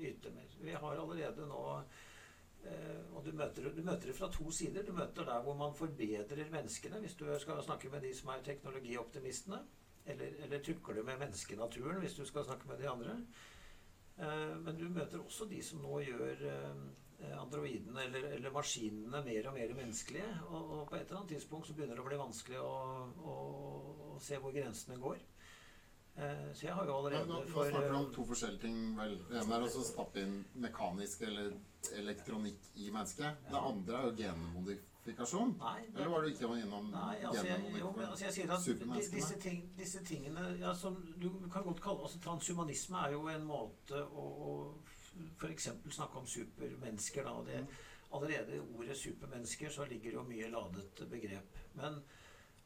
yte 0.00 0.32
mer. 0.32 0.56
Vi 0.64 0.72
har 0.72 0.96
allerede 1.04 1.48
nå 1.52 1.64
og 3.14 3.20
du 3.22 3.30
møter, 3.30 3.68
du 3.70 3.82
møter, 3.84 4.08
det 4.08 4.14
fra 4.16 4.26
to 4.32 4.50
sider. 4.50 4.82
Du 4.82 4.90
møter 4.92 5.22
der 5.24 5.42
hvor 5.44 5.54
man 5.54 5.74
forbedrer 5.74 6.48
menneskene, 6.50 6.98
hvis 6.98 7.14
du 7.14 7.28
skal 7.38 7.62
snakke 7.62 7.92
med 7.92 8.02
de 8.02 8.10
som 8.16 8.32
er 8.32 8.42
teknologioptimistene. 8.42 9.60
Eller, 10.06 10.36
eller 10.46 10.62
tukler 10.62 11.00
du 11.00 11.02
med 11.02 11.18
menneskenaturen, 11.18 11.98
hvis 12.02 12.14
du 12.14 12.24
skal 12.24 12.44
snakke 12.46 12.68
med 12.68 12.78
de 12.78 12.88
andre. 12.90 13.16
Eh, 14.18 14.54
men 14.62 14.78
du 14.78 14.86
møter 14.88 15.20
også 15.20 15.48
de 15.50 15.62
som 15.62 15.82
nå 15.82 16.00
gjør 16.06 16.44
eh, 16.50 16.84
androidene 17.40 18.04
eller, 18.04 18.28
eller, 18.36 18.52
maskinene 18.52 19.22
mer 19.24 19.48
og 19.50 19.56
mer 19.56 19.74
menneskelige. 19.74 20.28
Og, 20.48 20.70
og, 20.78 20.82
på 20.88 20.96
et 20.96 21.06
eller 21.06 21.22
annet 21.22 21.34
tidspunkt 21.34 21.66
så 21.68 21.74
begynner 21.74 21.98
det 21.98 22.04
å 22.04 22.10
bli 22.10 22.20
vanskelig 22.20 22.60
å, 22.62 22.76
å, 23.32 23.38
å 24.14 24.20
se 24.22 24.38
hvor 24.42 24.54
grensene 24.54 25.00
går. 25.02 25.18
Eh, 26.16 26.52
så 26.54 26.66
jeg 26.66 26.74
har 26.74 26.86
jo 26.88 26.96
allerede 26.96 27.28
Nå, 27.28 27.42
nå 27.44 27.64
snakker 27.70 27.90
du 27.90 27.96
om 27.98 28.06
eh, 28.06 28.12
to 28.14 28.26
forskjellige 28.30 28.62
ting. 28.62 28.76
vel. 28.96 29.16
Det 29.28 29.40
ene 29.42 29.58
er 29.58 29.64
å 29.66 29.86
stappe 29.90 30.22
inn 30.22 30.36
mekanisk 30.64 31.26
eller 31.28 31.52
elektronikk 32.00 32.70
i 32.80 32.90
mennesket. 32.90 33.42
Det 33.50 33.60
andre 33.60 33.98
er 33.98 34.06
jo 34.08 34.14
genmodifikasjon. 35.06 35.56
Nei, 35.58 35.80
det- 35.86 36.00
Eller 36.00 36.08
var 36.08 36.20
du 36.20 36.28
ikke 36.28 36.62
innom 36.62 36.90
Nei, 36.90 37.16
altså 37.22 37.46
jeg, 37.46 37.78
jo, 37.80 37.92
men, 37.92 38.04
altså 38.06 38.24
jeg 38.24 38.34
sier 38.34 38.52
at 38.52 39.12
disse, 39.12 39.38
ting, 39.38 39.72
disse 39.78 40.04
tingene 40.04 40.58
ja, 40.60 40.74
som 40.74 41.14
du 41.22 41.30
kan 41.52 41.62
godt 41.62 41.80
kalle 41.80 42.02
altså 42.02 42.20
Transhumanisme 42.20 42.96
er 42.96 43.12
jo 43.12 43.28
en 43.28 43.44
måte 43.44 44.02
å, 44.04 44.26
å 44.48 44.74
f.eks. 45.38 45.68
snakke 45.90 46.18
om 46.18 46.26
supermennesker. 46.26 47.24
Da, 47.24 47.42
det, 47.46 47.66
allerede 48.12 48.56
i 48.56 48.60
ordet 48.78 48.96
supermennesker 48.96 49.70
så 49.70 49.84
ligger 49.84 50.10
det 50.10 50.14
jo 50.14 50.22
mye 50.22 50.50
ladet 50.50 51.08
begrep. 51.10 51.56
Men 51.74 52.02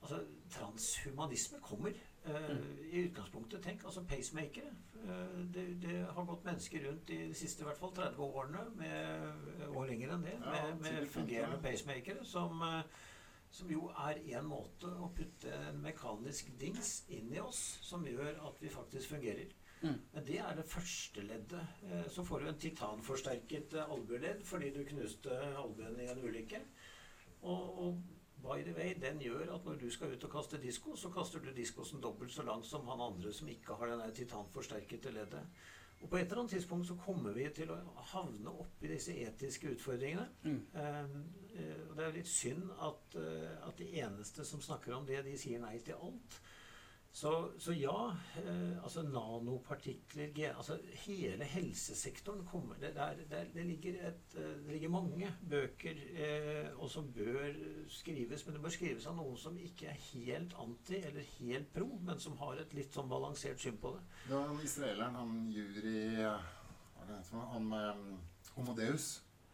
altså, 0.03 0.25
transhumanisme 0.51 1.61
kommer. 1.61 1.93
Eh, 2.27 2.51
I 2.93 3.05
utgangspunktet, 3.09 3.63
tenk, 3.63 3.85
altså 3.85 4.05
pacemakere. 4.09 4.73
Eh, 5.01 5.39
det, 5.55 5.67
det 5.83 6.01
har 6.15 6.27
gått 6.29 6.45
mennesker 6.45 6.85
rundt 6.89 7.11
i 7.11 7.23
de 7.29 7.35
siste 7.35 7.65
i 7.65 7.69
hvert 7.69 7.81
fall 7.81 7.95
30 7.97 8.27
årene, 8.27 8.67
med, 8.77 9.71
og 9.71 9.87
lenger 9.89 10.17
enn 10.17 10.27
det, 10.27 10.37
med, 10.45 10.75
med 10.83 11.09
fungerende 11.09 11.61
50, 11.61 11.65
pacemakere 11.69 12.27
som 12.29 12.63
eh, 12.67 13.01
som 13.51 13.71
jo 13.71 13.89
er 13.99 14.21
en 14.39 14.47
måte 14.47 14.87
å 15.03 15.09
putte 15.15 15.51
en 15.71 15.81
mekanisk 15.83 16.53
dings 16.61 17.01
inn 17.11 17.33
i 17.35 17.41
oss 17.43 17.81
som 17.83 18.05
gjør 18.07 18.39
at 18.47 18.63
vi 18.63 18.71
faktisk 18.71 19.17
fungerer. 19.17 19.51
Mm. 19.81 19.97
Men 20.13 20.27
det 20.27 20.39
er 20.45 20.55
det 20.57 20.69
første 20.69 21.25
leddet. 21.25 21.83
Eh, 21.89 22.07
Så 22.09 22.25
får 22.25 22.41
du 22.41 22.49
en 22.49 22.61
titanforsterket 22.63 23.75
eh, 23.75 23.93
albueledd 23.95 24.45
fordi 24.47 24.71
du 24.71 24.85
knuste 24.85 25.41
albuen 25.57 25.99
i 26.01 26.09
en 26.13 26.23
ulykke. 26.23 26.61
Og, 27.43 27.79
og 27.87 28.03
by 28.43 28.63
the 28.67 28.75
way, 28.77 28.95
den 29.01 29.21
gjør 29.23 29.55
at 29.55 29.65
når 29.65 29.77
du 29.81 29.91
skal 29.91 30.15
ut 30.15 30.25
og 30.25 30.33
kaste 30.33 30.61
disko, 30.63 30.97
så 30.97 31.11
kaster 31.15 31.43
du 31.43 31.51
diskosen 31.57 32.01
dobbelt 32.03 32.33
så 32.33 32.43
langt 32.47 32.67
som 32.67 32.89
han 32.89 33.05
andre 33.11 33.33
som 33.33 33.49
ikke 33.49 33.77
har 33.79 33.93
den 33.93 34.15
titanforsterkede 34.15 35.13
leddet. 35.13 35.45
Og 36.01 36.09
på 36.09 36.17
et 36.17 36.23
eller 36.23 36.39
annet 36.39 36.51
tidspunkt 36.51 36.87
så 36.89 36.95
kommer 36.97 37.35
vi 37.37 37.45
til 37.55 37.71
å 37.75 37.77
havne 38.15 38.53
oppi 38.63 38.89
disse 38.89 39.13
etiske 39.21 39.75
utfordringene. 39.75 40.29
Mm. 40.43 40.63
Eh, 40.75 41.01
eh, 41.61 41.83
og 41.91 41.97
det 41.99 42.07
er 42.07 42.15
litt 42.15 42.31
synd 42.31 42.71
at, 42.87 43.19
eh, 43.21 43.69
at 43.69 43.77
de 43.79 43.91
eneste 44.01 44.47
som 44.49 44.63
snakker 44.65 44.97
om 44.97 45.05
det, 45.07 45.21
de 45.27 45.37
sier 45.39 45.61
nei 45.61 45.77
til 45.85 46.01
alt. 46.01 46.41
Så, 47.13 47.51
så 47.59 47.73
ja, 47.75 48.13
eh, 48.39 48.83
altså 48.85 49.03
nanopartikler 49.03 50.31
altså 50.53 50.77
Hele 51.03 51.45
helsesektoren 51.45 52.45
kommer 52.47 52.75
Det, 52.79 52.93
det, 52.95 53.03
er, 53.03 53.17
det, 53.51 53.61
er, 53.61 53.65
ligger, 53.67 53.97
et, 54.09 54.37
eh, 54.39 54.53
det 54.63 54.77
ligger 54.77 54.93
mange 54.95 55.33
bøker 55.51 55.99
eh, 56.15 56.69
og 56.77 56.91
som 56.91 57.11
bør 57.13 57.51
skrives, 57.89 58.47
men 58.47 58.55
det 58.55 58.63
bør 58.63 58.75
skrives 58.77 59.09
av 59.11 59.19
noen 59.19 59.37
som 59.37 59.59
ikke 59.59 59.91
er 59.91 59.99
helt 60.13 60.55
anti 60.63 61.01
eller 61.03 61.27
helt 61.41 61.73
pro, 61.75 61.89
men 62.07 62.23
som 62.23 62.39
har 62.39 62.63
et 62.63 62.79
litt 62.79 62.95
sånn 62.95 63.11
balansert 63.11 63.59
syn 63.61 63.81
på 63.83 63.97
det. 63.97 64.05
Det 64.29 64.37
var 64.37 64.47
han 64.47 64.63
israeleren, 64.65 65.19
han 65.19 65.35
jury 65.51 65.97
Hva 66.15 66.39
det 67.09 67.11
han 67.11 67.17
heter? 67.17 67.51
Han 67.57 67.69
med 67.73 67.91
um, 67.91 68.23
Homodeus, 68.55 69.11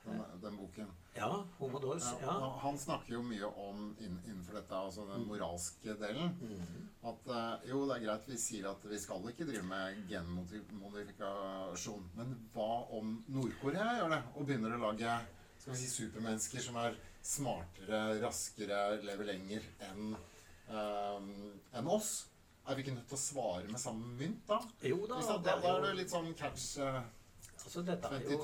den, 0.07 0.23
den 0.43 0.57
boken. 0.61 0.91
Ja, 1.17 1.31
homodors. 1.59 2.09
Ja. 2.23 2.35
Han 2.63 2.79
snakker 2.79 3.17
jo 3.17 3.23
mye 3.25 3.49
om 3.49 3.89
innenfor 4.01 4.59
dette, 4.59 4.77
altså 4.77 5.07
den 5.09 5.25
moralske 5.29 5.97
delen. 6.01 6.35
Mhm. 6.41 6.85
At 7.07 7.29
eh, 7.31 7.69
jo, 7.71 7.85
det 7.87 7.97
er 7.97 8.05
greit 8.07 8.29
vi 8.29 8.39
sier 8.41 8.69
at 8.71 8.85
vi 8.91 8.99
skal 8.99 9.27
ikke 9.31 9.47
drive 9.49 9.65
med 9.67 10.05
genmodifikasjon. 10.11 12.09
Men 12.19 12.37
hva 12.55 12.71
om 12.99 13.19
Nord-Korea 13.31 13.99
gjør 14.01 14.15
det 14.17 14.23
og 14.35 14.47
begynner 14.49 14.77
å 14.77 14.85
lage 14.89 15.19
skal 15.57 15.75
vi 15.75 15.81
si, 15.81 15.91
supermennesker 15.91 16.63
som 16.63 16.77
er 16.79 16.97
smartere, 17.27 18.01
raskere, 18.23 18.81
lever 19.03 19.31
lenger 19.33 19.65
enn 19.89 20.15
um, 20.15 21.31
en 21.75 21.89
oss? 21.91 22.27
Er 22.67 22.75
vi 22.75 22.83
ikke 22.83 22.97
nødt 22.97 23.07
til 23.11 23.19
å 23.19 23.23
svare 23.23 23.67
med 23.71 23.79
samme 23.79 24.13
mynt 24.19 24.43
da? 24.49 24.59
Jo 24.83 25.05
da, 25.07 25.21
det 25.23 25.43
Da, 25.47 25.57
er 25.73 25.85
det 25.85 25.93
litt 26.01 26.11
sånn 26.11 26.33
catch 26.39 26.81
eh, 26.83 27.01
Altså, 27.67 27.83
dette 27.83 28.11
er 28.15 28.23
jo, 28.31 28.37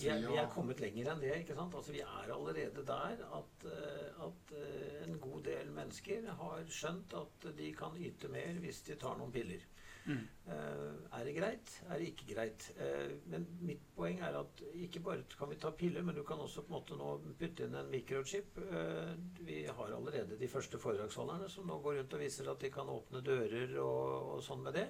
vi, 0.00 0.06
er, 0.08 0.22
vi 0.24 0.38
er 0.40 0.46
kommet 0.48 0.78
lenger 0.80 1.10
enn 1.12 1.20
det. 1.20 1.34
ikke 1.42 1.56
sant? 1.58 1.74
Altså, 1.76 1.92
Vi 1.92 2.00
er 2.00 2.30
allerede 2.32 2.84
der 2.88 3.26
at, 3.36 3.66
eh, 3.68 4.22
at 4.24 4.54
eh, 4.56 5.02
en 5.04 5.18
god 5.20 5.42
del 5.50 5.74
mennesker 5.76 6.30
har 6.38 6.62
skjønt 6.72 7.12
at 7.20 7.50
de 7.58 7.68
kan 7.76 7.98
yte 8.00 8.32
mer 8.32 8.56
hvis 8.64 8.80
de 8.88 8.96
tar 9.02 9.20
noen 9.20 9.34
piller. 9.34 9.66
Mm. 10.06 10.24
Eh, 10.46 11.20
er 11.20 11.24
det 11.28 11.36
greit? 11.36 11.72
Er 11.90 12.00
det 12.00 12.08
ikke 12.14 12.28
greit? 12.32 12.70
Eh, 12.80 13.12
men 13.30 13.46
mitt 13.60 13.82
poeng 13.96 14.22
er 14.24 14.38
at 14.40 14.62
ikke 14.72 15.02
bare 15.04 15.28
kan 15.36 15.50
vi 15.52 15.58
ta 15.60 15.70
piller, 15.76 16.02
men 16.02 16.16
du 16.16 16.22
kan 16.24 16.40
også 16.40 16.64
på 16.64 16.72
en 16.72 16.78
måte 16.78 16.96
nå 16.96 17.12
putte 17.38 17.66
inn 17.66 17.76
en 17.76 17.90
mikrochip. 17.92 18.58
Eh, 18.64 19.12
vi 19.44 19.64
har 19.68 19.96
allerede 19.96 20.40
de 20.40 20.48
første 20.48 20.80
foredragsholderne 20.80 21.52
som 21.52 21.68
nå 21.68 21.78
går 21.84 22.00
rundt 22.00 22.16
og 22.16 22.24
viser 22.24 22.48
at 22.50 22.64
de 22.64 22.72
kan 22.72 22.88
åpne 22.88 23.20
dører 23.28 23.76
og, 23.84 24.38
og 24.38 24.46
sånn 24.46 24.64
med 24.64 24.80
det. 24.80 24.88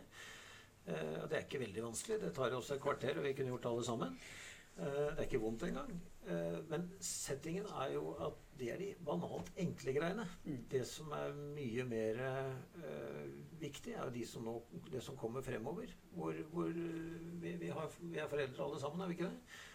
Eh, 0.90 1.16
og 1.22 1.26
det 1.30 1.38
er 1.38 1.46
ikke 1.46 1.64
veldig 1.64 1.84
vanskelig. 1.88 2.20
Det 2.22 2.32
tar 2.36 2.56
også 2.56 2.76
et 2.76 2.82
kvarter, 2.82 3.18
og 3.18 3.26
vi 3.26 3.34
kunne 3.36 3.52
gjort 3.54 3.68
alle 3.70 3.84
sammen. 3.86 4.16
Eh, 4.80 4.84
det 4.84 5.16
er 5.18 5.28
ikke 5.28 5.42
vondt 5.42 5.66
engang. 5.68 5.92
Eh, 6.26 6.58
men 6.70 6.86
settingen 7.04 7.66
er 7.82 7.94
jo 7.94 8.12
at 8.26 8.44
det 8.60 8.72
er 8.72 8.82
de 8.82 8.90
banalt 9.06 9.50
enkle 9.56 9.94
greiene. 9.96 10.26
Det 10.70 10.82
som 10.88 11.12
er 11.16 11.32
mye 11.56 11.86
mer 11.88 12.20
viktig, 13.60 13.94
er 13.94 14.04
jo 14.04 14.12
de 14.14 14.26
som 14.28 14.44
nå, 14.44 14.58
det 14.92 15.02
som 15.04 15.16
kommer 15.16 15.42
fremover. 15.42 15.94
Hvor, 16.12 16.36
hvor 16.52 16.68
vi, 16.74 17.56
vi, 17.56 17.68
har, 17.68 17.90
vi 18.00 18.18
er 18.18 18.28
foreldre 18.28 18.64
alle 18.64 18.80
sammen, 18.80 19.00
er 19.00 19.12
vi 19.12 19.18
ikke 19.18 19.30
det? 19.30 19.66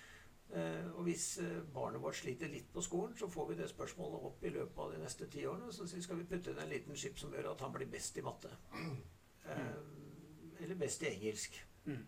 Og 0.93 1.01
hvis 1.07 1.39
barnet 1.73 2.03
vårt 2.03 2.19
sliter 2.19 2.51
litt 2.51 2.67
på 2.71 2.83
skolen, 2.85 3.15
så 3.17 3.25
får 3.27 3.47
vi 3.49 3.57
det 3.57 3.71
spørsmålet 3.71 4.27
opp 4.29 4.45
i 4.45 4.53
løpet 4.53 4.83
av 4.83 4.93
de 4.93 5.01
neste 5.01 5.25
ti 5.33 5.47
årene. 5.49 5.73
Så 5.73 5.89
skal 5.89 6.21
vi 6.21 6.29
putte 6.29 6.53
inn 6.53 6.61
en 6.61 6.69
liten 6.69 6.95
skip 6.95 7.17
som 7.17 7.33
gjør 7.33 7.49
at 7.55 7.65
han 7.65 7.73
blir 7.73 7.89
best 7.89 8.21
i 8.21 8.25
matte. 8.25 8.53
Eh, 9.45 10.04
eller 10.61 10.75
best 10.75 11.03
i 11.03 11.11
engelsk. 11.13 11.57
Mm. 11.85 12.03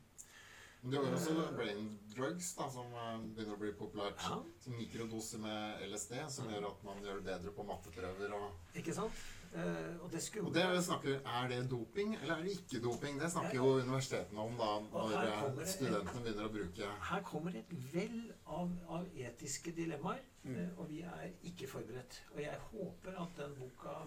Du 0.82 0.98
har 0.98 1.14
også 1.14 1.34
brain 1.58 1.88
drugs, 2.16 2.54
da, 2.56 2.68
som 2.72 2.92
eh, 2.94 3.16
begynner 3.36 3.58
å 3.58 3.62
bli 3.62 3.72
populært. 3.76 4.22
Ja. 4.24 4.38
Som 4.64 4.78
mikrodoser 4.78 5.42
med 5.44 5.82
LSD, 5.90 6.20
som 6.32 6.52
gjør 6.54 6.70
at 6.70 6.86
man 6.86 7.02
gjør 7.04 7.20
det 7.20 7.26
bedre 7.32 7.54
på 7.56 7.66
matteprøver. 7.68 8.36
Og, 8.38 8.78
Ikke 8.78 8.94
sant? 8.96 9.26
Eh, 9.56 9.96
og 10.04 10.12
det 10.12 10.22
og 10.42 10.54
det 10.54 10.64
det 10.76 10.84
snakker, 10.84 11.20
Er 11.26 11.48
det 11.48 11.70
doping, 11.72 12.16
eller 12.22 12.36
er 12.36 12.44
det 12.44 12.52
ikke 12.60 12.82
doping? 12.84 13.20
Det 13.20 13.32
snakker 13.32 13.56
jo 13.56 13.70
universitetene 13.80 14.40
om 14.44 14.58
da, 14.60 14.72
når 14.92 15.16
eh, 15.24 15.56
det- 15.58 15.68
studentene 15.72 16.24
begynner 16.24 16.46
å 16.50 16.54
bruke 16.54 16.90
Her 17.10 17.22
kommer 17.24 17.56
et 17.56 17.72
vell 17.94 18.34
av, 18.46 18.72
av 18.90 19.06
etiske 19.16 19.72
dilemmaer, 19.72 20.22
eh, 20.46 20.70
og 20.78 20.90
vi 20.90 21.02
er 21.02 21.32
ikke 21.44 21.68
forberedt. 21.68 22.22
Og 22.36 22.42
jeg 22.42 22.60
håper 22.72 23.22
at 23.24 23.36
den 23.38 23.56
boka 23.56 23.98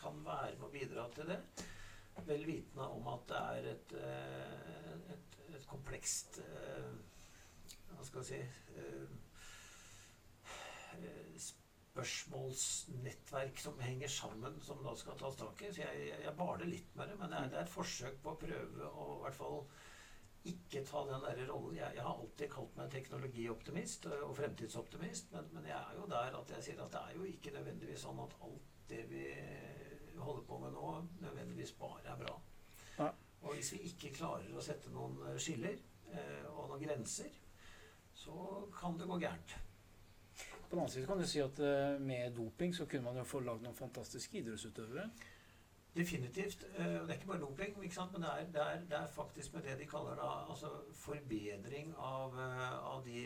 kan 0.00 0.24
være 0.24 0.56
med 0.58 0.68
å 0.68 0.72
bidra 0.72 1.08
til 1.14 1.26
det. 1.32 1.40
Vel 2.26 2.44
vitende 2.46 2.86
om 2.88 3.08
at 3.12 3.28
det 3.30 3.40
er 3.40 3.68
et, 3.72 3.94
eh, 3.98 5.12
et, 5.14 5.38
et 5.56 5.66
komplekst 5.70 6.40
eh, 6.44 6.90
Hva 7.94 8.04
skal 8.06 8.20
jeg 8.20 8.28
si 8.30 8.40
eh, 8.80 9.08
Spørsmålsnettverk 11.90 13.58
som 13.58 13.80
henger 13.82 14.08
sammen, 14.08 14.60
som 14.62 14.78
da 14.84 14.92
skal 14.96 15.16
tas 15.18 15.36
tak 15.36 15.62
i. 15.66 15.72
Så 15.74 15.82
jeg, 15.82 16.10
jeg, 16.22 16.34
baler 16.38 16.68
litt 16.70 16.92
med 16.96 17.10
det, 17.10 17.16
men 17.18 17.32
det 17.32 17.38
er, 17.40 17.48
det 17.50 17.58
er 17.58 17.66
et 17.66 17.72
forsøk 17.72 18.20
på 18.22 18.30
å 18.30 18.38
prøve 18.40 18.90
å 18.90 19.06
i 19.16 19.22
hvert 19.24 19.38
fall 19.40 19.58
ikke 20.50 20.84
ta 20.86 21.02
den 21.08 21.24
der 21.26 21.42
rollen. 21.50 21.76
Jeg, 21.76 21.96
jeg 21.96 22.04
har 22.06 22.14
alltid 22.14 22.52
kalt 22.52 22.78
meg 22.78 22.92
teknologioptimist 22.94 24.06
og 24.12 24.36
fremtidsoptimist, 24.38 25.32
men, 25.34 25.50
men 25.56 25.68
jeg 25.68 25.76
er 25.76 25.98
jo 25.98 26.06
der 26.14 26.38
at 26.40 26.54
jeg 26.56 26.68
sier 26.68 26.84
at 26.84 26.94
det 26.94 27.02
er 27.02 27.18
jo 27.18 27.26
ikke 27.28 27.54
nødvendigvis 27.58 28.06
sånn 28.06 28.22
at 28.22 28.38
alt 28.46 28.70
det 28.90 29.02
vi 29.10 29.26
holder 30.24 30.46
på 30.48 30.58
med 30.62 30.74
nå, 30.76 30.92
nødvendigvis 31.24 31.72
bare 31.80 32.12
er 32.12 32.20
bra. 32.20 32.36
Ja. 32.98 33.10
Og 33.42 33.54
hvis 33.54 33.72
vi 33.72 33.82
ikke 33.88 34.12
klarer 34.20 34.52
å 34.56 34.64
sette 34.64 34.92
noen 34.92 35.18
skiller 35.40 35.76
eh, 36.12 36.46
og 36.52 36.68
noen 36.68 36.84
grenser, 36.84 37.32
så 38.14 38.36
kan 38.76 38.98
det 39.00 39.08
gå 39.08 39.18
gærent. 39.22 39.56
På 40.70 40.76
den 40.76 40.82
annen 40.84 40.92
side 40.92 41.06
kan 41.08 41.18
du 41.18 41.26
si 41.26 41.40
at 41.42 41.60
eh, 41.64 41.96
med 41.98 42.36
doping 42.36 42.74
så 42.76 42.86
kunne 42.86 43.08
man 43.08 43.16
jo 43.18 43.26
få 43.26 43.40
lagd 43.42 43.64
noen 43.64 43.78
fantastiske 43.78 44.38
idrettsutøvere. 44.42 45.08
Definitivt. 45.96 46.64
Eh, 46.78 46.84
og 47.00 47.08
Det 47.08 47.10
er 47.10 47.18
ikke 47.18 47.26
bare 47.26 47.40
doping, 47.40 47.84
ikke 47.84 47.94
sant? 47.94 48.12
men 48.12 48.22
det 48.22 48.30
er, 48.30 48.44
det, 48.54 48.60
er, 48.62 48.78
det 48.90 48.96
er 48.98 49.06
faktisk 49.14 49.54
med 49.54 49.62
det 49.62 49.78
de 49.80 49.86
kaller 49.90 50.14
da, 50.14 50.28
altså 50.50 50.66
forbedring 50.94 51.94
av, 51.98 52.36
eh, 52.38 52.94
av 52.94 53.00
de 53.04 53.24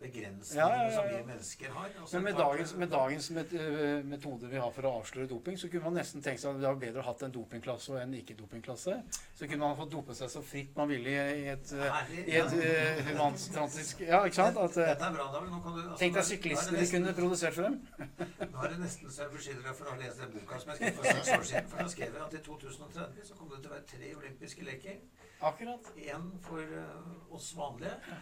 begrensningene 0.00 0.62
Ja, 0.62 0.68
ja, 0.76 0.82
ja, 0.88 0.94
som 0.96 1.04
vi 1.10 1.26
mennesker 1.26 1.70
har. 1.70 1.90
Altså, 2.00 2.16
Men 2.16 2.24
med 2.24 2.34
klart, 2.34 2.46
dagens, 2.46 2.74
med 2.76 2.88
dagens 2.88 3.30
eh, 3.30 4.04
metoder 4.04 4.48
vi 4.48 4.56
har 4.56 4.70
for 4.70 4.88
å 4.88 4.94
avsløre 5.00 5.28
doping, 5.28 5.58
så 5.60 5.68
kunne 5.68 5.84
man 5.90 5.98
nesten 6.00 6.24
tenke 6.24 6.40
seg 6.40 6.54
at 6.54 6.62
det 6.62 6.68
var 6.70 6.80
bedre 6.86 7.04
å 7.04 7.06
hatt 7.10 7.26
en 7.28 7.36
dopingklasse 7.36 7.92
og 7.92 8.00
en 8.00 8.16
ikke-dopingklasse. 8.22 8.96
Så 9.36 9.50
kunne 9.50 9.62
man 9.66 9.76
fått 9.76 9.92
dope 9.92 10.16
seg 10.16 10.32
så 10.32 10.42
fritt 10.42 10.72
man 10.76 10.88
ville 10.88 11.12
i 11.12 11.46
et, 11.52 11.74
Herlig, 11.76 12.24
i 12.24 12.38
et 12.40 12.56
ja. 12.56 12.72
eh, 12.72 13.04
humanitrantisk 13.10 14.00
Ja, 14.06 14.22
ikke 14.24 14.40
sant? 14.40 14.56
At, 14.56 14.74
Dette 14.80 15.10
er 15.10 15.18
bra, 15.18 15.28
kan 15.34 15.76
du, 15.76 15.82
altså, 15.82 16.00
Tenk 16.00 16.16
deg 16.16 16.28
syklistene 16.30 16.80
de 16.80 16.88
kunne 16.94 17.14
produsert 17.20 17.54
for 17.60 17.68
dem. 17.68 17.78
Nå 18.40 18.64
er 18.64 18.72
det 18.72 18.80
nesten 18.80 19.12
så 19.12 19.26
jeg 19.26 19.34
beskylder 19.36 19.68
deg 19.68 19.76
for 19.76 19.92
å 19.92 19.98
lese 20.00 20.22
den 20.24 20.32
boka 20.38 20.62
som 20.62 20.72
jeg 20.72 20.80
skrev 20.80 20.96
for 20.96 21.12
seks 21.12 21.32
år 21.36 21.46
siden. 21.50 21.70
For 21.72 21.82
da 21.82 21.92
skrev 21.92 22.05
jeg 22.14 22.24
at 22.26 22.38
i 22.38 22.42
2030 22.44 23.26
så 23.26 23.34
kommer 23.34 23.56
det 23.56 23.64
til 23.64 23.70
å 23.70 23.74
være 23.74 23.90
tre 23.90 24.14
olympiske 24.16 24.64
leker. 24.64 25.04
Akkurat. 25.40 25.92
Én 25.96 26.30
for 26.42 26.62
eh, 26.62 27.12
oss 27.34 27.52
vanlige. 27.56 28.16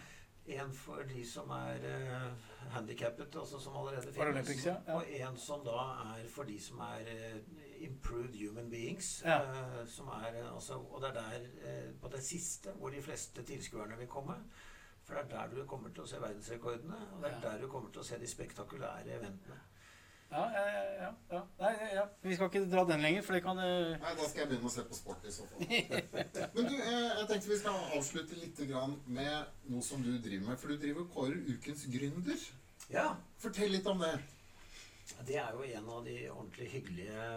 En 0.45 0.73
for 0.77 1.01
de 1.09 1.23
som 1.25 1.49
er 1.49 1.81
uh, 1.89 2.49
handikappet, 2.69 3.35
altså 3.35 3.57
som 3.59 3.77
allerede 3.79 4.11
finnes. 4.13 4.65
Ja, 4.65 4.75
ja. 4.87 4.97
Og 4.99 5.07
en 5.09 5.37
som 5.41 5.63
da 5.65 5.79
er 6.13 6.27
for 6.29 6.45
de 6.45 6.59
som 6.61 6.83
er 6.85 7.09
uh, 7.09 7.63
Improved 7.81 8.37
Human 8.37 8.69
Beings. 8.69 9.23
Ja. 9.25 9.39
Uh, 9.41 9.79
som 9.89 10.11
er, 10.13 10.37
altså, 10.53 10.77
og 10.77 11.01
det 11.01 11.09
er 11.09 11.17
der, 11.17 11.91
på 12.01 12.11
det 12.13 12.21
siste, 12.23 12.75
hvor 12.77 12.93
de 12.93 13.01
fleste 13.01 13.43
tilskuerne 13.43 13.97
vil 13.97 14.07
komme. 14.07 14.37
For 15.05 15.13
det 15.15 15.23
er 15.23 15.33
der 15.33 15.55
du 15.55 15.65
kommer 15.69 15.89
til 15.89 16.05
å 16.05 16.09
se 16.09 16.21
verdensrekordene, 16.21 17.01
og 17.15 17.23
det 17.23 17.31
er 17.31 17.41
der 17.41 17.61
du 17.61 17.67
kommer 17.69 17.89
til 17.93 18.01
å 18.01 18.05
se 18.05 18.17
de 18.21 18.29
spektakulære 18.29 19.17
eventene. 19.17 19.57
Ja, 20.35 20.51
ja, 20.51 21.13
ja. 21.31 21.41
Nei, 21.59 21.71
ja. 21.95 22.03
Vi 22.21 22.35
skal 22.35 22.49
ikke 22.49 22.65
dra 22.67 22.83
den 22.89 23.03
lenger, 23.05 23.23
for 23.23 23.37
det 23.37 23.41
kan 23.45 23.59
uh... 23.61 23.93
Nei, 23.95 24.15
da 24.19 24.25
skal 24.27 24.41
jeg 24.41 24.49
begynne 24.51 24.67
å 24.67 24.73
se 24.73 24.83
på 24.89 24.97
sport 24.97 25.23
i 25.23 25.31
så 25.31 25.45
fall. 25.47 25.61
Men 26.57 26.67
du, 26.67 26.73
eh, 26.75 27.05
jeg 27.21 27.27
tenkte 27.29 27.51
vi 27.53 27.59
skal 27.61 27.77
avslutte 27.95 28.39
litt 28.41 28.59
med 29.05 29.69
noe 29.71 29.85
som 29.85 30.03
du 30.03 30.11
driver 30.17 30.49
med. 30.49 30.59
For 30.59 30.73
du 30.73 30.81
driver 30.81 31.05
og 31.05 31.13
kårer 31.15 31.39
ukens 31.53 31.85
gründer. 31.93 32.43
Ja, 32.91 33.13
Fortell 33.39 33.71
litt 33.77 33.87
om 33.87 34.03
det. 34.03 34.11
Det 35.23 35.39
er 35.39 35.55
jo 35.55 35.63
en 35.63 35.89
av 35.95 36.03
de 36.03 36.17
ordentlig 36.33 36.67
hyggelige, 36.73 37.29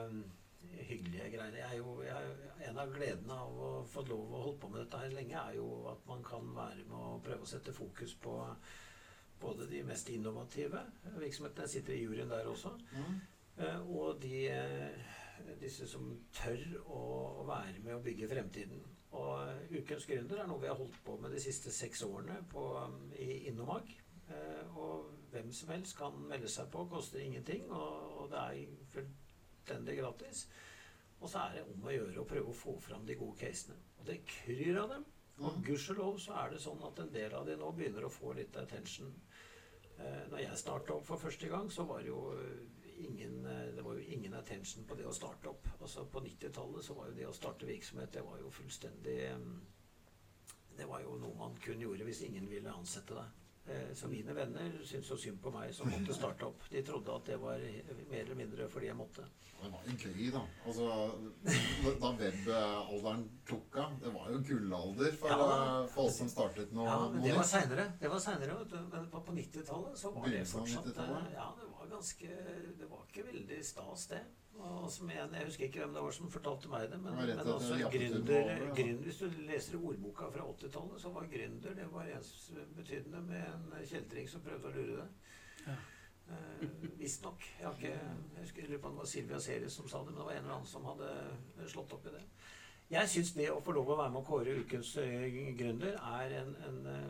hyggelige 0.90 1.30
greiene. 1.36 1.62
Jeg 1.62 1.70
er 1.70 1.78
jo, 1.78 1.94
jeg, 2.02 2.34
en 2.66 2.82
av 2.82 2.92
gledene 2.98 3.38
av 3.46 3.62
å 3.62 3.70
få 3.92 4.02
lov 4.10 4.26
å 4.34 4.42
holde 4.48 4.58
på 4.64 4.72
med 4.74 4.82
dette 4.82 5.04
her 5.04 5.14
lenge, 5.14 5.38
er 5.38 5.60
jo 5.60 5.70
at 5.92 6.02
man 6.10 6.26
kan 6.26 6.50
være 6.56 6.82
med 6.82 6.98
å 6.98 7.18
prøve 7.22 7.46
å 7.46 7.50
sette 7.54 7.76
fokus 7.76 8.18
på 8.26 8.40
både 9.40 9.66
de 9.70 9.82
mest 9.86 10.08
innovative 10.10 10.80
virksomhetene. 11.18 11.68
Sitter 11.68 11.92
i 11.94 12.02
juryen 12.04 12.30
der 12.30 12.46
også. 12.50 12.70
Mm. 12.92 13.20
eh, 13.58 13.90
Og 13.90 14.20
de, 14.22 14.48
eh, 14.48 15.14
disse 15.60 15.86
som 15.88 16.10
tør 16.32 16.62
å, 16.86 17.44
være 17.46 17.78
med 17.84 17.94
å 17.94 18.02
bygge 18.02 18.28
fremtiden. 18.28 18.82
Og 19.12 19.48
eh, 19.48 19.78
Ukens 19.80 20.06
gründer 20.06 20.42
er 20.42 20.46
noe 20.50 20.60
vi 20.60 20.68
har 20.68 20.76
holdt 20.76 20.98
på 21.04 21.16
med 21.20 21.30
de 21.32 21.40
siste 21.40 21.72
seks 21.72 22.02
årene 22.02 22.42
på, 22.52 22.64
i 23.18 23.46
Innomag. 23.48 23.88
Eh, 24.28 24.76
Og 24.76 25.10
hvem 25.32 25.52
som 25.52 25.68
helst 25.72 25.96
kan 25.96 26.12
melde 26.28 26.48
seg 26.48 26.70
på, 26.72 26.86
koster 26.88 27.20
ingenting, 27.20 27.70
og, 27.70 28.22
og 28.22 28.30
det 28.30 28.38
er 28.38 28.66
fullstendig 28.94 29.98
gratis. 29.98 30.46
Og 31.20 31.28
så 31.28 31.38
er 31.48 31.54
det 31.58 31.62
om 31.66 31.86
å 31.88 31.92
gjøre 31.92 32.20
å 32.22 32.26
prøve 32.28 32.52
å 32.52 32.54
få 32.56 32.76
fram 32.80 33.06
de 33.06 33.16
gode 33.18 33.36
casene. 33.40 33.74
Og 33.98 34.06
det 34.06 34.20
kryr 34.28 34.78
av 34.84 34.88
dem. 34.92 35.04
Og 35.38 35.52
Mhm. 35.52 35.62
gudskjelov 35.66 36.16
så 36.18 36.32
er 36.34 36.50
det 36.50 36.60
sånn 36.62 36.80
at 36.86 36.98
en 36.98 37.12
del 37.14 37.34
av 37.34 37.44
de 37.46 37.56
nå 37.56 37.72
begynner 37.72 38.02
å 38.06 38.10
få 38.10 38.32
litt 38.34 38.56
attention. 38.56 39.12
Eh, 39.98 40.24
når 40.30 40.38
jeg 40.44 40.58
starta 40.58 40.94
opp 40.94 41.06
for 41.06 41.20
første 41.20 41.48
gang, 41.50 41.72
så 41.72 41.84
var 41.88 42.02
det 42.02 42.12
jo 42.12 42.20
eh, 42.38 42.78
ingen, 43.04 43.46
eh, 43.46 43.74
det 43.76 43.84
var 43.84 43.94
jo 43.94 43.98
ingen 44.14 44.34
attention 44.34 44.84
på 44.84 44.94
det 44.98 45.06
å 45.06 45.14
starte 45.14 45.50
opp. 45.50 45.66
Altså 45.80 46.04
På 46.04 46.22
90-tallet 46.24 46.84
så 46.84 46.94
var 46.94 47.10
jo 47.10 47.18
det 47.18 47.26
å 47.28 47.34
starte 47.34 47.66
virksomhet 47.66 48.14
det 48.14 48.24
var 48.26 48.38
jo 48.42 48.50
fullstendig 48.50 49.18
eh, 49.26 49.50
Det 50.78 50.86
var 50.86 51.02
jo 51.02 51.16
noe 51.18 51.34
man 51.34 51.56
kun 51.62 51.80
gjorde 51.82 52.06
hvis 52.06 52.22
ingen 52.28 52.46
ville 52.50 52.70
ansette 52.70 53.16
deg. 53.18 53.47
Eh, 53.68 53.94
Så 53.94 54.08
mine 54.08 54.32
venner 54.34 54.70
syntes 54.84 55.10
jo 55.10 55.16
synd 55.16 55.40
på 55.42 55.50
meg 55.52 55.74
som 55.74 55.90
måtte 55.92 56.14
starte 56.16 56.46
opp. 56.46 56.62
De 56.70 56.80
trodde 56.82 57.14
at 57.14 57.24
det 57.28 57.36
var 57.40 57.58
mer 58.10 58.20
eller 58.22 58.34
mindre 58.38 58.68
fordi 58.72 58.86
jeg 58.86 58.96
måtte. 58.96 59.26
Det 59.58 59.70
var 59.72 59.82
jo 59.84 59.94
gøy, 59.98 60.30
da. 60.32 60.42
Altså, 60.64 60.86
da 62.00 62.12
webalderen 62.12 63.24
tok 63.48 63.76
av 63.82 63.96
Det 64.00 64.12
var 64.14 64.30
jo 64.30 64.38
gullalder 64.46 65.12
for, 65.18 65.28
Ja. 65.28 65.82
eh, 65.82 65.86
for 65.88 66.04
oss 66.08 66.16
som 66.18 66.28
startet 66.28 66.72
noe. 66.72 66.86
Ja, 66.86 67.08
men 67.08 67.22
det 67.22 67.34
var 67.34 67.42
seinere. 67.44 67.86
Det 68.00 68.08
var 68.10 68.18
senere. 68.20 68.58
Men 68.92 69.10
på, 69.10 69.20
på 69.26 69.32
90-tallet 69.34 69.98
så 69.98 70.12
var 70.14 70.28
det 70.28 70.46
fortsatt 70.46 70.84
90-tallet? 70.86 71.26
eh, 71.26 71.32
Ja, 71.34 71.48
det 71.60 71.68
var 71.72 71.86
ganske 71.90 72.28
Det 72.78 72.88
var 72.90 73.04
ikke 73.08 73.26
veldig 73.32 73.64
stas, 73.64 74.06
det. 74.08 74.20
Og 74.58 74.88
som 74.90 75.10
en, 75.10 75.34
Jeg 75.34 75.46
husker 75.46 75.68
ikke 75.68 75.84
hvem 75.84 75.92
det 75.94 76.02
var 76.02 76.14
som 76.16 76.30
fortalte 76.30 76.70
meg 76.72 76.88
det, 76.90 76.98
men, 77.02 77.14
Det 77.16 77.36
men 77.36 77.52
altså 77.52 77.76
gründer, 77.92 78.40
over, 78.40 78.50
ja. 78.50 78.72
gründer 78.74 79.04
Hvis 79.04 79.20
du 79.22 79.36
leser 79.46 79.78
ordboka 79.78 80.30
fra 80.34 80.46
80-tallet, 80.50 81.00
så 81.00 81.12
var 81.14 81.28
gründer 81.30 81.76
det 81.78 81.86
var 81.92 82.10
ensbetydende 82.16 83.22
med 83.28 83.46
en 83.46 83.86
kjeltring 83.86 84.28
som 84.28 84.42
prøvde 84.42 84.72
å 84.72 84.74
lure 84.74 84.98
deg. 84.98 85.30
Ja. 85.68 85.76
Eh, 86.28 86.66
Visstnok. 86.98 87.44
Jeg 87.60 87.66
har 87.66 87.74
ikke 87.78 87.94
Jeg 87.94 88.42
husker 88.42 88.62
jeg 88.62 88.70
lurer 88.70 88.82
på 88.82 88.88
om 88.90 88.98
det 88.98 89.04
var 89.04 89.12
Silvia 89.14 89.40
Seres 89.40 89.78
som 89.78 89.88
sa 89.88 90.02
det, 90.02 90.10
men 90.10 90.18
det 90.20 90.26
var 90.26 90.36
en 90.36 90.42
eller 90.42 90.56
annen 90.58 90.72
som 90.72 90.84
hadde 90.90 91.68
slått 91.70 91.92
opp 91.96 92.06
i 92.10 92.16
det. 92.18 92.24
Jeg 92.88 93.08
syns 93.12 93.34
det 93.36 93.50
å 93.52 93.60
få 93.60 93.72
lov 93.76 93.90
å 93.92 93.96
være 93.98 94.12
med 94.14 94.22
å 94.22 94.28
kåre 94.28 94.54
ukens 94.62 94.94
eh, 95.02 95.28
gründer 95.58 95.98
er 95.98 96.38
en, 96.40 96.54
en 96.68 96.78
eh, 96.88 97.08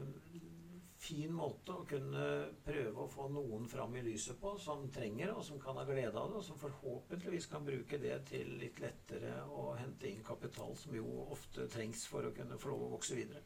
fin 1.08 1.32
måte 1.34 1.74
å 1.74 1.84
kunne 1.88 2.24
prøve 2.64 3.04
å 3.04 3.10
få 3.10 3.28
noen 3.32 3.66
fram 3.70 3.96
i 3.96 4.04
lyset 4.04 4.38
på 4.40 4.54
som 4.60 4.86
trenger 4.94 5.30
det, 5.30 5.34
og 5.34 5.44
som 5.46 5.60
kan 5.62 5.78
ha 5.80 5.84
glede 5.88 6.14
av 6.14 6.32
det, 6.32 6.40
og 6.40 6.46
som 6.46 6.60
forhåpentligvis 6.60 7.48
kan 7.52 7.66
bruke 7.66 8.00
det 8.02 8.16
til 8.30 8.56
litt 8.60 8.80
lettere 8.84 9.34
å 9.48 9.70
hente 9.78 10.10
inn 10.10 10.24
kapital, 10.26 10.74
som 10.76 10.96
jo 10.96 11.06
ofte 11.28 11.68
trengs 11.72 12.04
for 12.10 12.28
å 12.28 12.34
kunne 12.36 12.60
få 12.60 12.72
lov 12.74 12.88
å 12.88 12.92
vokse 12.96 13.16
videre. 13.18 13.44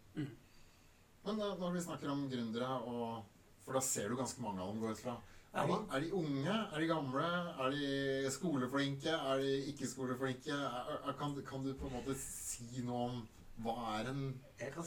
Men 1.26 1.38
eh, 1.38 1.58
når 1.60 1.76
vi 1.76 1.84
snakker 1.86 2.10
om 2.10 2.26
gründere, 2.30 2.72
og, 2.90 3.44
for 3.62 3.78
da 3.78 3.84
ser 3.86 4.10
du 4.10 4.18
ganske 4.18 4.42
mange 4.42 4.62
av 4.62 4.72
dem 4.72 4.82
gå 4.82 4.90
ut 4.90 5.04
fra 5.04 5.20
er 5.52 5.68
de, 5.68 5.74
er 5.92 6.00
de 6.00 6.12
unge? 6.16 6.52
Er 6.72 6.80
de 6.80 6.86
gamle? 6.88 7.24
Er 7.60 7.74
de 7.74 8.30
skoleflinke? 8.32 9.12
Er 9.12 9.42
de 9.42 9.50
ikke 9.68 9.88
skoleflinke? 9.90 10.54
Er, 10.56 10.94
er, 10.96 11.12
kan, 11.18 11.34
kan 11.44 11.66
du 11.66 11.74
på 11.76 11.90
en 11.90 11.96
måte 11.98 12.16
si 12.16 12.80
noe 12.86 13.02
om 13.10 13.18
hva 13.60 13.74
er 14.00 14.08
en, 14.10 14.22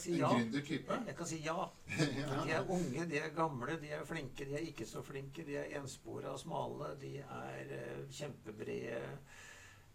si 0.00 0.12
en 0.16 0.18
ja. 0.18 0.28
gründertype? 0.34 0.98
Jeg 1.06 1.16
kan 1.16 1.28
si 1.28 1.38
ja. 1.46 1.56
De 1.86 2.52
er 2.52 2.70
unge, 2.70 3.06
de 3.08 3.18
er 3.20 3.34
gamle, 3.36 3.78
de 3.80 3.92
er 3.94 4.04
flinke, 4.08 4.44
de 4.48 4.56
er 4.58 4.66
ikke 4.66 4.86
så 4.88 5.02
flinke. 5.06 5.44
De 5.46 5.56
er 5.60 5.76
enspora, 5.80 6.34
smale, 6.38 6.94
de 7.00 7.16
er 7.22 7.72
eh, 7.78 8.02
kjempebrede. 8.10 9.00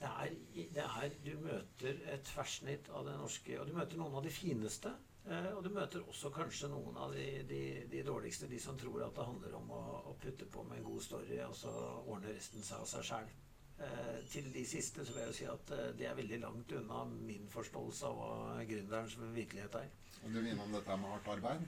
Det 0.01 0.09
er, 0.09 0.31
det 0.73 0.85
er 0.87 1.11
Du 1.21 1.35
møter 1.43 1.99
et 2.09 2.23
tverrsnitt 2.25 2.87
av 2.89 3.03
det 3.05 3.13
norske 3.19 3.59
Og 3.61 3.67
du 3.69 3.75
møter 3.75 3.99
noen 3.99 4.15
av 4.17 4.23
de 4.25 4.31
fineste. 4.33 4.95
eh, 5.27 5.51
og 5.51 5.61
du 5.63 5.69
møter 5.69 6.07
også 6.07 6.31
kanskje 6.33 6.71
noen 6.71 6.97
av 6.97 7.13
de, 7.13 7.43
de, 7.49 7.61
de 7.91 8.03
dårligste. 8.07 8.49
De 8.49 8.59
som 8.59 8.79
tror 8.79 9.03
at 9.05 9.15
det 9.19 9.27
handler 9.27 9.59
om 9.59 9.69
å, 9.77 9.83
å 10.09 10.17
putte 10.23 10.47
på 10.49 10.63
med 10.63 10.79
en 10.79 10.89
god 10.89 11.05
story, 11.05 11.37
og 11.45 11.55
så 11.59 11.75
ordner 12.07 12.33
resten 12.33 12.65
seg 12.65 12.81
av 12.81 12.89
seg 12.89 13.05
sjæl. 13.11 13.33
Eh, 13.81 14.29
til 14.29 14.53
de 14.53 14.65
siste 14.67 15.05
så 15.05 15.13
vil 15.13 15.21
jeg 15.23 15.31
jo 15.31 15.37
si 15.39 15.45
at 15.49 15.71
eh, 15.77 15.97
det 15.97 16.05
er 16.07 16.15
veldig 16.17 16.39
langt 16.43 16.71
unna 16.77 16.97
min 17.11 17.47
forståelse 17.49 18.05
av 18.05 18.13
hva 18.19 18.31
gründerens 18.69 19.15
virkelighet 19.21 19.75
er. 19.79 19.87
Og 20.21 20.27
du 20.33 20.37
er 20.41 20.47
innom 20.51 20.73
dette 20.75 20.97
med 21.01 21.09
hardt 21.15 21.31
arbeid? 21.35 21.59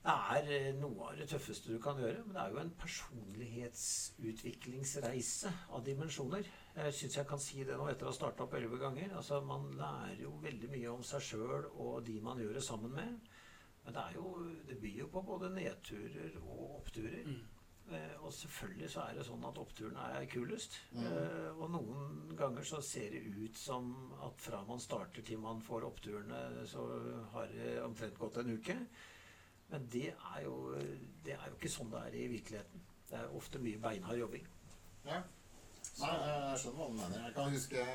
Det 0.00 0.14
er 0.34 0.42
eh, 0.56 0.78
noe 0.80 1.00
av 1.10 1.14
det 1.18 1.26
tøffeste 1.28 1.72
du 1.74 1.78
kan 1.84 1.96
gjøre, 2.00 2.20
men 2.24 2.34
det 2.36 2.42
er 2.42 2.50
jo 2.54 2.62
en 2.62 2.78
personlighetsutviklingsreise 2.80 5.48
av 5.76 5.80
dimensjoner. 5.84 6.44
Jeg 6.78 6.96
syns 6.96 7.16
jeg 7.18 7.26
kan 7.28 7.40
si 7.44 7.58
det 7.68 7.76
nå 7.76 7.84
etter 7.90 8.06
å 8.08 8.12
ha 8.12 8.16
starta 8.16 8.40
opp 8.46 8.54
elleve 8.56 8.78
ganger. 8.80 9.08
Altså, 9.20 9.34
Man 9.44 9.62
lærer 9.76 10.20
jo 10.24 10.32
veldig 10.40 10.68
mye 10.72 10.88
om 10.94 11.02
seg 11.04 11.20
sjøl 11.28 11.64
og 11.74 11.94
de 12.06 12.16
man 12.24 12.40
gjør 12.40 12.54
det 12.56 12.64
sammen 12.64 12.92
med. 12.96 13.10
Men 13.84 13.92
det, 13.96 14.00
er 14.00 14.12
jo, 14.16 14.24
det 14.68 14.76
byr 14.80 14.96
jo 15.02 15.08
på 15.12 15.20
både 15.28 15.46
nedturer 15.52 16.32
og 16.40 16.80
oppturer. 16.80 17.24
Eh, 17.28 17.44
og 18.20 18.32
selvfølgelig 18.34 18.90
så 18.92 19.04
er 19.04 19.16
det 19.18 19.24
sånn 19.26 19.46
at 19.48 19.58
oppturene 19.60 20.04
er 20.16 20.26
kulest. 20.30 20.76
Mm. 20.94 21.06
Eh, 21.06 21.48
og 21.56 21.72
noen 21.74 22.34
ganger 22.38 22.66
så 22.66 22.80
ser 22.84 23.14
det 23.14 23.22
ut 23.34 23.58
som 23.58 23.90
at 24.26 24.44
fra 24.44 24.62
man 24.68 24.82
starter 24.82 25.26
til 25.26 25.42
man 25.42 25.62
får 25.64 25.88
oppturene, 25.88 26.66
så 26.70 26.84
har 27.34 27.50
det 27.54 27.74
omtrent 27.84 28.20
gått 28.20 28.40
en 28.42 28.54
uke. 28.54 28.76
Men 29.70 29.86
det 29.92 30.08
er, 30.12 30.40
jo, 30.44 30.74
det 31.24 31.36
er 31.36 31.44
jo 31.46 31.58
ikke 31.58 31.70
sånn 31.70 31.92
det 31.92 32.00
er 32.06 32.16
i 32.18 32.30
virkeligheten. 32.32 32.88
Det 33.10 33.18
er 33.18 33.36
ofte 33.38 33.60
mye 33.62 33.78
beinhard 33.82 34.18
jobbing. 34.18 34.46
Ja. 35.06 35.20
Nei, 36.00 36.10
jeg 36.16 36.58
skjønner 36.62 36.78
hva 36.78 36.88
du 36.90 36.98
mener. 36.98 37.22
Jeg 37.26 37.36
kan 37.36 37.54
huske 37.54 37.86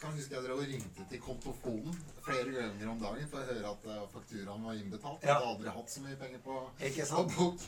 kan 0.00 0.12
huske 0.16 0.34
jeg 0.36 0.44
drev 0.44 0.60
og 0.60 0.68
ringte 0.70 1.04
til 1.10 1.20
kontofonen 1.24 1.96
flere 2.24 2.52
ganger 2.54 2.90
om 2.92 3.00
dagen 3.02 3.28
for 3.30 3.40
å 3.42 3.48
høre 3.48 3.72
at 3.72 3.88
eh, 3.94 4.04
fakturaen 4.12 4.64
var 4.68 4.78
innbetalt. 4.78 5.22
Jeg 5.24 5.34
hadde 5.34 5.50
aldri 5.54 5.74
hatt 5.74 5.90
så 5.94 6.04
mye 6.04 6.18
penger 6.20 6.42
på, 6.44 6.58
Ikke 6.88 7.06
på 7.10 7.24
bok. 7.34 7.66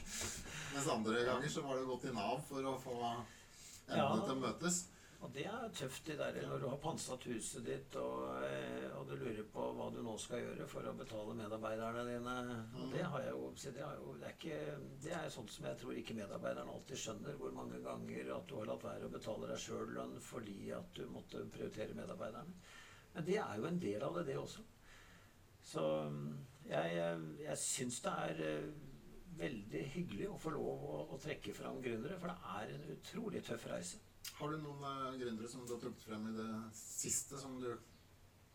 Mens 0.75 0.89
andre 0.95 1.25
ganger 1.27 1.49
så 1.51 1.65
var 1.67 1.77
det 1.81 1.85
å 1.87 1.91
gå 1.91 2.01
til 2.05 2.15
Nav 2.15 2.41
for 2.49 2.71
å 2.71 2.77
få 2.83 2.97
endene 3.01 3.99
Ja. 3.99 4.09
til 4.25 4.35
å 4.37 4.41
møtes. 4.45 4.85
Og 5.21 5.33
det 5.35 5.43
er 5.45 5.73
tøft 5.77 6.07
det 6.09 6.17
der 6.17 6.37
når 6.49 6.63
du 6.63 6.67
har 6.71 6.79
pantsatt 6.81 7.27
huset 7.29 7.67
ditt 7.67 7.97
og, 8.01 8.39
eh, 8.47 8.87
og 8.97 9.05
du 9.11 9.19
lurer 9.21 9.45
på 9.53 9.67
hva 9.77 9.91
du 9.93 9.99
nå 10.05 10.15
skal 10.19 10.41
gjøre 10.41 10.69
for 10.71 10.89
å 10.89 10.95
betale 10.97 11.37
medarbeiderne 11.37 12.05
dine. 12.09 12.37
Og 12.81 12.95
det 12.95 13.05
har 13.05 13.27
jeg 13.27 13.35
jo, 13.37 13.51
det, 13.61 13.85
har 13.85 13.99
jo 14.01 14.15
det, 14.17 14.31
er 14.31 14.39
ikke, 14.39 14.79
det 15.05 15.15
er 15.19 15.29
sånt 15.35 15.53
som 15.53 15.69
jeg 15.69 15.81
tror 15.83 16.01
ikke 16.01 16.17
medarbeiderne 16.17 16.73
alltid 16.73 17.03
skjønner. 17.05 17.37
Hvor 17.43 17.53
mange 17.59 17.83
ganger 17.85 18.33
at 18.39 18.49
du 18.49 18.57
har 18.63 18.73
latt 18.73 18.89
være 18.89 19.11
å 19.11 19.13
betale 19.13 19.53
deg 19.53 19.63
sjøl 19.67 19.95
lønn 19.99 20.17
fordi 20.25 20.59
at 20.79 20.93
du 20.97 21.05
måtte 21.13 21.45
prioritere 21.53 21.99
medarbeiderne. 22.01 22.57
Men 23.13 23.27
det 23.29 23.41
er 23.45 23.57
jo 23.61 23.69
en 23.69 23.83
del 23.85 24.07
av 24.07 24.17
det, 24.17 24.27
det 24.31 24.41
også. 24.41 24.65
Så 25.71 25.89
jeg, 26.65 27.01
jeg 27.45 27.61
syns 27.61 28.01
det 28.07 28.21
er 28.25 28.47
eh, 28.49 28.71
veldig 29.41 29.89
hyggelig 29.95 30.31
å 30.33 30.39
få 30.41 30.57
lov 30.57 30.87
å, 30.89 31.01
å 31.13 31.21
trekke 31.21 31.53
fram 31.57 31.83
gründere, 31.85 32.17
for 32.17 32.33
det 32.33 32.55
er 32.57 32.79
en 32.79 32.95
utrolig 32.97 33.45
tøff 33.45 33.69
reise. 33.69 34.01
Har 34.41 34.51
du 34.51 34.59
noen 34.59 34.85
uh, 34.85 35.15
gründere 35.21 35.49
som 35.49 35.67
du 35.67 35.75
har 35.75 35.81
trukket 35.83 36.07
frem 36.09 36.29
i 36.31 36.37
det 36.37 36.51
siste, 36.77 37.39
som 37.39 37.59
du 37.61 37.71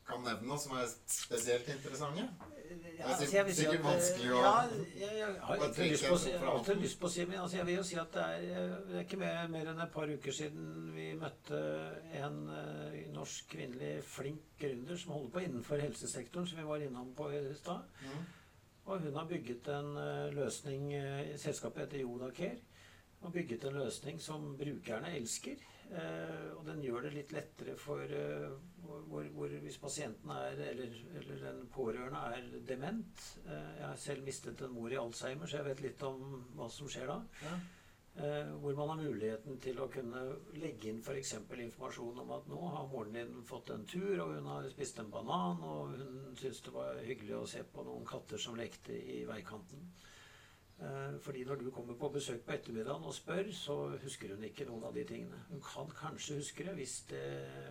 kan 0.05 0.21
nevne, 0.21 0.57
som 0.61 0.75
er 0.77 0.85
spesielt 1.09 1.69
interessante? 1.69 2.25
Ja, 2.25 3.05
er 3.05 3.09
altså, 3.09 3.43
vil 3.45 3.55
si 3.55 3.61
sikkert 3.61 3.79
at, 3.79 3.85
vanskelig 3.85 4.31
å- 4.31 4.41
Ja, 4.41 4.53
jeg, 4.99 5.17
jeg 5.17 5.35
har 5.41 5.57
Bare 5.61 5.87
lyst 5.89 6.05
på 6.05 6.17
jeg 6.29 6.39
har 6.39 6.51
alltid 6.51 6.81
lyst 6.81 6.99
på 6.99 7.07
å 7.07 7.11
si 7.13 7.25
Men 7.25 7.39
altså, 7.39 7.57
jeg 7.57 7.65
vil 7.65 7.75
jo 7.75 7.83
si 7.83 7.95
at 8.01 8.13
det 8.13 8.23
er, 8.23 8.45
eh, 8.61 8.75
det 8.87 8.95
er 8.95 9.03
ikke 9.05 9.19
mer, 9.21 9.47
mer 9.53 9.69
enn 9.71 9.81
et 9.85 9.91
par 9.93 10.13
uker 10.13 10.31
siden 10.31 10.91
vi 10.95 11.07
møtte 11.19 11.59
en 12.21 12.39
uh, 12.49 12.97
norsk 13.13 13.49
kvinnelig 13.53 13.91
flink 14.03 14.41
gründer 14.61 14.97
som 14.97 15.13
holder 15.13 15.33
på 15.35 15.45
innenfor 15.45 15.81
helsesektoren, 15.85 16.47
som 16.47 16.57
vi 16.61 16.67
var 16.69 16.85
innom 16.85 17.13
på 17.17 17.29
i 17.33 17.41
stad. 17.57 17.85
Mm. 18.01 18.25
Og 18.85 18.99
hun 19.01 19.15
har 19.17 19.25
bygget 19.25 19.67
en 19.73 19.97
eh, 19.97 20.33
løsning 20.33 20.93
eh, 20.93 21.37
Selskapet 21.41 21.87
heter 21.87 22.03
Jodacare. 22.05 22.57
og 23.21 23.31
bygget 23.33 23.63
en 23.65 23.73
løsning 23.73 24.21
som 24.21 24.57
brukerne 24.57 25.15
elsker. 25.17 25.55
Eh, 25.93 26.47
og 26.57 26.63
den 26.65 26.81
gjør 26.81 27.05
det 27.05 27.13
litt 27.13 27.33
lettere 27.35 27.75
for 27.77 28.01
eh, 28.09 28.49
hvor, 28.85 29.27
hvor, 29.35 29.53
hvis 29.61 29.77
pasienten 29.81 30.31
er, 30.33 30.57
eller, 30.71 30.97
eller 31.19 31.41
den 31.43 31.63
pårørende 31.71 32.21
er 32.33 32.49
dement. 32.67 33.25
Eh, 33.45 33.71
jeg 33.79 33.85
har 33.85 34.01
selv 34.01 34.25
mistet 34.25 34.65
en 34.65 34.73
mor 34.73 34.93
i 34.93 34.99
Alzheimer, 34.99 35.49
så 35.49 35.61
jeg 35.61 35.69
vet 35.69 35.83
litt 35.85 36.05
om 36.07 36.45
hva 36.57 36.69
som 36.73 36.89
skjer 36.89 37.11
da. 37.13 37.19
Ja. 37.45 37.57
Eh, 38.15 38.51
hvor 38.63 38.75
man 38.75 38.89
har 38.89 39.01
muligheten 39.03 39.57
til 39.59 39.79
å 39.83 39.89
kunne 39.91 40.21
legge 40.55 40.87
inn 40.87 41.01
f.eks. 41.03 41.33
informasjon 41.35 42.21
om 42.23 42.29
at 42.31 42.45
nå 42.47 42.59
har 42.63 42.87
moren 42.87 43.17
din 43.17 43.41
fått 43.43 43.73
en 43.75 43.83
tur, 43.91 44.13
og 44.23 44.37
hun 44.37 44.47
har 44.47 44.69
spist 44.71 45.01
en 45.03 45.11
banan, 45.11 45.59
og 45.59 45.97
hun 45.99 46.37
syntes 46.39 46.63
det 46.63 46.71
var 46.71 47.01
hyggelig 47.03 47.35
å 47.35 47.49
se 47.51 47.65
på 47.67 47.83
noen 47.83 48.07
katter 48.07 48.39
som 48.39 48.55
lekte 48.55 48.95
i 48.95 49.25
veikanten. 49.27 49.89
Eh, 50.79 51.19
fordi 51.21 51.43
når 51.43 51.55
du 51.55 51.71
kommer 51.71 51.95
på 51.95 52.09
besøk 52.09 52.41
på 52.45 52.51
ettermiddagen 52.51 53.03
og 53.07 53.13
spør, 53.13 53.51
så 53.51 53.75
husker 54.03 54.33
hun 54.35 54.43
ikke 54.43 54.65
noen 54.67 54.83
av 54.83 54.95
de 54.97 55.05
tingene. 55.07 55.37
Hun 55.49 55.61
kan 55.63 55.91
kanskje 55.99 56.35
huske 56.41 56.65
det 56.67 56.73
hvis 56.75 56.95
det, 57.11 57.21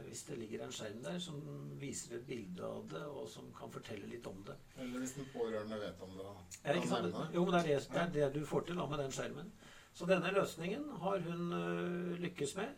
hvis 0.06 0.22
det 0.28 0.38
ligger 0.38 0.64
en 0.64 0.72
skjerm 0.72 1.02
der 1.04 1.18
som 1.20 1.42
viser 1.80 2.16
et 2.16 2.24
bilde 2.26 2.64
av 2.64 2.88
det, 2.90 3.02
og 3.04 3.28
som 3.28 3.50
kan 3.58 3.72
fortelle 3.74 4.08
litt 4.08 4.26
om 4.26 4.40
det. 4.48 4.56
Eller 4.78 5.04
hvis 5.04 5.12
den 5.18 5.28
pårørende 5.34 5.80
vet 5.82 6.00
om 6.06 6.16
det. 6.16 6.30
Er 6.62 6.72
det 6.72 6.80
ikke 6.82 6.92
sant? 6.94 7.20
Jo, 7.34 7.44
men 7.44 7.52
det 7.54 7.60
er 7.60 7.68
det, 7.68 7.90
det 8.14 8.22
er 8.22 8.32
det 8.32 8.40
du 8.40 8.46
får 8.48 8.64
til 8.70 8.80
da 8.80 8.88
med 8.88 9.04
den 9.04 9.12
skjermen. 9.18 9.52
Så 9.94 10.08
denne 10.10 10.32
løsningen 10.34 10.88
har 11.04 11.20
hun 11.28 11.52
lykkes 12.24 12.56
med. 12.56 12.72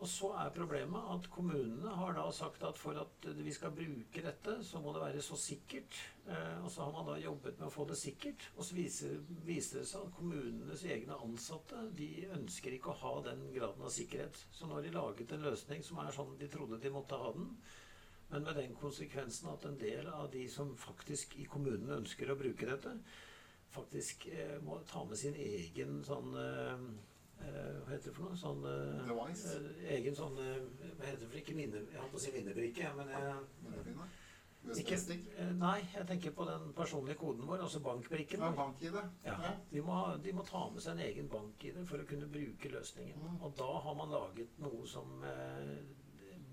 Og 0.00 0.08
så 0.08 0.30
er 0.40 0.52
problemet 0.56 1.08
at 1.12 1.26
kommunene 1.28 1.90
har 1.92 2.14
da 2.16 2.22
sagt 2.32 2.62
at 2.64 2.78
for 2.80 2.96
at 2.96 3.26
vi 3.36 3.52
skal 3.52 3.74
bruke 3.76 4.22
dette, 4.24 4.54
så 4.64 4.80
må 4.80 4.94
det 4.96 5.02
være 5.02 5.24
så 5.24 5.36
sikkert. 5.36 5.98
Eh, 6.24 6.64
og 6.64 6.70
så 6.72 6.86
har 6.86 6.94
man 6.94 7.10
da 7.10 7.18
jobbet 7.20 7.58
med 7.60 7.66
å 7.68 7.74
få 7.74 7.84
det 7.90 7.98
sikkert. 8.00 8.46
Og 8.56 8.64
så 8.64 8.78
viser, 8.78 9.18
viser 9.44 9.82
det 9.82 9.90
seg 9.90 10.06
at 10.06 10.16
kommunenes 10.16 10.86
egne 10.88 11.18
ansatte 11.20 11.84
de 11.98 12.08
ønsker 12.38 12.78
ikke 12.78 12.94
å 12.94 13.00
ha 13.02 13.12
den 13.28 13.44
graden 13.52 13.84
av 13.84 13.92
sikkerhet. 13.92 14.40
Så 14.56 14.68
nå 14.68 14.78
har 14.78 14.88
de 14.88 14.94
laget 14.96 15.36
en 15.36 15.44
løsning 15.44 15.84
som 15.84 16.00
er 16.00 16.16
sånn 16.16 16.32
de 16.40 16.48
trodde 16.48 16.80
de 16.80 16.94
måtte 16.96 17.20
ha 17.20 17.34
den. 17.36 17.52
Men 18.30 18.46
med 18.46 18.56
den 18.56 18.72
konsekvensen 18.80 19.52
at 19.52 19.68
en 19.68 19.78
del 19.78 20.08
av 20.08 20.30
de 20.32 20.46
som 20.48 20.72
faktisk 20.80 21.36
i 21.42 21.48
kommunene 21.50 22.00
ønsker 22.00 22.30
å 22.30 22.38
bruke 22.40 22.72
dette, 22.72 22.96
faktisk 23.74 24.30
eh, 24.32 24.56
må 24.64 24.80
ta 24.88 25.04
med 25.04 25.18
sin 25.20 25.36
egen 25.36 26.00
sånn 26.06 26.32
eh, 26.40 26.88
Hva 27.40 27.92
heter 27.92 28.10
det 28.10 28.14
for 28.16 28.28
noe? 28.28 28.38
Sånn 28.38 28.64
eh, 28.68 29.04
Device? 29.08 29.54
eh, 29.56 29.94
Egen 29.96 30.16
sånn 30.18 30.36
eh, 30.38 30.58
Hva 30.98 31.06
heter 31.08 31.22
det 31.24 31.28
for 31.30 31.40
ikke 31.40 31.56
minne... 31.58 31.84
Jeg 31.90 32.02
holdt 32.02 32.12
på 32.14 32.20
å 32.20 32.24
si 32.24 32.34
minnebrikke, 32.34 32.90
men 32.98 33.10
jeg, 33.14 33.22
ikke, 34.76 34.98
eh, 35.40 35.52
Nei, 35.56 35.78
jeg 35.94 36.04
tenker 36.10 36.34
på 36.36 36.44
den 36.48 36.68
personlige 36.76 37.16
koden 37.22 37.46
vår, 37.48 37.62
altså 37.64 37.80
bankbrikken. 37.84 38.42
Ja. 39.24 39.38
Ja, 39.40 39.54
de 39.72 39.82
må, 39.86 39.96
de 40.22 40.34
må 40.36 40.44
ta 40.46 40.66
med 40.70 40.84
seg 40.84 40.98
en 40.98 41.06
egen 41.06 41.30
bank-ID 41.32 41.80
for 41.88 42.02
å 42.02 42.06
kunne 42.10 42.28
bruke 42.30 42.72
løsningen. 42.74 43.16
Mm. 43.24 43.40
Og 43.40 43.56
da 43.58 43.70
har 43.86 43.96
man 43.98 44.12
laget 44.12 44.60
noe 44.60 44.84
som 44.90 45.24
eh, 45.24 45.72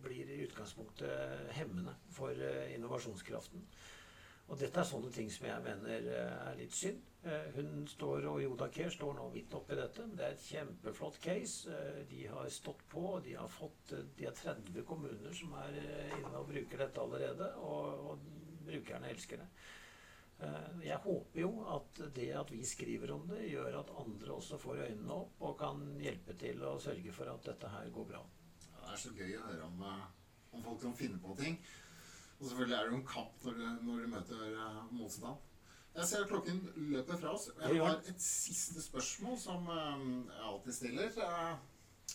blir 0.05 0.31
i 0.31 0.39
utgangspunktet 0.47 1.51
hemmende 1.59 1.97
for 2.15 2.31
eh, 2.31 2.73
innovasjonskraften. 2.77 3.67
Og 4.47 4.55
dette 4.61 4.79
er 4.79 4.87
sånne 4.87 5.11
ting 5.11 5.29
som 5.31 5.47
jeg 5.49 5.63
mener 5.65 6.05
eh, 6.07 6.35
er 6.47 6.59
litt 6.59 6.75
synd. 6.75 7.01
Eh, 7.27 7.47
hun 7.57 7.87
står, 7.91 8.27
og 8.31 8.39
Joda 8.39 8.69
Care 8.71 8.91
står 8.93 9.17
nå 9.17 9.25
midt 9.33 9.55
oppi 9.57 9.75
dette. 9.75 10.05
men 10.05 10.19
Det 10.19 10.23
er 10.23 10.35
et 10.37 10.45
kjempeflott 10.47 11.17
case. 11.23 11.73
Eh, 11.73 12.03
De 12.07 12.21
har 12.31 12.47
stått 12.53 12.85
på. 12.87 13.03
og 13.17 13.25
De 13.25 13.33
har 13.35 13.51
fått 13.51 13.91
De 14.15 14.27
har 14.27 14.35
30 14.37 14.85
kommuner 14.87 15.35
som 15.35 15.55
er 15.65 15.75
inne 15.81 16.31
og 16.39 16.47
bruker 16.47 16.83
dette 16.85 17.03
allerede. 17.03 17.49
Og, 17.59 18.13
og 18.13 18.63
brukerne 18.67 19.11
elsker 19.11 19.43
det. 19.43 19.49
Jeg 20.85 20.99
håper 21.01 21.39
jo 21.41 21.47
at 21.73 21.99
det 22.13 22.27
at 22.37 22.51
vi 22.53 22.59
skriver 22.67 23.09
om 23.15 23.23
det, 23.25 23.39
gjør 23.49 23.79
at 23.79 23.89
andre 23.97 24.35
også 24.35 24.59
får 24.61 24.83
øynene 24.83 25.15
opp 25.15 25.41
og 25.47 25.55
kan 25.57 25.79
hjelpe 25.97 26.35
til 26.37 26.61
å 26.61 26.75
sørge 26.83 27.15
for 27.15 27.31
at 27.31 27.47
dette 27.47 27.71
her 27.73 27.89
går 27.95 28.05
bra. 28.11 28.21
Det 28.67 28.91
er 28.91 29.01
så 29.01 29.15
gøy 29.17 29.33
å 29.39 29.47
høre 29.47 29.65
om, 29.65 29.81
om 30.51 30.67
folk 30.67 30.85
som 30.85 30.93
finner 30.99 31.17
på 31.23 31.33
ting. 31.41 31.57
Og 32.39 32.45
selvfølgelig 32.47 32.75
er 32.77 32.83
det 32.83 32.91
jo 32.91 32.97
en 32.97 33.07
kamp 33.07 33.43
når 33.43 33.51
du, 33.51 33.63
når 33.87 33.99
du 34.01 34.07
møter 34.07 34.43
eh, 34.47 34.81
motstand. 34.91 35.35
Jeg 35.95 36.05
ser 36.05 36.27
klokken 36.29 36.59
løper 36.75 37.17
fra 37.17 37.33
oss. 37.33 37.47
Jeg 37.61 37.81
har 37.81 37.95
et 38.11 38.21
siste 38.21 38.81
spørsmål 38.81 39.39
som 39.41 39.69
eh, 39.73 40.03
jeg 40.35 40.43
alltid 40.51 40.73
stiller. 40.73 41.17
eh, 41.17 41.55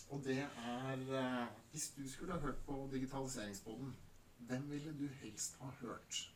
og 0.09 0.23
det 0.23 0.37
er 0.39 1.47
Hvis 1.71 1.89
du 1.97 2.09
skulle 2.09 2.33
ha 2.33 2.39
hørt 2.39 2.61
på 2.65 2.89
digitaliseringsboden, 2.91 3.95
hvem 4.37 4.71
ville 4.71 4.93
du 4.99 5.07
helst 5.21 5.57
ha 5.59 5.69
hørt? 5.81 6.29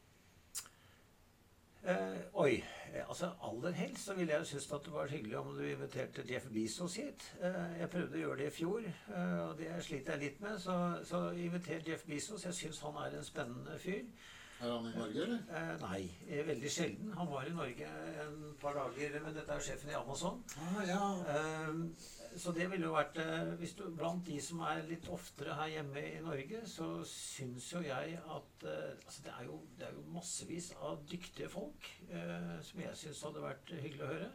Eh, 1.87 2.17
oi. 2.33 2.63
eh, 2.93 3.09
Altså 3.09 3.29
aller 3.43 3.71
helst 3.71 4.05
så 4.05 4.13
ville 4.13 4.33
jeg 4.33 4.45
synes 4.45 4.71
at 4.71 4.85
det 4.85 4.93
var 4.93 5.07
hyggelig 5.07 5.37
om 5.37 5.53
du 5.57 5.63
inviterte 5.63 6.23
Jeff 6.29 6.47
Bezos 6.53 6.95
hit. 6.95 7.35
Eh, 7.41 7.79
jeg 7.79 7.89
prøvde 7.89 8.17
å 8.17 8.23
gjøre 8.25 8.37
det 8.41 8.47
i 8.51 8.55
fjor, 8.57 8.81
eh, 8.87 9.37
og 9.47 9.53
det 9.57 9.69
sliter 9.85 10.17
jeg 10.17 10.21
litt 10.25 10.41
med. 10.41 10.57
Så, 10.59 10.75
så 11.07 11.21
inviter 11.31 11.85
Jeff 11.87 12.03
Bezos. 12.07 12.43
Jeg 12.45 12.53
syns 12.57 12.81
han 12.83 12.99
er 13.05 13.15
en 13.17 13.23
spennende 13.23 13.79
fyr. 13.79 14.03
Er 14.59 14.71
han 14.73 14.89
i 14.89 14.93
Norge, 14.97 15.23
eller? 15.23 15.41
Eh, 15.53 15.73
nei, 15.85 16.01
eh, 16.27 16.43
veldig 16.47 16.69
sjelden. 16.73 17.11
Han 17.13 17.31
var 17.31 17.45
i 17.47 17.55
Norge 17.55 17.89
en 18.25 18.37
par 18.61 18.73
dager, 18.73 19.19
men 19.23 19.35
dette 19.37 19.53
er 19.53 19.59
sjefen 19.69 19.91
i 19.93 19.97
Amazon. 19.99 20.43
Ah, 20.57 20.81
ja. 20.87 21.01
Eh, 22.37 22.41
Så 22.41 22.51
det 22.53 22.67
ville 22.71 22.85
jo 22.85 22.93
vært 22.93 23.17
eh, 23.21 23.53
hvis 23.59 23.73
du, 23.77 23.87
Blant 23.97 24.25
de 24.27 24.37
som 24.41 24.61
er 24.67 24.83
litt 24.87 25.07
oftere 25.09 25.55
her 25.57 25.71
hjemme 25.77 26.03
i 26.05 26.21
Norge, 26.21 26.61
så 26.69 27.03
syns 27.09 27.71
jo 27.73 27.81
jeg 27.85 28.17
at 28.19 28.65
eh, 28.69 28.93
altså 29.05 29.23
det, 29.25 29.33
er 29.33 29.47
jo, 29.49 29.61
det 29.77 29.87
er 29.87 29.95
jo 29.97 30.05
massevis 30.13 30.71
av 30.77 31.01
dyktige 31.09 31.49
folk 31.49 31.89
eh, 32.09 32.57
som 32.63 32.81
jeg 32.83 32.99
syns 33.01 33.23
hadde 33.27 33.45
vært 33.45 33.73
hyggelig 33.81 34.05
å 34.05 34.11
høre. 34.13 34.31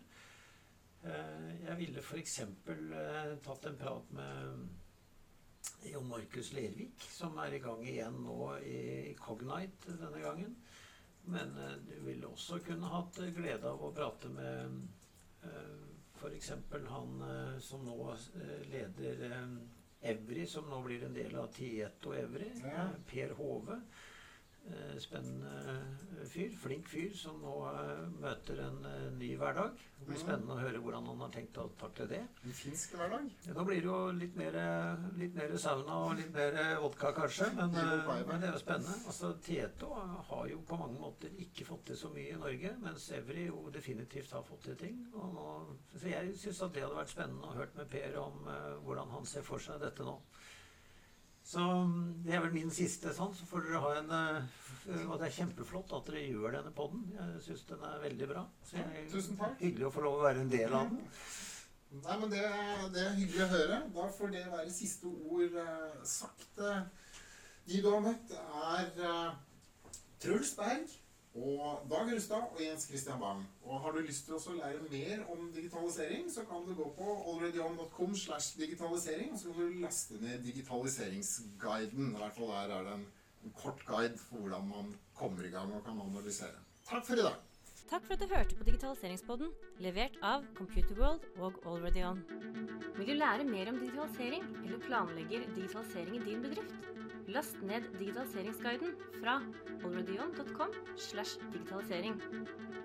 Eh, 1.03 1.50
jeg 1.68 1.78
ville 1.80 2.03
f.eks. 2.03 2.38
Eh, 2.42 3.36
tatt 3.46 3.68
en 3.70 3.78
prat 3.80 4.14
med 4.18 4.68
Jon 5.86 6.07
Markus 6.11 6.53
Lervik, 6.55 7.07
som 7.11 7.38
er 7.42 7.55
i 7.57 7.62
gang 7.62 7.82
igjen 7.86 8.18
nå 8.24 8.38
i 8.66 9.14
Cognite 9.18 9.96
denne 9.98 10.22
gangen. 10.22 10.59
Men 11.30 11.55
eh, 11.59 11.78
du 11.86 11.96
ville 12.07 12.26
også 12.30 12.59
kunne 12.66 12.90
hatt 12.90 13.22
glede 13.36 13.70
av 13.70 13.82
å 13.82 13.94
prate 13.94 14.30
med 14.34 14.78
eh, 15.46 15.91
F.eks. 16.23 16.53
han 16.89 17.23
eh, 17.23 17.59
som 17.59 17.85
nå 17.87 18.12
eh, 18.14 18.59
leder 18.70 19.25
eh, 19.31 19.57
Evry, 20.12 20.47
som 20.47 20.70
nå 20.70 20.81
blir 20.83 21.05
en 21.07 21.14
del 21.14 21.35
av 21.39 21.51
Tieto 21.55 22.14
Evry. 22.14 22.51
Ja. 22.62 22.89
Per 23.11 23.35
Hove. 23.39 23.81
Eh, 24.70 24.98
Spennende 24.98 25.48
eh, 26.20 26.26
fyr. 26.28 26.52
Flink 26.56 26.86
fyr 26.88 27.10
som 27.18 27.40
nå 27.42 27.52
eh, 27.66 28.02
møter 28.22 28.60
en 28.62 28.76
ny 29.18 29.32
hverdag. 29.36 29.72
Det 29.98 30.06
blir 30.06 30.16
Mhm. 30.18 30.22
spennende 30.22 30.54
å 30.54 30.60
høre 30.60 30.78
hvordan 30.82 31.06
han 31.06 31.20
har 31.20 31.30
tenkt 31.34 31.58
å 31.58 31.64
takle 31.78 32.06
det. 32.08 32.20
En 32.44 32.52
finsk 32.52 32.94
hverdag? 32.94 33.26
Nå 33.54 33.64
blir 33.66 33.80
det 33.82 33.90
jo 33.90 33.98
litt 34.12 34.36
mer, 34.36 34.52
litt 35.18 35.34
mer 35.34 35.56
sauna 35.58 35.98
og 36.06 36.16
litt 36.16 36.32
mer 36.34 36.58
vodka, 36.80 37.12
kanskje. 37.12 37.50
Men, 37.58 37.70
men 37.74 38.40
det 38.40 38.48
er 38.48 38.52
jo 38.52 38.62
spennende. 38.62 38.96
Altså, 39.06 39.32
Tieto 39.42 39.90
har 40.30 40.46
jo 40.48 40.60
på 40.66 40.78
mange 40.78 40.98
måter 41.00 41.28
ikke 41.42 41.66
fått 41.66 41.84
til 41.86 41.96
så 41.96 42.10
mye 42.14 42.32
i 42.34 42.38
Norge, 42.38 42.76
mens 42.82 43.10
Evry 43.18 43.46
jo 43.48 43.68
definitivt 43.70 44.30
har 44.32 44.42
fått 44.46 44.62
til 44.70 44.76
ting. 44.76 45.06
Og 45.14 45.34
nå, 45.34 45.76
så 45.98 46.06
jeg 46.08 46.34
syns 46.38 46.62
at 46.62 46.72
det 46.74 46.82
hadde 46.86 46.96
vært 47.02 47.14
spennende 47.14 47.50
å 47.50 47.54
hørt 47.58 47.74
med 47.76 47.90
Per 47.90 48.18
om 48.22 48.46
hvordan 48.86 49.10
han 49.10 49.24
ser 49.26 49.42
for 49.42 49.58
seg 49.58 49.80
dette 49.82 50.02
nå. 50.06 50.20
Så 51.53 51.61
mm, 51.61 52.24
det 52.24 52.36
er 52.36 52.42
vel 52.46 52.55
min 52.55 52.72
siste 52.72 53.12
sånn. 53.16 53.34
Så 53.36 53.46
får 53.48 53.66
dere 53.66 53.82
ha 53.84 53.92
en 53.98 54.12
eh, 54.16 55.05
Og 55.05 55.18
det 55.20 55.28
er 55.28 55.36
kjempeflott 55.36 55.92
at 55.98 56.09
dere 56.09 56.24
gjør 56.24 56.57
denne 56.57 56.72
podden. 56.76 57.05
Jeg 57.12 57.44
syns 57.46 57.66
den 57.68 57.84
er 57.88 58.03
veldig 58.07 58.28
bra. 58.30 58.46
Så 58.68 58.80
jeg, 58.80 59.07
Tusen 59.12 59.40
takk. 59.40 59.59
Hyggelig 59.61 59.88
å 59.90 59.94
få 59.94 60.07
lov 60.07 60.20
å 60.20 60.26
være 60.26 60.44
en 60.46 60.53
del 60.53 60.76
av 60.78 60.88
den. 60.88 61.03
Nei, 62.03 62.14
men 62.22 62.30
det, 62.32 62.42
det 62.94 63.05
er 63.05 63.16
hyggelig 63.18 63.44
å 63.44 63.53
høre. 63.53 63.78
Da 63.98 64.09
får 64.16 64.32
det 64.32 64.46
være 64.48 64.72
siste 64.72 65.12
ord 65.12 65.61
eh, 65.66 66.03
sagt. 66.09 66.62
De 67.68 67.82
du 67.84 67.90
har 67.92 68.00
møtt, 68.03 68.32
er 68.72 69.05
eh, 69.12 69.34
Truls 70.24 70.57
Berg 70.57 70.96
og 71.35 71.87
Dag 71.91 72.09
Rustad 72.14 72.43
og 72.53 72.61
Jens 72.61 72.85
Christian 72.89 73.20
Bang. 73.20 73.45
Og 73.64 73.80
har 73.80 73.93
du 73.93 74.01
lyst 74.05 74.26
til 74.26 74.37
å 74.37 74.57
lære 74.59 74.83
mer 74.91 75.22
om 75.33 75.47
digitalisering, 75.55 76.26
så 76.33 76.45
kan 76.49 76.66
du 76.66 76.74
gå 76.76 76.89
på 76.99 77.14
alreadyon.com 77.33 78.16
slash 78.16 78.59
digitalisering, 78.61 79.33
og 79.33 79.41
så 79.41 79.53
kan 79.53 79.70
du 79.70 79.80
laste 79.80 80.20
ned 80.20 80.45
digitaliseringsguiden. 80.45 82.12
I 82.12 82.20
hvert 82.20 82.37
fall 82.37 82.53
der 82.53 82.76
er 82.76 82.85
det 82.89 82.99
en, 82.99 83.07
en 83.47 83.57
kort 83.62 83.80
guide 83.89 84.18
for 84.20 84.45
hvordan 84.45 84.68
man 84.68 84.93
kommer 85.16 85.49
i 85.49 85.55
gang 85.55 85.72
og 85.72 85.85
kan 85.87 86.05
analysere. 86.05 86.61
Takk 86.89 87.09
for 87.09 87.16
i 87.16 87.24
dag. 87.24 87.41
Takk 87.93 88.07
for 88.07 88.16
at 88.16 88.22
du 88.22 88.30
hørte 88.30 88.57
på 88.57 88.64
Digitaliseringspodden, 88.64 89.51
levert 89.85 90.14
av 90.24 90.47
Computerworld 90.57 91.24
og 91.45 91.59
AlreadyOn. 91.68 92.22
Vil 92.97 93.11
du 93.11 93.18
lære 93.18 93.45
mer 93.45 93.68
om 93.68 93.80
digitalisering, 93.83 94.47
eller 94.64 94.80
planlegger 94.87 95.45
digitalisering 95.57 96.16
i 96.16 96.24
din 96.24 96.41
bedrift? 96.45 97.01
Last 97.31 97.62
ned 97.62 97.85
digitaliseringsguiden 98.01 98.97
fra 99.20 99.37
allreadyon.com. 99.85 100.75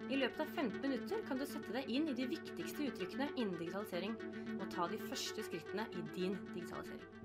I 0.08 0.20
løpet 0.22 0.40
av 0.44 0.52
15 0.54 0.82
minutter 0.84 1.24
kan 1.28 1.42
du 1.42 1.46
sette 1.50 1.74
deg 1.74 1.90
inn 1.90 2.08
i 2.12 2.16
de 2.18 2.30
viktigste 2.30 2.92
uttrykkene 2.92 3.32
innen 3.36 3.58
digitalisering, 3.58 4.14
og 4.60 4.68
ta 4.76 4.88
de 4.92 5.02
første 5.10 5.50
skrittene 5.50 5.90
i 5.98 6.06
din 6.16 6.38
digitalisering. 6.54 7.17